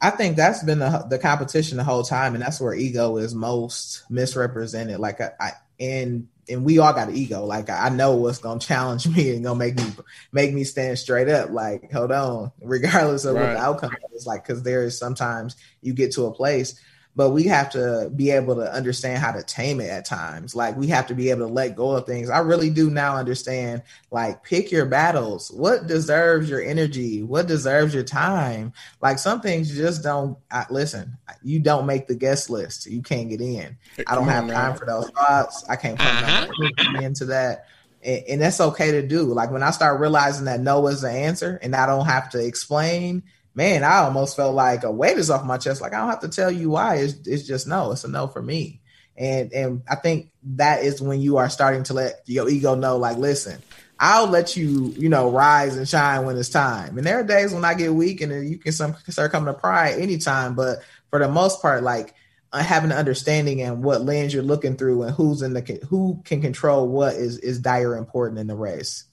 I 0.02 0.12
think 0.12 0.38
that's 0.38 0.64
been 0.64 0.80
the 0.80 1.06
the 1.10 1.20
competition 1.20 1.78
the 1.78 1.84
whole 1.84 2.04
time, 2.04 2.34
and 2.34 2.42
that's 2.42 2.62
where 2.62 2.74
ego 2.74 3.18
is 3.18 3.36
most 3.36 4.04
misrepresented. 4.10 5.00
Like 5.00 5.20
I, 5.20 5.32
I 5.40 5.52
and 5.80 6.28
and 6.48 6.64
we 6.64 6.80
all 6.80 6.94
got 6.94 7.10
an 7.10 7.16
ego. 7.16 7.46
Like 7.46 7.70
I 7.70 7.90
know 7.90 8.16
what's 8.16 8.40
gonna 8.40 8.60
challenge 8.60 9.08
me 9.16 9.36
and 9.36 9.44
gonna 9.44 9.60
make 9.60 9.76
me 9.76 9.92
make 10.32 10.54
me 10.54 10.64
stand 10.64 10.98
straight 11.00 11.30
up. 11.30 11.52
Like 11.52 11.92
hold 11.92 12.12
on, 12.12 12.52
regardless 12.62 13.26
of 13.26 13.36
what 13.36 13.44
the 13.44 13.58
outcome 13.58 13.96
is. 14.14 14.26
Like 14.26 14.46
because 14.46 14.64
there 14.64 14.84
is 14.84 14.98
sometimes 14.98 15.56
you 15.82 15.94
get 15.94 16.14
to 16.14 16.26
a 16.26 16.34
place, 16.34 16.80
but 17.20 17.32
we 17.32 17.44
have 17.44 17.70
to 17.70 18.10
be 18.16 18.32
able 18.32 18.56
to 18.56 18.74
understand 18.74 19.18
how 19.18 19.30
to 19.30 19.44
tame 19.44 19.82
it 19.82 19.90
at 19.90 20.06
times. 20.06 20.56
Like 20.56 20.78
we 20.78 20.88
have 20.88 21.06
to 21.08 21.14
be 21.14 21.32
able 21.32 21.46
to 21.50 21.54
let 21.54 21.76
go 21.76 21.92
of 21.92 22.06
things. 22.06 22.30
I 22.30 22.40
really 22.40 22.70
do 22.70 22.90
now 22.90 23.18
understand. 23.18 23.82
Like 24.10 24.42
pick 24.42 24.72
your 24.72 24.86
battles. 24.86 25.52
What 25.52 25.86
deserves 25.86 26.50
your 26.50 26.62
energy? 26.62 27.22
What 27.22 27.46
deserves 27.46 27.94
your 27.94 28.06
time? 28.06 28.72
Like 29.02 29.20
some 29.20 29.42
things 29.42 29.70
you 29.76 29.84
just 29.84 30.02
don't 30.02 30.38
I, 30.50 30.66
listen. 30.70 31.18
You 31.44 31.60
don't 31.60 31.86
make 31.86 32.08
the 32.08 32.16
guest 32.16 32.50
list. 32.50 32.86
You 32.86 33.02
can't 33.02 33.28
get 33.30 33.42
in. 33.42 33.76
I 34.08 34.16
don't 34.16 34.30
have 34.30 34.50
time 34.50 34.78
for 34.78 34.86
those 34.86 35.10
thoughts. 35.10 35.66
I 35.68 35.76
can't 35.76 36.00
put 36.00 36.08
Uh-huh. 36.08 36.48
no 36.94 37.00
into 37.02 37.26
that. 37.26 37.66
And, 38.02 38.24
and 38.30 38.42
that's 38.42 38.62
okay 38.62 38.92
to 38.92 39.06
do. 39.06 39.24
Like 39.34 39.52
when 39.52 39.62
I 39.62 39.72
start 39.72 40.00
realizing 40.00 40.46
that 40.46 40.62
no 40.62 40.88
is 40.88 41.02
the 41.02 41.12
answer 41.12 41.60
and 41.62 41.76
I 41.76 41.86
don't 41.86 42.06
have 42.06 42.30
to 42.30 42.40
explain, 42.40 43.24
man, 43.54 43.84
I 43.84 43.98
almost 43.98 44.36
felt 44.36 44.56
like 44.56 44.84
a 44.84 44.92
weight 44.92 45.18
is 45.18 45.30
off 45.30 45.46
my 45.46 45.58
chest. 45.58 45.82
Like 45.82 45.94
I 45.94 46.00
don't 46.00 46.10
have 46.10 46.22
to 46.22 46.30
tell 46.30 46.52
you 46.52 46.70
why. 46.72 46.98
It's, 46.98 47.28
it's 47.28 47.48
just 47.48 47.68
no. 47.68 47.92
It's 47.92 48.04
a 48.04 48.08
no 48.08 48.28
for 48.28 48.42
me. 48.42 48.82
And 49.18 49.52
and 49.52 49.82
I 49.90 49.96
think 49.96 50.32
that 50.56 50.84
is 50.84 51.02
when 51.02 51.20
you 51.20 51.38
are 51.38 51.50
starting 51.50 51.84
to 51.84 51.94
let 51.94 52.22
your 52.26 52.50
ego 52.50 52.76
know, 52.76 52.98
like, 52.98 53.18
listen, 53.18 53.62
I'll 54.00 54.28
let 54.28 54.56
you, 54.56 54.94
you 54.98 55.10
know, 55.10 55.30
rise 55.30 55.76
and 55.76 55.88
shine 55.88 56.26
when 56.26 56.38
it's 56.38 56.48
time. 56.48 56.98
And 56.98 57.06
there 57.06 57.20
are 57.20 57.24
days 57.24 57.54
when 57.54 57.66
I 57.66 57.74
get 57.74 57.94
weak, 57.94 58.22
and 58.22 58.50
you 58.50 58.58
can 58.58 58.72
some 58.72 58.96
start 59.10 59.32
coming 59.32 59.54
to 59.54 59.60
pride 59.60 60.00
anytime. 60.00 60.56
But 60.56 60.80
for 61.10 61.20
the 61.20 61.28
most 61.28 61.62
part, 61.62 61.84
like 61.84 62.16
uh, 62.54 62.64
having 62.64 62.92
an 62.92 62.98
understanding 62.98 63.62
and 63.62 63.84
what 63.84 64.02
lens 64.04 64.34
you're 64.34 64.42
looking 64.42 64.78
through, 64.78 65.04
and 65.04 65.14
who's 65.14 65.42
in 65.42 65.54
the 65.54 65.86
who 65.90 66.22
can 66.24 66.42
control 66.42 66.88
what 66.88 67.16
is 67.16 67.40
is 67.40 67.60
dire 67.60 67.98
important 67.98 68.40
in 68.40 68.48
the 68.48 68.56
race. 68.56 69.04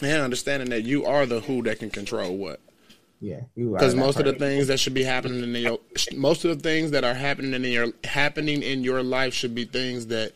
And 0.00 0.22
understanding 0.22 0.70
that 0.70 0.82
you 0.82 1.06
are 1.06 1.26
the 1.26 1.40
who 1.40 1.62
that 1.64 1.80
can 1.80 1.90
control 1.90 2.36
what. 2.36 2.60
Yeah, 3.24 3.40
Because 3.56 3.94
most 3.94 4.18
of 4.18 4.26
the 4.26 4.34
things 4.34 4.66
that 4.66 4.78
should 4.78 4.92
be 4.92 5.02
happening 5.02 5.42
in 5.42 5.54
your 5.54 5.78
most 6.14 6.44
of 6.44 6.54
the 6.54 6.62
things 6.62 6.90
that 6.90 7.04
are 7.04 7.14
happening 7.14 7.54
in 7.54 7.64
your 7.64 7.86
happening 8.04 8.62
in 8.62 8.84
your 8.84 9.02
life 9.02 9.32
should 9.32 9.54
be 9.54 9.64
things 9.64 10.08
that 10.08 10.32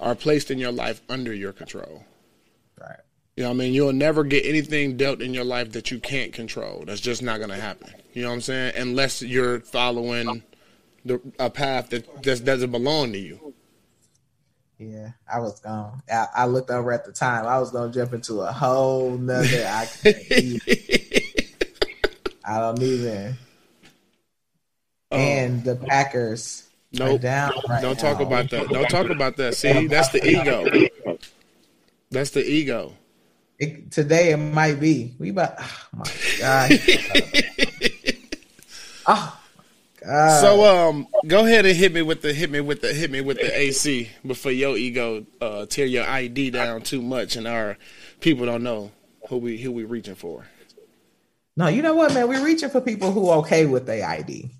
are 0.00 0.14
placed 0.14 0.50
in 0.50 0.58
your 0.58 0.72
life 0.72 1.02
under 1.10 1.34
your 1.34 1.52
control. 1.52 2.06
right. 2.80 3.00
You 3.36 3.42
know 3.42 3.50
what 3.50 3.56
I 3.56 3.58
mean? 3.58 3.74
You'll 3.74 3.92
never 3.92 4.24
get 4.24 4.46
anything 4.46 4.96
dealt 4.96 5.20
in 5.20 5.34
your 5.34 5.44
life 5.44 5.72
that 5.72 5.90
you 5.90 5.98
can't 5.98 6.32
control. 6.32 6.84
That's 6.86 7.02
just 7.02 7.22
not 7.22 7.36
going 7.36 7.50
to 7.50 7.60
happen. 7.60 7.92
You 8.14 8.22
know 8.22 8.28
what 8.28 8.36
I'm 8.36 8.40
saying? 8.40 8.76
Unless 8.76 9.20
you're 9.20 9.60
following 9.60 10.42
the, 11.04 11.20
a 11.38 11.50
path 11.50 11.90
that 11.90 12.22
just 12.22 12.46
doesn't 12.46 12.70
belong 12.70 13.12
to 13.12 13.18
you. 13.18 13.54
Yeah, 14.78 15.10
I 15.30 15.40
was 15.40 15.60
gone. 15.60 16.02
I, 16.10 16.26
I 16.34 16.46
looked 16.46 16.70
over 16.70 16.92
at 16.92 17.04
the 17.04 17.12
time. 17.12 17.46
I 17.46 17.58
was 17.58 17.70
gonna 17.70 17.92
jump 17.92 18.14
into 18.14 18.40
a 18.40 18.50
whole 18.50 19.16
nother. 19.16 19.66
I, 19.66 19.88
can't 22.44 22.54
even- 22.54 22.56
I 22.56 22.60
don't 22.60 22.82
even. 22.82 23.36
And 25.10 25.64
the 25.64 25.76
Packers 25.76 26.64
Oh. 27.00 27.06
Nope. 27.06 27.20
down. 27.22 27.52
Right 27.68 27.80
Don't 27.80 27.98
talk 27.98 28.20
now. 28.20 28.26
about 28.26 28.50
that. 28.50 28.68
Don't 28.68 28.88
talk 28.90 29.08
about 29.08 29.36
that. 29.38 29.54
See, 29.54 29.86
that's 29.86 30.10
the 30.10 30.22
ego. 30.26 30.66
That's 32.10 32.30
the 32.30 32.44
ego. 32.46 32.92
It, 33.58 33.90
today. 33.90 34.32
It 34.32 34.36
might 34.36 34.78
be. 34.78 35.14
We 35.18 35.30
about. 35.30 35.54
Oh 35.58 35.88
my 35.94 36.10
god. 36.38 36.70
oh 39.06 39.40
god. 40.04 40.40
So 40.40 40.64
um, 40.88 41.06
go 41.26 41.46
ahead 41.46 41.64
and 41.64 41.76
hit 41.76 41.92
me 41.94 42.02
with 42.02 42.20
the 42.22 42.32
hit 42.34 42.50
me 42.50 42.60
with 42.60 42.82
the 42.82 42.92
hit 42.92 43.10
me 43.10 43.20
with 43.22 43.38
the 43.38 43.58
AC 43.58 44.10
before 44.26 44.52
your 44.52 44.76
ego 44.76 45.24
uh, 45.40 45.64
tear 45.66 45.86
your 45.86 46.04
ID 46.06 46.50
down 46.50 46.82
too 46.82 47.00
much 47.00 47.36
and 47.36 47.46
our 47.48 47.78
people 48.20 48.44
don't 48.46 48.62
know 48.62 48.90
who 49.28 49.38
we 49.38 49.56
who 49.58 49.72
we 49.72 49.84
reaching 49.84 50.14
for. 50.16 50.44
No, 51.56 51.68
you 51.68 51.82
know 51.82 51.94
what, 51.94 52.14
man? 52.14 52.28
We're 52.28 52.44
reaching 52.44 52.70
for 52.70 52.80
people 52.80 53.12
who 53.12 53.30
okay 53.30 53.66
with 53.66 53.86
their 53.86 54.06
ID. 54.06 54.50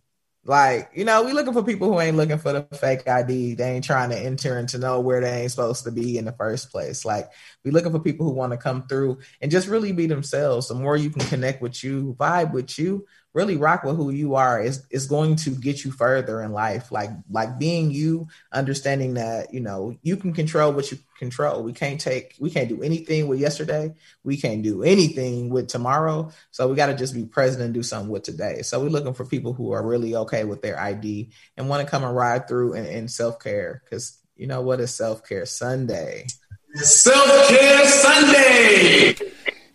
Like, 0.44 0.90
you 0.94 1.04
know, 1.04 1.22
we 1.22 1.32
looking 1.32 1.52
for 1.52 1.62
people 1.62 1.90
who 1.90 2.00
ain't 2.00 2.16
looking 2.16 2.36
for 2.38 2.52
the 2.52 2.62
fake 2.76 3.06
ID. 3.08 3.54
They 3.54 3.70
ain't 3.70 3.84
trying 3.84 4.10
to 4.10 4.18
enter 4.18 4.58
into 4.58 4.76
know 4.76 5.00
where 5.00 5.20
they 5.20 5.42
ain't 5.42 5.50
supposed 5.52 5.84
to 5.84 5.92
be 5.92 6.18
in 6.18 6.24
the 6.24 6.32
first 6.32 6.70
place. 6.70 7.04
Like, 7.04 7.30
we 7.64 7.70
looking 7.70 7.92
for 7.92 8.00
people 8.00 8.26
who 8.26 8.32
want 8.32 8.50
to 8.52 8.58
come 8.58 8.82
through 8.82 9.18
and 9.40 9.52
just 9.52 9.68
really 9.68 9.92
be 9.92 10.06
themselves. 10.06 10.68
The 10.68 10.74
more 10.74 10.96
you 10.96 11.10
can 11.10 11.24
connect 11.28 11.62
with 11.62 11.82
you, 11.84 12.16
vibe 12.18 12.52
with 12.52 12.76
you, 12.76 13.06
really 13.34 13.56
rock 13.56 13.84
with 13.84 13.96
who 13.96 14.10
you 14.10 14.34
are 14.34 14.60
is 14.62 14.86
is 14.90 15.06
going 15.06 15.36
to 15.36 15.50
get 15.50 15.84
you 15.84 15.90
further 15.90 16.42
in 16.42 16.52
life. 16.52 16.92
Like, 16.92 17.10
like 17.30 17.58
being 17.58 17.90
you, 17.90 18.28
understanding 18.52 19.14
that 19.14 19.52
you 19.54 19.60
know 19.60 19.96
you 20.02 20.16
can 20.16 20.32
control 20.32 20.72
what 20.72 20.90
you 20.90 20.98
control. 21.22 21.62
We 21.62 21.72
can't 21.72 22.00
take, 22.00 22.34
we 22.40 22.50
can't 22.50 22.68
do 22.68 22.82
anything 22.82 23.28
with 23.28 23.38
yesterday. 23.38 23.94
We 24.24 24.36
can't 24.36 24.62
do 24.62 24.82
anything 24.82 25.50
with 25.50 25.68
tomorrow. 25.68 26.32
So 26.50 26.68
we 26.68 26.74
got 26.74 26.86
to 26.86 26.96
just 26.96 27.14
be 27.14 27.24
present 27.24 27.62
and 27.62 27.72
do 27.72 27.84
something 27.84 28.10
with 28.10 28.24
today. 28.24 28.62
So 28.62 28.80
we're 28.80 28.88
looking 28.88 29.14
for 29.14 29.24
people 29.24 29.52
who 29.52 29.70
are 29.70 29.86
really 29.86 30.16
okay 30.16 30.42
with 30.42 30.62
their 30.62 30.80
ID 30.80 31.30
and 31.56 31.68
want 31.68 31.84
to 31.84 31.88
come 31.88 32.02
and 32.02 32.16
ride 32.16 32.48
through 32.48 32.74
and, 32.74 32.88
in 32.88 33.06
self 33.06 33.38
care. 33.38 33.82
Because 33.84 34.18
you 34.36 34.48
know 34.48 34.62
what 34.62 34.80
is 34.80 34.92
self 34.92 35.24
care 35.24 35.46
Sunday? 35.46 36.26
Self 36.74 37.48
Care 37.48 37.86
Sunday. 37.86 39.14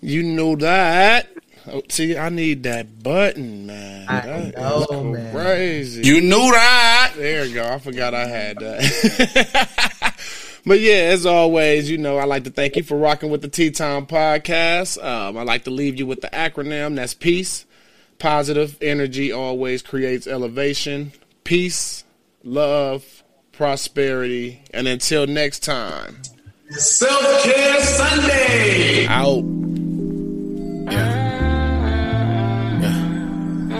You 0.01 0.23
know 0.23 0.55
that. 0.57 1.29
Oh, 1.69 1.81
see, 1.89 2.17
I 2.17 2.29
need 2.29 2.63
that 2.63 3.03
button, 3.03 3.65
man. 3.67 4.07
I 4.07 4.21
That 4.21 4.57
know, 4.57 4.85
is 4.89 5.03
man. 5.17 5.33
crazy. 5.35 6.01
You 6.03 6.21
knew 6.21 6.51
that. 6.51 7.13
There 7.15 7.45
you 7.45 7.55
go. 7.55 7.65
I 7.67 7.77
forgot 7.79 8.13
I 8.13 8.25
had 8.27 8.57
that. 8.59 10.15
but 10.65 10.79
yeah, 10.79 10.93
as 11.11 11.25
always, 11.25 11.89
you 11.89 11.97
know, 11.97 12.17
I 12.17 12.23
like 12.25 12.45
to 12.45 12.49
thank 12.49 12.75
you 12.77 12.83
for 12.83 12.97
rocking 12.97 13.29
with 13.29 13.41
the 13.41 13.47
Tea 13.49 13.71
Time 13.71 14.05
podcast. 14.05 15.03
Um, 15.03 15.37
I 15.37 15.43
like 15.43 15.65
to 15.65 15.71
leave 15.71 15.97
you 15.97 16.05
with 16.05 16.21
the 16.21 16.29
acronym. 16.29 16.95
That's 16.95 17.13
peace. 17.13 17.65
Positive 18.19 18.77
energy 18.81 19.31
always 19.31 19.81
creates 19.81 20.25
elevation. 20.25 21.11
Peace, 21.43 22.03
love, 22.43 23.23
prosperity, 23.51 24.61
and 24.73 24.87
until 24.87 25.27
next 25.27 25.63
time, 25.63 26.21
Self 26.69 27.43
Care 27.43 27.79
Sunday. 27.81 29.05
out. 29.07 29.43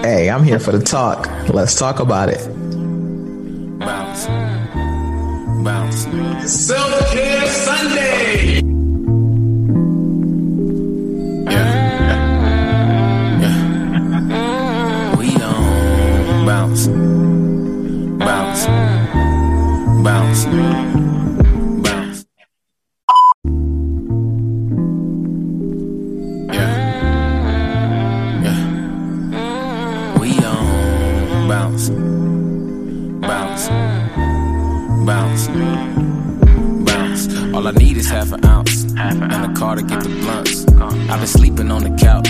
Hey, 0.08 0.30
I'm 0.30 0.42
here 0.42 0.58
for 0.58 0.72
the 0.72 0.82
talk. 0.82 1.28
Let's 1.50 1.78
talk 1.78 2.00
about 2.00 2.30
it. 2.30 2.40
Bounce. 3.78 4.26
Bounce. 5.66 6.50
Self 6.50 7.12
Care 7.12 7.37
just 37.74 38.10
half 38.10 38.32
an 38.32 38.46
ounce. 38.46 38.84
And 38.98 39.24
a 39.24 39.54
car 39.54 39.76
to 39.76 39.82
get 39.82 40.02
the 40.02 40.10
blunts. 40.10 40.66
I've 41.12 41.20
been 41.20 41.28
sleeping 41.28 41.72
on 41.72 41.84
the 41.84 41.96
couch. 41.98 42.30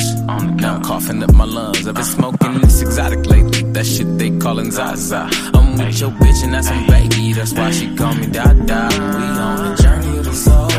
Now 0.62 0.76
I'm 0.76 0.84
coughing 0.84 1.24
up 1.24 1.34
my 1.34 1.46
lungs. 1.46 1.88
I've 1.88 1.96
been 1.96 2.04
smoking 2.04 2.60
this 2.62 2.82
exotic 2.82 3.26
lately. 3.26 3.62
That 3.72 3.86
shit 3.86 4.18
they 4.18 4.32
callin' 4.38 4.72
Zaza. 4.72 5.30
I'm 5.54 5.78
with 5.78 6.00
your 6.00 6.12
bitch 6.12 6.44
and 6.44 6.54
that's 6.54 6.68
some 6.68 6.88
baby. 6.88 7.34
That's 7.34 7.54
why 7.54 7.72
she 7.72 7.96
call 7.96 8.14
me 8.16 8.28
Dada. 8.28 8.90
We 8.92 9.26
on 9.48 9.76
the 9.76 9.84
journey 9.84 10.18
of 10.18 10.26
the 10.26 10.34
soul. 10.34 10.70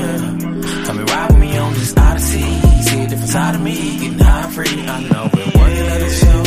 Yeah. 0.00 0.84
Come 0.86 0.98
and 0.98 1.10
ride 1.10 1.30
with 1.30 1.40
me 1.40 1.56
on 1.58 1.74
this 1.74 1.96
odyssey. 1.96 2.60
See 2.82 3.02
a 3.02 3.08
different 3.08 3.30
side 3.30 3.54
of 3.54 3.60
me. 3.62 3.98
Getting 3.98 4.18
high 4.18 4.50
free. 4.50 4.86
I 4.86 5.02
know 5.08 5.30
we're 5.32 5.44
working 5.44 5.86
let 5.90 6.02
it 6.02 6.14
show. 6.22 6.42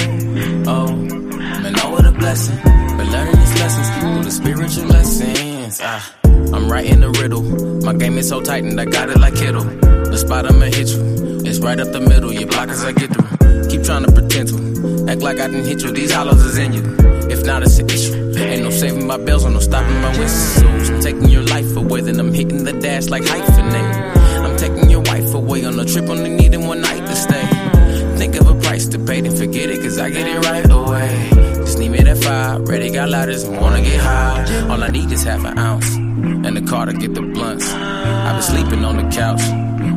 Oh, 0.71 0.91
man, 0.91 1.73
know 1.73 1.89
what 1.89 2.05
a 2.05 2.11
blessing. 2.11 2.59
But 2.97 3.07
learning 3.07 3.35
these 3.35 3.59
lessons 3.59 3.89
through 3.97 4.23
the 4.23 4.31
spiritual 4.31 4.85
lessons. 4.85 5.79
Ah. 5.81 6.18
I'm 6.59 6.69
writing 6.69 7.01
a 7.03 7.09
riddle. 7.09 7.41
My 7.85 7.93
game 7.93 8.17
is 8.17 8.27
so 8.27 8.41
tight 8.41 8.65
and 8.65 8.79
I 8.79 8.83
got 8.83 9.09
it 9.09 9.17
like 9.17 9.33
Kittle. 9.35 9.63
The 9.63 10.17
spot 10.17 10.45
I'ma 10.45 10.65
hit 10.65 10.89
you. 10.89 11.41
It's 11.45 11.59
right 11.59 11.79
up 11.79 11.91
the 11.93 12.01
middle. 12.01 12.33
Your 12.33 12.47
block 12.47 12.67
as 12.67 12.83
I 12.83 12.91
get 12.91 13.13
through. 13.13 13.69
Keep 13.69 13.83
trying 13.83 14.03
to 14.03 14.11
pretend 14.11 14.49
to. 14.49 15.09
Act 15.09 15.21
like 15.21 15.39
I 15.39 15.47
didn't 15.47 15.65
hit 15.65 15.81
you. 15.81 15.91
These 15.91 16.11
hollows 16.11 16.43
is 16.43 16.57
in 16.57 16.73
you. 16.73 16.83
If 17.31 17.45
not, 17.45 17.63
it's 17.63 17.79
an 17.79 17.89
issue. 17.89 18.33
Ain't 18.37 18.63
no 18.63 18.71
saving 18.71 19.07
my 19.07 19.17
bells 19.17 19.45
or 19.45 19.51
no 19.51 19.59
stopping 19.59 20.01
my 20.01 20.09
whistles. 20.17 21.03
Taking 21.03 21.29
your 21.29 21.43
life 21.43 21.75
away, 21.77 22.01
then 22.01 22.19
I'm 22.19 22.33
hitting 22.33 22.65
the 22.65 22.73
dash 22.73 23.07
like 23.07 23.23
hyphenate. 23.23 24.43
I'm 24.43 24.57
taking 24.57 24.89
your 24.89 25.01
wife 25.01 25.33
away 25.33 25.63
on 25.63 25.79
a 25.79 25.85
trip, 25.85 26.09
only 26.09 26.29
needing 26.29 26.67
one 26.67 26.81
night 26.81 27.05
to 27.07 27.15
stay. 27.15 27.45
Think 28.17 28.35
of 28.35 28.49
a 28.49 28.55
price 28.55 28.85
to 28.89 28.99
pay, 28.99 29.21
then 29.21 29.35
forget 29.35 29.69
it, 29.69 29.81
cause 29.81 29.97
I 29.97 30.09
get 30.09 30.27
it 30.27 30.45
right 30.45 30.69
away. 30.69 31.29
Just 31.55 31.79
need 31.79 31.91
me 31.91 31.99
that 31.99 32.17
five, 32.17 32.67
ready 32.67 32.89
got 32.91 33.09
lighters 33.09 33.45
wanna 33.47 33.81
get 33.81 33.99
high. 34.01 34.67
All 34.69 34.83
I 34.83 34.89
need 34.89 35.09
is 35.11 35.23
half 35.23 35.45
an 35.45 35.57
ounce, 35.57 35.97
and 36.45 36.57
the 36.57 36.61
car 36.61 36.85
to 36.85 36.93
get 36.93 37.13
the 37.13 37.21
blunts. 37.21 37.71
I've 37.73 38.35
been 38.35 38.43
sleeping 38.43 38.85
on 38.85 38.97
the 38.97 39.09
couch, 39.15 39.41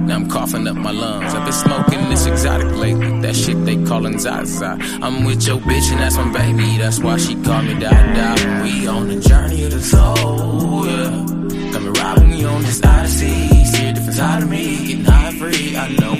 now 0.07 0.17
I'm 0.17 0.29
coughing 0.29 0.67
up 0.67 0.77
my 0.77 0.91
lungs. 0.91 1.35
I've 1.35 1.45
been 1.45 1.53
smoking 1.53 2.09
this 2.09 2.27
exotic 2.27 2.71
lately, 2.77 3.21
that 3.21 3.37
shit 3.37 3.65
they 3.65 3.77
callin' 3.85 4.19
Zaza. 4.19 4.79
I'm 5.03 5.25
with 5.25 5.47
your 5.47 5.59
bitch 5.59 5.91
and 5.93 6.01
that's 6.01 6.17
my 6.17 6.33
baby, 6.33 6.79
that's 6.79 7.01
why 7.01 7.17
she 7.19 7.35
call 7.43 7.63
me 7.63 7.79
Dada. 7.79 8.63
We 8.63 8.87
on 8.87 9.09
the 9.09 9.21
journey 9.21 9.65
of 9.65 9.71
the 9.73 9.81
soul, 9.81 10.87
yeah. 10.87 11.73
Come 11.73 11.87
and 11.87 11.99
ride 11.99 12.23
on 12.45 12.63
this 12.63 12.83
odyssey. 12.85 13.65
See 13.65 13.87
a 13.87 13.93
different 13.93 14.15
side 14.15 14.43
of 14.43 14.51
me, 14.51 14.87
getting 14.87 15.05
high 15.05 15.33
free. 15.33 15.77
I 15.77 15.89
know 15.97 16.12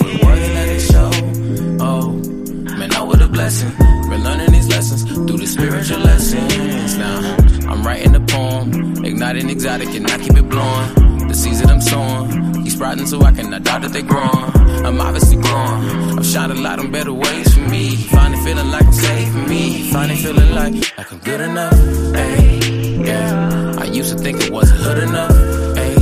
exotic, 9.63 9.95
and 9.95 10.11
I 10.11 10.19
keep 10.19 10.37
it 10.37 10.49
blowing. 10.49 11.29
The 11.29 11.35
seeds 11.35 11.61
that 11.61 11.71
I'm 11.71 11.81
sowing, 11.81 12.65
keep 12.65 12.73
sprouting 12.73 13.07
so 13.07 13.23
I 13.23 13.31
cannot 13.31 13.63
doubt 13.63 13.83
that 13.83 13.93
they're 13.93 14.03
growing. 14.03 14.51
I'm 14.85 15.01
obviously 15.01 15.37
growing. 15.37 16.19
I've 16.19 16.27
shot 16.27 16.51
a 16.51 16.55
lot 16.55 16.81
on 16.81 16.91
better 16.91 17.13
ways 17.13 17.55
for 17.55 17.61
me. 17.61 17.95
Finally 17.95 18.45
feeling 18.45 18.71
like 18.73 18.85
I'm 18.85 18.93
safe 18.93 19.31
for 19.31 19.39
me. 19.39 19.91
Finally 19.93 20.19
feeling 20.19 20.51
like, 20.51 20.75
like 20.99 21.13
I'm 21.13 21.19
good 21.19 21.41
enough. 21.43 21.75
Hey, 22.13 23.05
yeah. 23.05 23.77
I 23.79 23.85
used 23.85 24.11
to 24.11 24.19
think 24.19 24.43
it 24.43 24.51
wasn't 24.51 24.81
hood 24.81 24.99
enough. 24.99 25.31
Hey, 25.77 25.95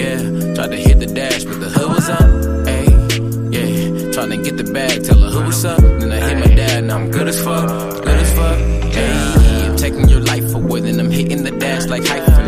yeah. 0.00 0.54
Tried 0.54 0.70
to 0.70 0.76
hit 0.76 1.00
the 1.00 1.06
dash, 1.06 1.42
but 1.42 1.58
the 1.58 1.70
hood 1.70 1.90
was 1.96 2.08
up. 2.08 2.30
Hey, 2.70 2.86
yeah. 3.56 4.12
Trying 4.12 4.30
to 4.30 4.36
get 4.36 4.56
the 4.56 4.70
bag, 4.72 5.02
tell 5.02 5.18
her 5.18 5.30
who 5.30 5.42
was 5.44 5.64
up. 5.64 5.80
Then 5.80 6.12
I 6.12 6.20
hit 6.28 6.38
my 6.38 6.54
dad, 6.54 6.84
now 6.84 6.98
I'm 6.98 7.10
good 7.10 7.26
as 7.26 7.42
fuck. 7.42 7.66
Good 8.04 8.20
as 8.24 8.32
fuck. 8.38 8.58
Hey, 8.94 9.66
I'm 9.66 9.76
taking 9.76 10.08
your 10.08 10.20
life 10.20 10.54
away, 10.54 10.78
then 10.82 11.00
I'm 11.00 11.10
hitting 11.10 11.42
the 11.42 11.50
dash 11.50 11.86
like 11.86 12.02
hyphenate. 12.02 12.43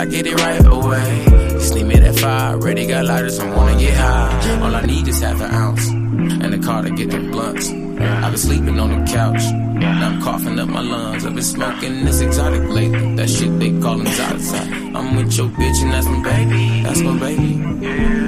I 0.00 0.06
get 0.06 0.26
it 0.26 0.34
right 0.34 0.64
away. 0.64 1.26
Need 1.74 1.84
me 1.84 1.94
that 1.96 2.18
fire, 2.18 2.56
ready 2.56 2.86
got 2.86 3.04
lighters 3.04 3.38
I 3.38 3.54
wanna 3.54 3.78
get 3.78 3.94
high. 3.94 4.60
All 4.62 4.74
I 4.74 4.80
need 4.80 5.06
is 5.06 5.20
half 5.20 5.38
an 5.42 5.50
ounce, 5.50 5.88
and 5.88 6.54
a 6.54 6.58
car 6.58 6.82
to 6.82 6.90
get 6.90 7.10
the 7.10 7.18
blunts. 7.18 7.68
I've 7.68 8.32
been 8.32 8.38
sleeping 8.38 8.80
on 8.80 8.88
the 8.88 9.10
couch, 9.12 9.42
now 9.52 10.08
I'm 10.08 10.22
coughing 10.22 10.58
up 10.58 10.70
my 10.70 10.80
lungs. 10.80 11.26
I've 11.26 11.34
been 11.34 11.44
smoking 11.44 12.06
this 12.06 12.22
exotic 12.22 12.62
lately, 12.70 13.14
that 13.16 13.28
shit 13.28 13.58
they 13.58 13.78
callin' 13.78 14.06
Zaza. 14.06 14.62
I'm 14.96 15.16
with 15.16 15.36
your 15.36 15.48
bitch 15.48 15.82
and 15.82 15.92
that's 15.92 16.06
my 16.06 16.22
baby, 16.22 16.82
that's 16.82 17.00
my 17.02 17.18
baby. 17.18 18.19